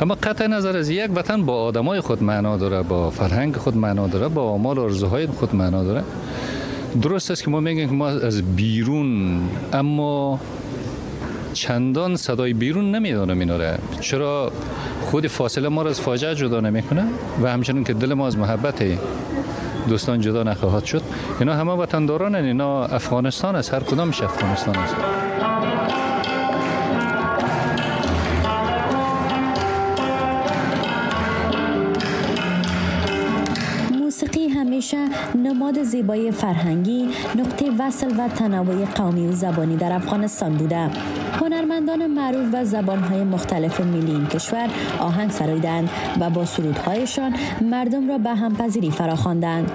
اما 0.01 0.15
قطع 0.23 0.47
نظر 0.47 0.77
از 0.77 0.89
یک 0.89 1.11
وطن 1.15 1.45
با 1.45 1.63
آدمای 1.63 2.01
خود 2.01 2.23
معنا 2.23 2.57
داره 2.57 2.81
با 2.81 3.09
فرهنگ 3.09 3.55
خود 3.55 3.77
معنا 3.77 4.07
داره 4.07 4.27
با 4.27 4.41
آمال 4.41 4.77
و 4.77 4.81
ارزوهای 4.81 5.27
خود 5.27 5.55
معنا 5.55 5.83
داره. 5.83 6.03
درست 7.01 7.31
است 7.31 7.43
که 7.43 7.51
ما 7.51 7.59
میگیم 7.59 7.89
که 7.89 7.95
ما 7.95 8.07
از 8.07 8.41
بیرون 8.55 9.41
اما 9.73 10.39
چندان 11.53 12.15
صدای 12.15 12.53
بیرون 12.53 12.91
نمی‌دانم 12.91 13.39
اینا 13.39 13.57
چرا 13.99 14.51
خود 15.01 15.27
فاصله 15.27 15.69
ما 15.69 15.81
را 15.81 15.89
از 15.89 16.01
فاجعه 16.01 16.35
جدا 16.35 16.59
نمی‌کنه؟ 16.59 17.05
و 17.43 17.51
همچنین 17.51 17.83
که 17.83 17.93
دل 17.93 18.13
ما 18.13 18.27
از 18.27 18.37
محبت 18.37 18.83
دوستان 19.89 20.21
جدا 20.21 20.43
نخواهد 20.43 20.85
شد. 20.85 21.01
اینا 21.39 21.53
همه 21.55 21.71
وطنداران 21.71 22.35
اینا 22.35 22.85
افغانستان 22.85 23.55
است 23.55 23.73
هر 23.73 23.79
کدامش 23.79 24.21
افغانستان 24.21 24.75
است. 24.75 24.95
همیشه 34.73 35.09
نماد 35.35 35.83
زیبایی 35.83 36.31
فرهنگی 36.31 37.09
نقطه 37.35 37.71
وصل 37.79 38.11
و 38.19 38.27
تنوع 38.27 38.85
قومی 38.85 39.27
و 39.27 39.31
زبانی 39.31 39.77
در 39.77 39.93
افغانستان 39.93 40.53
بوده. 40.53 40.89
هنرمندان 41.41 42.07
معروف 42.07 42.47
و 42.53 42.65
زبانهای 42.65 43.23
مختلف 43.23 43.81
ملی 43.81 44.11
این 44.11 44.27
کشور 44.27 44.69
آهنگ 44.99 45.31
سرایدند 45.31 45.89
و 46.19 46.29
با 46.29 46.45
سرودهایشان 46.45 47.35
مردم 47.61 48.09
را 48.09 48.17
به 48.17 48.29
همپذیری 48.29 48.91
فراخواندند. 48.91 49.71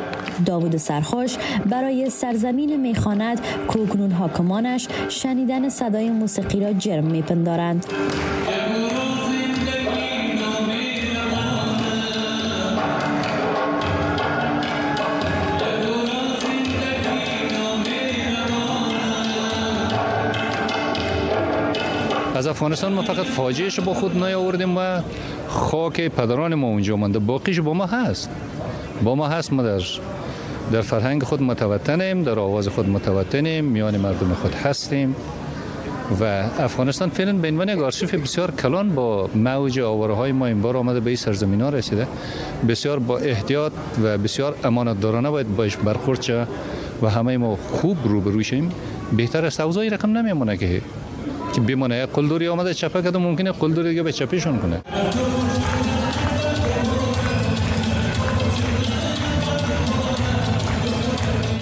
داوود 0.46 0.76
سرخوش 0.76 1.36
برای 1.66 2.10
سرزمین 2.10 2.80
می‌خواند 2.80 3.40
کوکنون 3.68 4.12
حاکمانش 4.12 4.88
شنیدن 5.08 5.68
صدای 5.68 6.10
موسیقی 6.10 6.60
را 6.60 6.72
جرم 6.72 7.04
میپندارند. 7.04 7.86
افغانستان 22.58 22.92
ما 22.92 23.02
فقط 23.02 23.26
فاجعهش 23.26 23.80
با 23.80 23.94
خود 23.94 24.24
نیاوردیم 24.24 24.76
و 24.78 25.00
خاک 25.48 26.00
پدران 26.00 26.54
ما 26.54 26.66
اونجا 26.66 26.96
مانده. 26.96 27.18
باقیش 27.18 27.60
با 27.60 27.74
ما 27.74 27.86
هست. 27.86 28.30
با 29.02 29.14
ما 29.14 29.28
هست 29.28 29.52
ما 29.52 29.62
در 29.62 29.80
در 30.72 30.80
فرهنگ 30.80 31.22
خود 31.22 31.42
متوطنیم 31.42 32.22
در 32.22 32.38
آواز 32.38 32.68
خود 32.68 32.88
متوطنیم 32.88 33.64
میان 33.64 33.96
مردم 33.96 34.34
خود 34.34 34.54
هستیم 34.54 35.16
و 36.20 36.24
افغانستان 36.58 37.10
فعلا 37.10 37.32
به 37.32 37.48
عنوان 37.48 37.68
یک 37.68 38.14
بسیار 38.14 38.50
کلان 38.50 38.94
با 38.94 39.30
موج 39.34 39.80
آواره 39.80 40.14
های 40.14 40.32
ما 40.32 40.46
این 40.46 40.62
بار 40.62 40.76
آمده 40.76 41.00
به 41.00 41.10
این 41.10 41.16
سرزمین 41.16 41.60
ها 41.60 41.68
رسیده. 41.68 42.06
بسیار 42.68 42.98
با 42.98 43.18
احتیاط 43.18 43.72
و 44.02 44.18
بسیار 44.18 44.54
امانت 44.64 45.00
دارانه 45.00 45.30
باید 45.30 45.56
باش 45.56 45.76
برخورد 45.76 46.22
شه 46.22 46.46
و 47.02 47.08
همه 47.08 47.36
ما 47.36 47.56
خوب 47.56 47.96
روبرو 48.04 48.42
شیم 48.42 48.70
بهتر 49.16 49.44
است 49.44 49.60
اوضاعی 49.60 49.90
رقم 49.90 50.18
نمیمونه 50.18 50.56
که 50.56 50.80
که 51.58 51.64
بمونه 51.64 52.06
قلدوری 52.06 52.48
آمده 52.48 52.74
چپه 52.74 53.02
کده 53.02 53.18
ممکنه 53.18 53.52
قلدوری 53.52 53.88
دیگه 53.88 54.02
به 54.02 54.12
چپیشون 54.12 54.58
کنه 54.58 54.82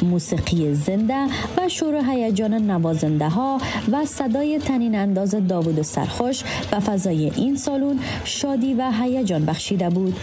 موسیقی 0.02 0.74
زنده 0.74 1.26
و 1.56 1.68
شور 1.68 1.94
هیجان 2.10 2.54
نوازنده 2.54 3.28
ها 3.28 3.60
و 3.92 4.04
صدای 4.04 4.58
تنین 4.58 4.94
انداز 4.94 5.34
داوود 5.48 5.82
سرخوش 5.82 6.42
و 6.72 6.80
فضای 6.80 7.30
این 7.36 7.56
سالون 7.56 8.00
شادی 8.24 8.74
و 8.74 8.90
هیجان 9.02 9.44
بخشیده 9.44 9.90
بود. 9.90 10.16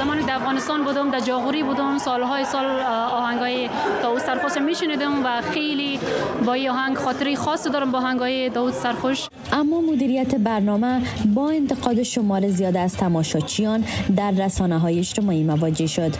افغانستان 0.00 0.84
بودم 0.84 1.10
در 1.10 1.20
جاغوری 1.20 1.62
بودم. 1.62 1.98
سالهای 1.98 2.44
سال 2.44 2.64
آهنگای 3.10 3.68
داوود 4.02 4.20
سرخوش 4.20 4.62
میشنیدم 4.62 5.26
و 5.26 5.42
خیلی 5.42 5.98
با 6.46 6.52
این 6.52 6.70
آهنگ 6.70 6.96
خاطری 6.96 7.36
خاص 7.36 7.66
دارم 7.66 7.90
با 7.92 7.98
آهنگای 7.98 8.48
داوود 8.48 8.72
سرخوش. 8.72 9.28
اما 9.52 9.80
مدیریت 9.80 10.34
برنامه 10.34 11.00
با 11.34 11.50
انتقاد 11.50 12.02
شمار 12.02 12.48
زیاد 12.48 12.76
از 12.76 12.96
تماشاچیان 12.96 13.84
در 14.16 14.30
رسانه 14.30 14.78
های 14.78 14.98
اجتماعی 14.98 15.44
مواجه 15.44 15.86
شد. 15.86 16.12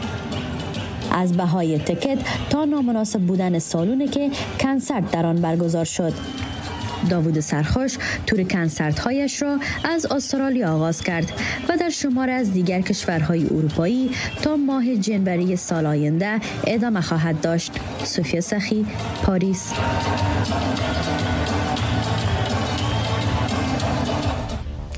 از 1.12 1.36
بهای 1.36 1.78
تکت 1.78 2.18
تا 2.50 2.64
نامناسب 2.64 3.20
بودن 3.20 3.58
سالونه 3.58 4.08
که 4.08 4.30
کنسرت 4.60 5.10
در 5.10 5.26
آن 5.26 5.36
برگزار 5.36 5.84
شد. 5.84 6.12
داوود 7.10 7.40
سرخوش 7.40 7.98
تور 8.26 8.42
کنسرت 8.42 8.98
هایش 8.98 9.42
را 9.42 9.58
از 9.84 10.06
استرالیا 10.06 10.74
آغاز 10.74 11.02
کرد 11.02 11.32
و 11.68 11.76
در 11.76 11.90
شمار 11.90 12.30
از 12.30 12.52
دیگر 12.52 12.80
کشورهای 12.80 13.44
اروپایی 13.44 14.10
تا 14.42 14.56
ماه 14.56 14.96
جنوری 14.96 15.56
سال 15.56 15.86
آینده 15.86 16.40
ادامه 16.66 17.00
خواهد 17.00 17.40
داشت. 17.40 17.72
سوفیا 18.04 18.40
سخی، 18.40 18.86
پاریس 19.22 19.72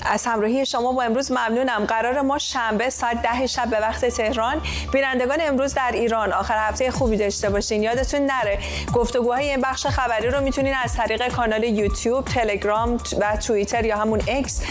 از 0.05 0.27
همراهی 0.27 0.67
شما 0.67 0.93
با 0.93 1.03
امروز 1.03 1.33
ممنونم. 1.33 1.85
قرار 1.85 2.21
ما 2.21 2.39
شنبه 2.39 2.91
ساعت 2.91 3.23
ده 3.23 3.47
شب 3.47 3.71
به 3.71 3.81
وقت 3.81 4.05
تهران. 4.05 4.63
بینندگان 4.93 5.39
امروز 5.41 5.75
در 5.75 5.91
ایران 5.93 6.33
آخر 6.33 6.69
هفته 6.69 6.91
خوبی 6.91 7.17
داشته 7.17 7.51
باشین. 7.51 7.83
یادتون 7.83 8.21
نره 8.21 8.59
گفتگوهای 8.95 9.51
این 9.51 9.61
بخش 9.61 9.87
خبری 9.87 10.29
رو 10.31 10.41
می‌تونین 10.41 10.75
از 10.85 10.97
طریق 10.97 11.33
کانال 11.33 11.65
یوتیوب 11.65 12.25
تلگرام 12.25 12.99
و 13.21 13.37
توییتر 13.37 13.85
یا 13.85 13.97
همون 13.97 14.23
اکس 14.29 14.63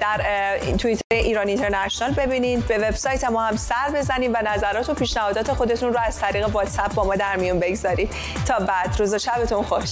در 0.00 0.58
توییتر 0.78 1.02
ایران 1.10 1.48
اینترنشنال 1.48 2.12
ببینید 2.12 2.66
به 2.66 2.78
وبسایت 2.78 3.24
ما 3.24 3.42
هم 3.42 3.56
سر 3.56 3.90
بزنید 3.94 4.30
و 4.34 4.38
نظرات 4.54 4.90
و 4.90 4.94
پیشنهادات 4.94 5.52
خودتون 5.52 5.92
رو 5.92 6.00
از 6.00 6.18
طریق 6.18 6.48
واتساپ 6.48 6.94
با 6.94 7.04
ما 7.04 7.16
در 7.16 7.36
میون 7.36 7.60
بگذارید 7.60 8.10
تا 8.46 8.58
بعد 8.58 8.96
روز 8.98 9.14
و 9.14 9.18
شبتون 9.18 9.62
خوش. 9.62 9.90